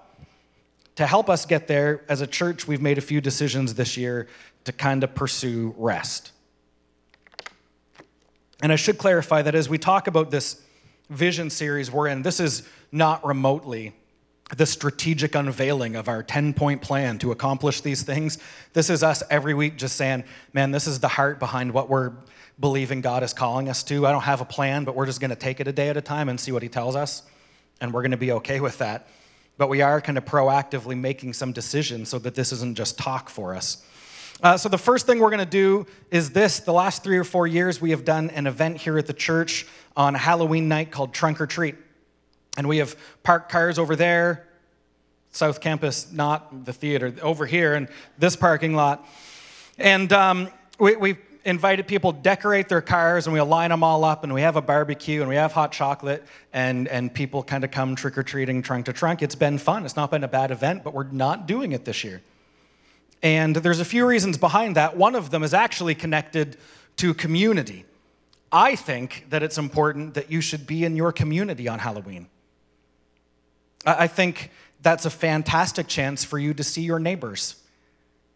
to 0.94 1.06
help 1.06 1.28
us 1.28 1.44
get 1.44 1.66
there, 1.66 2.04
as 2.08 2.20
a 2.20 2.26
church, 2.26 2.66
we've 2.66 2.80
made 2.80 2.98
a 2.98 3.02
few 3.02 3.20
decisions 3.20 3.74
this 3.74 3.96
year 3.96 4.28
to 4.64 4.72
kind 4.72 5.04
of 5.04 5.14
pursue 5.14 5.74
rest. 5.76 6.32
And 8.62 8.72
I 8.72 8.76
should 8.76 8.98
clarify 8.98 9.42
that 9.42 9.54
as 9.54 9.68
we 9.68 9.78
talk 9.78 10.06
about 10.06 10.30
this 10.30 10.62
vision 11.10 11.50
series 11.50 11.90
we're 11.90 12.08
in, 12.08 12.22
this 12.22 12.40
is 12.40 12.68
not 12.90 13.24
remotely 13.24 13.92
the 14.56 14.66
strategic 14.66 15.34
unveiling 15.34 15.96
of 15.96 16.08
our 16.08 16.22
10 16.22 16.54
point 16.54 16.80
plan 16.80 17.18
to 17.18 17.32
accomplish 17.32 17.80
these 17.80 18.02
things. 18.02 18.38
This 18.74 18.90
is 18.90 19.02
us 19.02 19.22
every 19.28 19.54
week 19.54 19.76
just 19.76 19.96
saying, 19.96 20.24
man, 20.52 20.70
this 20.70 20.86
is 20.86 21.00
the 21.00 21.08
heart 21.08 21.40
behind 21.40 21.72
what 21.72 21.88
we're 21.88 22.12
believing 22.60 23.00
God 23.00 23.22
is 23.22 23.32
calling 23.32 23.68
us 23.68 23.82
to. 23.84 24.06
I 24.06 24.12
don't 24.12 24.22
have 24.22 24.40
a 24.40 24.44
plan, 24.44 24.84
but 24.84 24.94
we're 24.94 25.06
just 25.06 25.20
going 25.20 25.30
to 25.30 25.36
take 25.36 25.60
it 25.60 25.66
a 25.66 25.72
day 25.72 25.88
at 25.88 25.96
a 25.96 26.00
time 26.00 26.28
and 26.28 26.38
see 26.38 26.52
what 26.52 26.62
He 26.62 26.68
tells 26.68 26.94
us. 26.94 27.22
And 27.80 27.92
we're 27.92 28.02
going 28.02 28.12
to 28.12 28.16
be 28.16 28.32
okay 28.32 28.60
with 28.60 28.78
that. 28.78 29.08
But 29.58 29.68
we 29.68 29.82
are 29.82 30.00
kind 30.00 30.16
of 30.16 30.24
proactively 30.24 30.96
making 30.96 31.32
some 31.32 31.52
decisions 31.52 32.08
so 32.08 32.18
that 32.20 32.34
this 32.34 32.52
isn't 32.52 32.76
just 32.76 32.98
talk 32.98 33.28
for 33.28 33.54
us. 33.54 33.84
Uh, 34.42 34.56
so, 34.56 34.68
the 34.68 34.78
first 34.78 35.06
thing 35.06 35.18
we're 35.18 35.30
going 35.30 35.38
to 35.38 35.46
do 35.46 35.86
is 36.10 36.30
this. 36.30 36.60
The 36.60 36.72
last 36.72 37.02
three 37.02 37.16
or 37.16 37.24
four 37.24 37.46
years, 37.46 37.80
we 37.80 37.90
have 37.90 38.04
done 38.04 38.28
an 38.30 38.46
event 38.46 38.76
here 38.76 38.98
at 38.98 39.06
the 39.06 39.14
church 39.14 39.66
on 39.96 40.14
Halloween 40.14 40.68
night 40.68 40.90
called 40.90 41.14
Trunk 41.14 41.40
or 41.40 41.46
Treat. 41.46 41.74
And 42.58 42.68
we 42.68 42.78
have 42.78 42.96
parked 43.22 43.50
cars 43.50 43.78
over 43.78 43.96
there, 43.96 44.46
South 45.32 45.60
Campus, 45.60 46.12
not 46.12 46.64
the 46.66 46.72
theater, 46.72 47.14
over 47.22 47.46
here 47.46 47.74
in 47.74 47.88
this 48.18 48.36
parking 48.36 48.74
lot. 48.74 49.06
And 49.78 50.12
um, 50.12 50.48
we, 50.78 50.96
we 50.96 51.16
invited 51.44 51.86
people 51.86 52.12
decorate 52.12 52.68
their 52.68 52.80
cars 52.80 53.26
and 53.26 53.32
we 53.32 53.40
line 53.40 53.70
them 53.70 53.82
all 53.82 54.04
up 54.04 54.24
and 54.24 54.34
we 54.34 54.42
have 54.42 54.56
a 54.56 54.62
barbecue 54.62 55.20
and 55.20 55.28
we 55.28 55.36
have 55.36 55.52
hot 55.52 55.70
chocolate 55.70 56.24
and, 56.52 56.88
and 56.88 57.12
people 57.14 57.42
kind 57.42 57.62
of 57.62 57.70
come 57.70 57.94
trick-or-treating 57.94 58.62
trunk 58.62 58.86
to 58.86 58.92
trunk. 58.92 59.22
It's 59.22 59.34
been 59.34 59.56
fun. 59.56 59.84
It's 59.84 59.96
not 59.96 60.10
been 60.10 60.24
a 60.24 60.28
bad 60.28 60.50
event, 60.50 60.82
but 60.82 60.92
we're 60.92 61.04
not 61.04 61.46
doing 61.46 61.72
it 61.72 61.84
this 61.84 62.02
year. 62.02 62.20
And 63.22 63.56
there's 63.56 63.80
a 63.80 63.84
few 63.84 64.06
reasons 64.06 64.38
behind 64.38 64.76
that. 64.76 64.96
One 64.96 65.14
of 65.14 65.30
them 65.30 65.42
is 65.42 65.54
actually 65.54 65.94
connected 65.94 66.56
to 66.96 67.14
community. 67.14 67.84
I 68.52 68.76
think 68.76 69.26
that 69.30 69.42
it's 69.42 69.58
important 69.58 70.14
that 70.14 70.30
you 70.30 70.40
should 70.40 70.66
be 70.66 70.84
in 70.84 70.96
your 70.96 71.12
community 71.12 71.68
on 71.68 71.78
Halloween. 71.78 72.28
I 73.84 74.06
think 74.06 74.50
that's 74.82 75.04
a 75.04 75.10
fantastic 75.10 75.88
chance 75.88 76.24
for 76.24 76.38
you 76.38 76.54
to 76.54 76.62
see 76.62 76.82
your 76.82 76.98
neighbors 76.98 77.56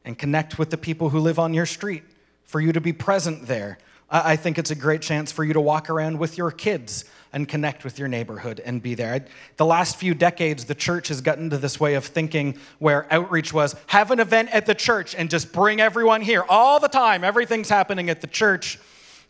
and 0.05 0.19
connect 0.19 0.59
with 0.59 0.71
the 0.71 0.77
people 0.79 1.11
who 1.11 1.21
live 1.21 1.39
on 1.39 1.55
your 1.55 1.67
street, 1.67 2.03
for 2.45 2.61
you 2.61 2.73
to 2.73 2.81
be 2.81 2.93
present 2.93 3.47
there. 3.47 3.79
I 4.11 4.35
think 4.37 4.59
it's 4.59 4.71
a 4.71 4.75
great 4.75 5.03
chance 5.03 5.31
for 5.31 5.45
you 5.45 5.53
to 5.53 5.61
walk 5.61 5.89
around 5.89 6.19
with 6.19 6.37
your 6.37 6.51
kids 6.51 7.05
and 7.33 7.49
connect 7.49 7.85
with 7.85 7.99
your 7.99 8.09
neighborhood 8.09 8.61
and 8.65 8.83
be 8.83 8.95
there. 8.95 9.25
The 9.57 9.67
last 9.67 9.97
few 9.97 10.15
decades, 10.15 10.65
the 10.65 10.75
church 10.75 11.09
has 11.09 11.21
gotten 11.21 11.51
to 11.51 11.59
this 11.59 11.79
way 11.79 11.95
of 11.95 12.05
thinking 12.05 12.59
where 12.79 13.07
outreach 13.13 13.53
was 13.53 13.77
have 13.87 14.11
an 14.11 14.19
event 14.19 14.51
at 14.53 14.67
the 14.67 14.75
church 14.75 15.15
and 15.15 15.31
just 15.31 15.53
bring 15.53 15.81
everyone 15.81 16.23
here 16.23 16.45
all 16.49 16.81
the 16.81 16.89
time. 16.89 17.23
Everything's 17.23 17.69
happening 17.69 18.11
at 18.11 18.21
the 18.21 18.27
church. 18.27 18.79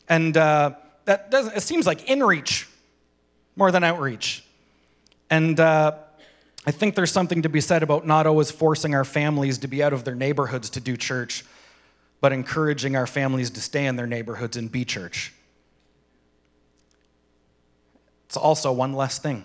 And 0.08 0.36
uh, 0.36 0.72
that 1.04 1.30
doesn't, 1.30 1.56
it 1.56 1.62
seems 1.62 1.86
like 1.86 2.06
inreach 2.06 2.66
more 3.56 3.70
than 3.70 3.84
outreach. 3.84 4.44
And 5.28 5.60
uh, 5.60 5.92
I 6.66 6.70
think 6.70 6.94
there's 6.94 7.12
something 7.12 7.42
to 7.42 7.48
be 7.48 7.60
said 7.60 7.82
about 7.82 8.06
not 8.06 8.26
always 8.26 8.50
forcing 8.50 8.94
our 8.94 9.04
families 9.04 9.58
to 9.58 9.68
be 9.68 9.82
out 9.82 9.92
of 9.92 10.04
their 10.04 10.14
neighborhoods 10.14 10.70
to 10.70 10.80
do 10.80 10.96
church, 10.96 11.44
but 12.20 12.32
encouraging 12.32 12.96
our 12.96 13.06
families 13.06 13.50
to 13.50 13.60
stay 13.60 13.86
in 13.86 13.96
their 13.96 14.06
neighborhoods 14.06 14.56
and 14.56 14.72
be 14.72 14.84
church. 14.84 15.32
It's 18.30 18.36
also 18.36 18.70
one 18.70 18.92
less 18.92 19.18
thing 19.18 19.42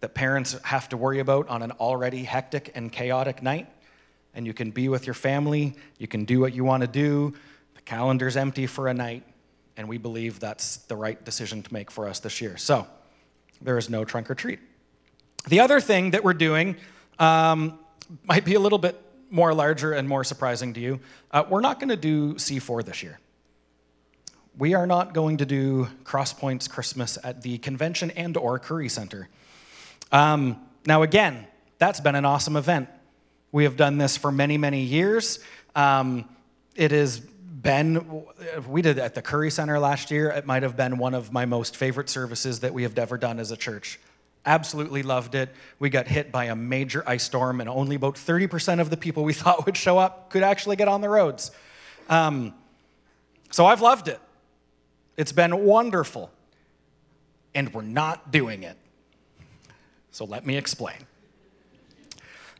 that 0.00 0.14
parents 0.14 0.56
have 0.62 0.88
to 0.88 0.96
worry 0.96 1.18
about 1.18 1.46
on 1.48 1.60
an 1.60 1.72
already 1.72 2.24
hectic 2.24 2.72
and 2.74 2.90
chaotic 2.90 3.42
night. 3.42 3.68
And 4.32 4.46
you 4.46 4.54
can 4.54 4.70
be 4.70 4.88
with 4.88 5.06
your 5.06 5.12
family, 5.12 5.76
you 5.98 6.08
can 6.08 6.24
do 6.24 6.40
what 6.40 6.54
you 6.54 6.64
want 6.64 6.84
to 6.84 6.86
do. 6.86 7.34
The 7.74 7.82
calendar's 7.82 8.38
empty 8.38 8.66
for 8.66 8.88
a 8.88 8.94
night, 8.94 9.24
and 9.76 9.90
we 9.90 9.98
believe 9.98 10.40
that's 10.40 10.78
the 10.86 10.96
right 10.96 11.22
decision 11.22 11.62
to 11.62 11.70
make 11.70 11.90
for 11.90 12.08
us 12.08 12.18
this 12.18 12.40
year. 12.40 12.56
So 12.56 12.86
there 13.60 13.76
is 13.76 13.90
no 13.90 14.06
trunk 14.06 14.30
or 14.30 14.34
treat. 14.34 14.60
The 15.48 15.60
other 15.60 15.80
thing 15.80 16.12
that 16.12 16.24
we're 16.24 16.32
doing 16.32 16.76
um, 17.18 17.78
might 18.24 18.46
be 18.46 18.54
a 18.54 18.60
little 18.60 18.78
bit 18.78 18.98
more 19.28 19.52
larger 19.52 19.92
and 19.92 20.08
more 20.08 20.24
surprising 20.24 20.72
to 20.72 20.80
you. 20.80 21.00
Uh, 21.30 21.44
we're 21.46 21.60
not 21.60 21.78
going 21.78 21.90
to 21.90 21.96
do 21.96 22.36
C4 22.36 22.86
this 22.86 23.02
year. 23.02 23.18
We 24.58 24.74
are 24.74 24.88
not 24.88 25.14
going 25.14 25.36
to 25.36 25.46
do 25.46 25.86
Crosspoints 26.02 26.68
Christmas 26.68 27.16
at 27.22 27.42
the 27.42 27.58
convention 27.58 28.10
and 28.10 28.36
or 28.36 28.58
Currie 28.58 28.88
Center. 28.88 29.28
Um, 30.10 30.60
now, 30.84 31.02
again, 31.02 31.46
that's 31.78 32.00
been 32.00 32.16
an 32.16 32.24
awesome 32.24 32.56
event. 32.56 32.88
We 33.52 33.62
have 33.62 33.76
done 33.76 33.98
this 33.98 34.16
for 34.16 34.32
many, 34.32 34.58
many 34.58 34.80
years. 34.80 35.38
Um, 35.76 36.28
it 36.74 36.90
has 36.90 37.20
been, 37.20 38.24
we 38.66 38.82
did 38.82 38.98
it 38.98 39.02
at 39.02 39.14
the 39.14 39.22
Currie 39.22 39.52
Center 39.52 39.78
last 39.78 40.10
year. 40.10 40.30
It 40.30 40.44
might 40.44 40.64
have 40.64 40.76
been 40.76 40.98
one 40.98 41.14
of 41.14 41.32
my 41.32 41.46
most 41.46 41.76
favorite 41.76 42.08
services 42.08 42.58
that 42.60 42.74
we 42.74 42.82
have 42.82 42.98
ever 42.98 43.16
done 43.16 43.38
as 43.38 43.52
a 43.52 43.56
church. 43.56 44.00
Absolutely 44.44 45.04
loved 45.04 45.36
it. 45.36 45.50
We 45.78 45.88
got 45.88 46.08
hit 46.08 46.32
by 46.32 46.46
a 46.46 46.56
major 46.56 47.04
ice 47.06 47.22
storm, 47.22 47.60
and 47.60 47.70
only 47.70 47.94
about 47.94 48.16
30% 48.16 48.80
of 48.80 48.90
the 48.90 48.96
people 48.96 49.22
we 49.22 49.32
thought 49.34 49.66
would 49.66 49.76
show 49.76 49.98
up 49.98 50.30
could 50.30 50.42
actually 50.42 50.74
get 50.74 50.88
on 50.88 51.00
the 51.00 51.08
roads. 51.08 51.52
Um, 52.08 52.54
so 53.52 53.64
I've 53.64 53.82
loved 53.82 54.08
it. 54.08 54.18
It's 55.18 55.32
been 55.32 55.64
wonderful. 55.66 56.30
And 57.54 57.74
we're 57.74 57.82
not 57.82 58.30
doing 58.30 58.62
it. 58.62 58.78
So 60.10 60.24
let 60.24 60.46
me 60.46 60.56
explain. 60.56 60.96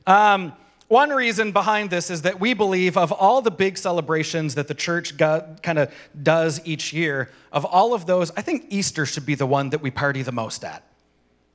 Um, 0.06 0.52
one 0.88 1.11
reason 1.11 1.52
behind 1.52 1.90
this 1.90 2.11
is 2.11 2.22
that 2.22 2.40
we 2.40 2.54
believe 2.54 2.96
of 2.96 3.12
all 3.12 3.42
the 3.42 3.50
big 3.50 3.76
celebrations 3.76 4.54
that 4.54 4.68
the 4.68 4.74
church 4.74 5.16
kind 5.18 5.78
of 5.78 5.94
does 6.22 6.61
each 6.64 6.92
year, 6.92 7.30
of 7.52 7.64
all 7.64 7.94
of 7.94 8.06
those, 8.06 8.30
I 8.36 8.42
think 8.42 8.66
Easter 8.70 9.04
should 9.06 9.26
be 9.26 9.34
the 9.34 9.46
one 9.46 9.70
that 9.70 9.82
we 9.82 9.90
party 9.90 10.22
the 10.22 10.32
most 10.32 10.64
at. 10.64 10.82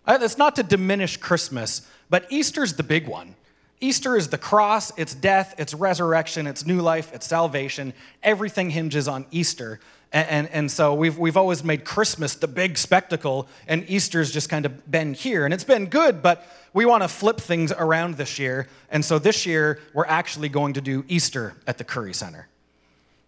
It's 0.08 0.38
not 0.38 0.56
to 0.58 0.64
diminish 0.64 1.18
Christmas, 1.18 1.88
but 2.10 2.28
Easter's 2.30 2.74
the 2.74 2.84
big 2.84 3.08
one. 3.08 3.36
Easter 3.80 4.16
is 4.16 4.30
the 4.30 4.38
cross, 4.38 4.92
it's 4.98 5.16
death, 5.16 5.56
it's 5.58 5.74
resurrection, 5.74 6.48
it's 6.48 6.66
new 6.66 6.80
life, 6.80 7.12
it's 7.14 7.28
salvation. 7.28 7.94
Everything 8.22 8.70
hinges 8.70 9.08
on 9.08 9.26
Easter. 9.32 9.80
And, 10.14 10.30
and, 10.30 10.50
and, 10.52 10.72
so 10.72 10.94
we've, 10.94 11.18
we've 11.18 11.38
always 11.38 11.64
made 11.64 11.86
Christmas 11.86 12.36
the 12.36 12.48
big 12.48 12.78
spectacle, 12.78 13.48
and 13.68 13.84
Easter's 13.90 14.32
just 14.32 14.48
kind 14.48 14.66
of 14.66 14.90
been 14.90 15.16
here. 15.16 15.44
And 15.44 15.54
it's 15.54 15.64
been 15.64 15.88
good, 15.88 16.22
but 16.22 16.48
we 16.72 16.86
want 16.86 17.02
to 17.02 17.08
flip 17.08 17.42
things 17.42 17.72
around 17.72 18.16
this 18.16 18.38
year. 18.38 18.68
And 18.92 19.04
so 19.04 19.18
this 19.18 19.48
year, 19.48 19.80
we're 19.92 20.06
actually 20.06 20.50
going 20.50 20.74
to 20.74 20.82
do 20.82 21.04
Easter 21.08 21.56
at 21.66 21.80
the 21.80 21.84
Currie 21.84 22.14
Center. 22.14 22.48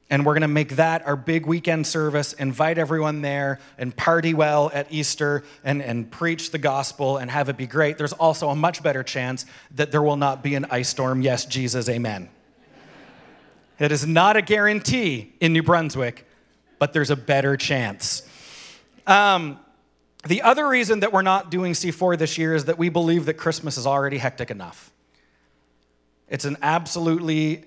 And 0.10 0.24
we're 0.24 0.34
going 0.34 0.42
to 0.42 0.48
make 0.48 0.76
that 0.76 1.08
our 1.08 1.16
big 1.16 1.48
weekend 1.48 1.88
service, 1.88 2.34
invite 2.34 2.78
everyone 2.78 3.22
there 3.22 3.60
and 3.80 3.96
party 3.96 4.36
well 4.36 4.70
at 4.72 4.92
Easter 4.92 5.44
and, 5.64 5.82
and 5.82 6.10
preach 6.12 6.52
the 6.52 6.60
gospel 6.60 7.18
and 7.18 7.32
have 7.32 7.50
it 7.50 7.58
be 7.58 7.66
great. 7.66 7.98
There's 7.98 8.14
also 8.14 8.50
a 8.50 8.56
much 8.56 8.84
better 8.84 9.02
chance 9.02 9.48
that 9.72 9.92
there 9.92 10.04
will 10.04 10.18
not 10.18 10.44
be 10.44 10.54
an 10.54 10.66
ice 10.70 10.90
storm. 10.90 11.24
Yes, 11.24 11.46
Jesus, 11.46 11.90
amen. 11.90 12.30
it 13.80 13.92
is 13.92 14.06
not 14.06 14.38
a 14.38 14.44
guarantee 14.44 15.34
in 15.40 15.54
New 15.54 15.64
Brunswick, 15.64 16.28
but 16.80 16.94
there's 16.94 17.12
a 17.12 17.16
better 17.16 17.58
chance. 17.58 18.28
Um, 19.08 19.60
the 20.28 20.42
other 20.42 20.68
reason 20.68 21.02
that 21.02 21.14
we're 21.14 21.22
not 21.22 21.52
doing 21.52 21.74
C4 21.74 22.18
this 22.18 22.38
year 22.38 22.56
is 22.56 22.66
that 22.66 22.78
we 22.78 22.90
believe 22.90 23.26
that 23.26 23.36
Christmas 23.36 23.78
is 23.78 23.86
already 23.86 24.18
hectic 24.18 24.50
enough. 24.50 24.92
It's 26.28 26.46
an 26.46 26.58
absolutely 26.62 27.66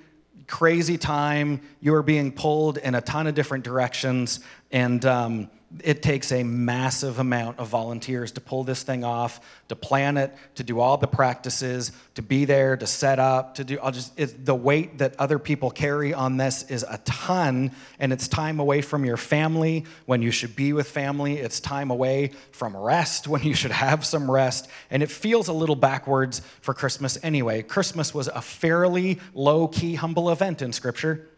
crazy 0.48 0.98
time. 0.98 1.60
You 1.80 1.94
are 1.94 2.02
being 2.02 2.32
pulled 2.32 2.78
in 2.78 2.94
a 2.94 3.00
ton 3.00 3.26
of 3.26 3.34
different 3.34 3.64
directions. 3.64 4.40
And 4.72 5.04
um, 5.04 5.50
it 5.84 6.02
takes 6.02 6.32
a 6.32 6.42
massive 6.42 7.18
amount 7.18 7.58
of 7.58 7.68
volunteers 7.68 8.32
to 8.32 8.40
pull 8.40 8.64
this 8.64 8.82
thing 8.82 9.04
off, 9.04 9.38
to 9.68 9.76
plan 9.76 10.16
it, 10.16 10.34
to 10.54 10.62
do 10.62 10.80
all 10.80 10.96
the 10.96 11.06
practices, 11.06 11.92
to 12.14 12.22
be 12.22 12.46
there, 12.46 12.74
to 12.74 12.86
set 12.86 13.18
up, 13.18 13.56
to 13.56 13.64
do. 13.64 13.78
I'll 13.80 13.92
just 13.92 14.18
it, 14.18 14.46
the 14.46 14.54
weight 14.54 14.98
that 14.98 15.14
other 15.18 15.38
people 15.38 15.70
carry 15.70 16.14
on 16.14 16.38
this 16.38 16.62
is 16.70 16.86
a 16.88 16.96
ton, 17.04 17.72
and 17.98 18.14
it's 18.14 18.28
time 18.28 18.60
away 18.60 18.80
from 18.80 19.04
your 19.04 19.18
family 19.18 19.84
when 20.06 20.22
you 20.22 20.30
should 20.30 20.56
be 20.56 20.72
with 20.72 20.88
family. 20.88 21.34
It's 21.34 21.60
time 21.60 21.90
away 21.90 22.30
from 22.50 22.74
rest 22.74 23.28
when 23.28 23.42
you 23.42 23.52
should 23.52 23.72
have 23.72 24.06
some 24.06 24.30
rest, 24.30 24.68
and 24.90 25.02
it 25.02 25.10
feels 25.10 25.48
a 25.48 25.52
little 25.52 25.76
backwards 25.76 26.40
for 26.62 26.72
Christmas 26.72 27.18
anyway. 27.22 27.60
Christmas 27.60 28.14
was 28.14 28.28
a 28.28 28.40
fairly 28.40 29.20
low 29.34 29.68
key, 29.68 29.96
humble 29.96 30.30
event 30.30 30.62
in 30.62 30.72
Scripture, 30.72 31.28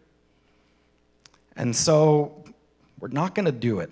and 1.56 1.74
so 1.74 2.44
we're 3.00 3.08
not 3.08 3.34
going 3.34 3.46
to 3.46 3.52
do 3.52 3.80
it. 3.80 3.90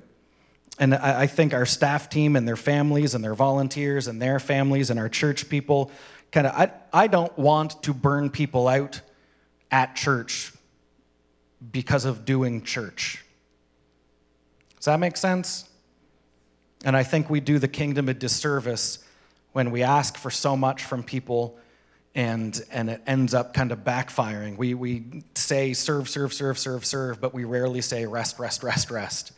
And 0.80 0.94
I 0.94 1.26
think 1.26 1.54
our 1.54 1.66
staff 1.66 2.08
team 2.08 2.36
and 2.36 2.46
their 2.46 2.56
families 2.56 3.14
and 3.14 3.24
their 3.24 3.34
volunteers 3.34 4.06
and 4.06 4.22
their 4.22 4.38
families 4.38 4.90
and 4.90 5.00
our 5.00 5.08
church 5.08 5.48
people 5.48 5.90
kind 6.30 6.46
of, 6.46 6.54
I, 6.54 6.70
I 6.92 7.06
don't 7.08 7.36
want 7.36 7.82
to 7.84 7.92
burn 7.92 8.30
people 8.30 8.68
out 8.68 9.00
at 9.70 9.96
church 9.96 10.52
because 11.72 12.04
of 12.04 12.24
doing 12.24 12.62
church. 12.62 13.24
Does 14.76 14.84
that 14.84 15.00
make 15.00 15.16
sense? 15.16 15.68
And 16.84 16.96
I 16.96 17.02
think 17.02 17.28
we 17.28 17.40
do 17.40 17.58
the 17.58 17.66
kingdom 17.66 18.08
a 18.08 18.14
disservice 18.14 19.00
when 19.52 19.72
we 19.72 19.82
ask 19.82 20.16
for 20.16 20.30
so 20.30 20.56
much 20.56 20.84
from 20.84 21.02
people 21.02 21.58
and, 22.14 22.60
and 22.70 22.90
it 22.90 23.02
ends 23.06 23.34
up 23.34 23.52
kind 23.54 23.72
of 23.72 23.80
backfiring. 23.80 24.56
We, 24.56 24.74
we 24.74 25.24
say 25.34 25.72
serve, 25.72 26.08
serve, 26.08 26.32
serve, 26.32 26.58
serve, 26.58 26.84
serve, 26.84 27.20
but 27.20 27.34
we 27.34 27.44
rarely 27.44 27.80
say 27.80 28.06
rest, 28.06 28.38
rest, 28.38 28.62
rest, 28.62 28.90
rest. 28.90 29.32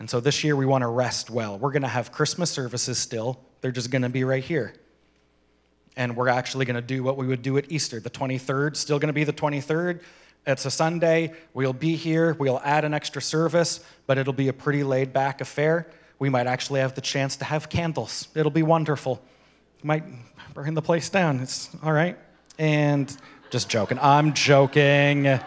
And 0.00 0.08
so 0.08 0.18
this 0.18 0.42
year 0.42 0.56
we 0.56 0.64
want 0.64 0.82
to 0.82 0.88
rest 0.88 1.28
well. 1.28 1.58
We're 1.58 1.72
going 1.72 1.82
to 1.82 1.88
have 1.88 2.10
Christmas 2.10 2.50
services 2.50 2.98
still, 2.98 3.38
they're 3.60 3.70
just 3.70 3.90
going 3.90 4.02
to 4.02 4.08
be 4.08 4.24
right 4.24 4.42
here. 4.42 4.72
And 5.96 6.16
we're 6.16 6.28
actually 6.28 6.64
going 6.64 6.76
to 6.76 6.82
do 6.82 7.02
what 7.02 7.18
we 7.18 7.26
would 7.26 7.42
do 7.42 7.58
at 7.58 7.70
Easter. 7.70 8.00
The 8.00 8.08
23rd, 8.08 8.76
still 8.76 8.98
going 8.98 9.08
to 9.08 9.12
be 9.12 9.24
the 9.24 9.32
23rd. 9.32 10.00
It's 10.46 10.64
a 10.64 10.70
Sunday. 10.70 11.34
We'll 11.52 11.74
be 11.74 11.96
here. 11.96 12.34
We'll 12.38 12.62
add 12.64 12.86
an 12.86 12.94
extra 12.94 13.20
service, 13.20 13.84
but 14.06 14.16
it'll 14.16 14.32
be 14.32 14.48
a 14.48 14.54
pretty 14.54 14.82
laid 14.82 15.12
back 15.12 15.42
affair. 15.42 15.86
We 16.18 16.30
might 16.30 16.46
actually 16.46 16.80
have 16.80 16.94
the 16.94 17.02
chance 17.02 17.36
to 17.36 17.44
have 17.44 17.68
candles. 17.68 18.28
It'll 18.34 18.50
be 18.50 18.62
wonderful. 18.62 19.22
might 19.82 20.04
burn 20.54 20.72
the 20.72 20.80
place 20.80 21.10
down. 21.10 21.40
It's 21.40 21.68
all 21.82 21.92
right. 21.92 22.16
And 22.58 23.14
just 23.50 23.68
joking. 23.68 23.98
I'm 24.00 24.32
joking. 24.32 25.40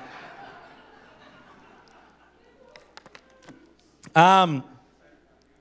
Um, 4.16 4.64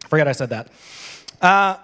forget 0.09 0.29
I 0.29 0.33
said 0.33 0.51
that. 0.51 0.69
Uh, 1.41 1.77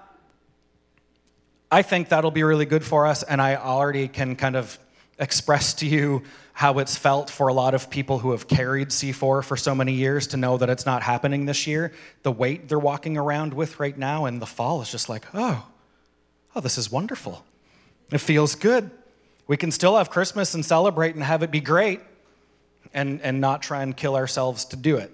I 1.71 1.83
think 1.83 2.09
that'll 2.09 2.31
be 2.31 2.43
really 2.43 2.67
good 2.67 2.85
for 2.85 3.07
us, 3.07 3.23
and 3.23 3.43
I 3.43 3.57
already 3.57 4.09
can 4.09 4.37
kind 4.37 4.57
of 4.57 4.79
express 5.19 5.75
to 5.75 5.87
you 5.87 6.23
how 6.53 6.79
it's 6.79 6.97
felt 6.97 7.31
for 7.31 7.49
a 7.49 7.53
lot 7.53 7.75
of 7.75 7.91
people 7.91 8.19
who 8.19 8.33
have 8.33 8.49
carried 8.49 8.89
C4 8.89 9.45
for 9.45 9.57
so 9.57 9.75
many 9.75 9.93
years 9.93 10.29
to 10.29 10.37
know 10.37 10.57
that 10.57 10.69
it's 10.71 10.87
not 10.87 11.03
happening 11.03 11.45
this 11.45 11.67
year. 11.67 11.93
The 12.23 12.33
weight 12.33 12.69
they're 12.69 12.79
walking 12.79 13.17
around 13.17 13.55
with 13.55 13.79
right 13.79 13.97
now 13.97 14.27
in 14.27 14.39
the 14.39 14.47
fall 14.47 14.81
is 14.83 14.91
just 14.91 15.09
like, 15.09 15.25
oh, 15.35 15.67
oh, 16.57 16.61
this 16.61 16.79
is 16.79 16.91
wonderful. 16.91 17.45
It 18.11 18.19
feels 18.19 18.55
good. 18.55 18.91
We 19.47 19.57
can 19.57 19.71
still 19.71 19.97
have 19.97 20.11
Christmas 20.11 20.55
and 20.55 20.65
celebrate 20.65 21.15
and 21.15 21.23
have 21.23 21.43
it 21.43 21.51
be 21.51 21.61
great, 21.61 22.01
and, 22.95 23.21
and 23.23 23.41
not 23.41 23.63
try 23.63 23.83
and 23.83 23.97
kill 23.97 24.17
ourselves 24.17 24.65
to 24.67 24.77
do 24.77 24.97
it. 24.97 25.13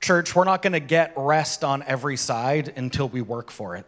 Church, 0.00 0.34
we're 0.34 0.44
not 0.44 0.62
going 0.62 0.74
to 0.74 0.80
get 0.80 1.12
rest 1.16 1.64
on 1.64 1.82
every 1.82 2.16
side 2.16 2.72
until 2.76 3.08
we 3.08 3.22
work 3.22 3.50
for 3.50 3.76
it. 3.76 3.86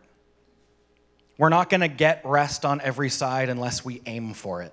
We're 1.36 1.50
not 1.50 1.70
going 1.70 1.82
to 1.82 1.88
get 1.88 2.22
rest 2.24 2.64
on 2.64 2.80
every 2.80 3.10
side 3.10 3.48
unless 3.48 3.84
we 3.84 4.02
aim 4.06 4.34
for 4.34 4.62
it. 4.62 4.72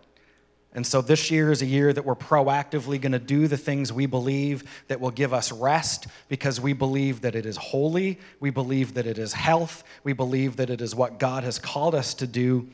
And 0.75 0.86
so 0.86 1.01
this 1.01 1.31
year 1.31 1.51
is 1.51 1.61
a 1.61 1.65
year 1.65 1.93
that 1.93 2.03
we're 2.03 2.15
proactively 2.15 2.99
going 2.99 3.13
to 3.13 3.19
do 3.19 3.47
the 3.47 3.57
things 3.57 3.93
we 3.93 4.07
believe 4.07 4.63
that 4.89 4.99
will 4.99 5.11
give 5.11 5.33
us 5.33 5.51
rest 5.53 6.07
because 6.27 6.59
we 6.59 6.73
believe 6.73 7.21
that 7.21 7.33
it 7.33 7.45
is 7.45 7.55
holy, 7.55 8.19
we 8.41 8.49
believe 8.49 8.95
that 8.95 9.07
it 9.07 9.17
is 9.17 9.31
health, 9.31 9.86
we 10.03 10.11
believe 10.11 10.57
that 10.57 10.69
it 10.69 10.81
is 10.81 10.93
what 10.93 11.17
God 11.17 11.45
has 11.45 11.59
called 11.59 11.95
us 11.95 12.13
to 12.15 12.27
do. 12.27 12.67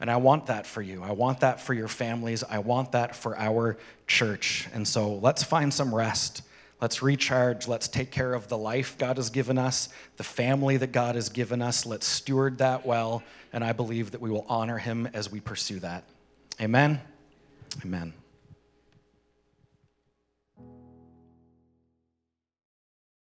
And 0.00 0.08
I 0.08 0.18
want 0.18 0.46
that 0.46 0.64
for 0.64 0.80
you. 0.80 1.02
I 1.02 1.10
want 1.10 1.40
that 1.40 1.60
for 1.60 1.74
your 1.74 1.88
families. 1.88 2.44
I 2.44 2.60
want 2.60 2.92
that 2.92 3.16
for 3.16 3.36
our 3.36 3.76
church. 4.06 4.68
And 4.72 4.86
so 4.86 5.14
let's 5.14 5.42
find 5.42 5.74
some 5.74 5.92
rest. 5.92 6.42
Let's 6.80 7.02
recharge. 7.02 7.68
Let's 7.68 7.88
take 7.88 8.10
care 8.10 8.32
of 8.32 8.48
the 8.48 8.56
life 8.56 8.96
God 8.96 9.16
has 9.16 9.30
given 9.30 9.58
us, 9.58 9.88
the 10.16 10.24
family 10.24 10.76
that 10.78 10.92
God 10.92 11.14
has 11.14 11.28
given 11.28 11.60
us. 11.60 11.84
Let's 11.84 12.06
steward 12.06 12.58
that 12.58 12.86
well. 12.86 13.22
And 13.52 13.62
I 13.62 13.72
believe 13.72 14.12
that 14.12 14.20
we 14.20 14.30
will 14.30 14.46
honor 14.48 14.78
him 14.78 15.08
as 15.12 15.30
we 15.30 15.40
pursue 15.40 15.80
that. 15.80 16.04
Amen. 16.60 17.00
Amen. 17.84 18.12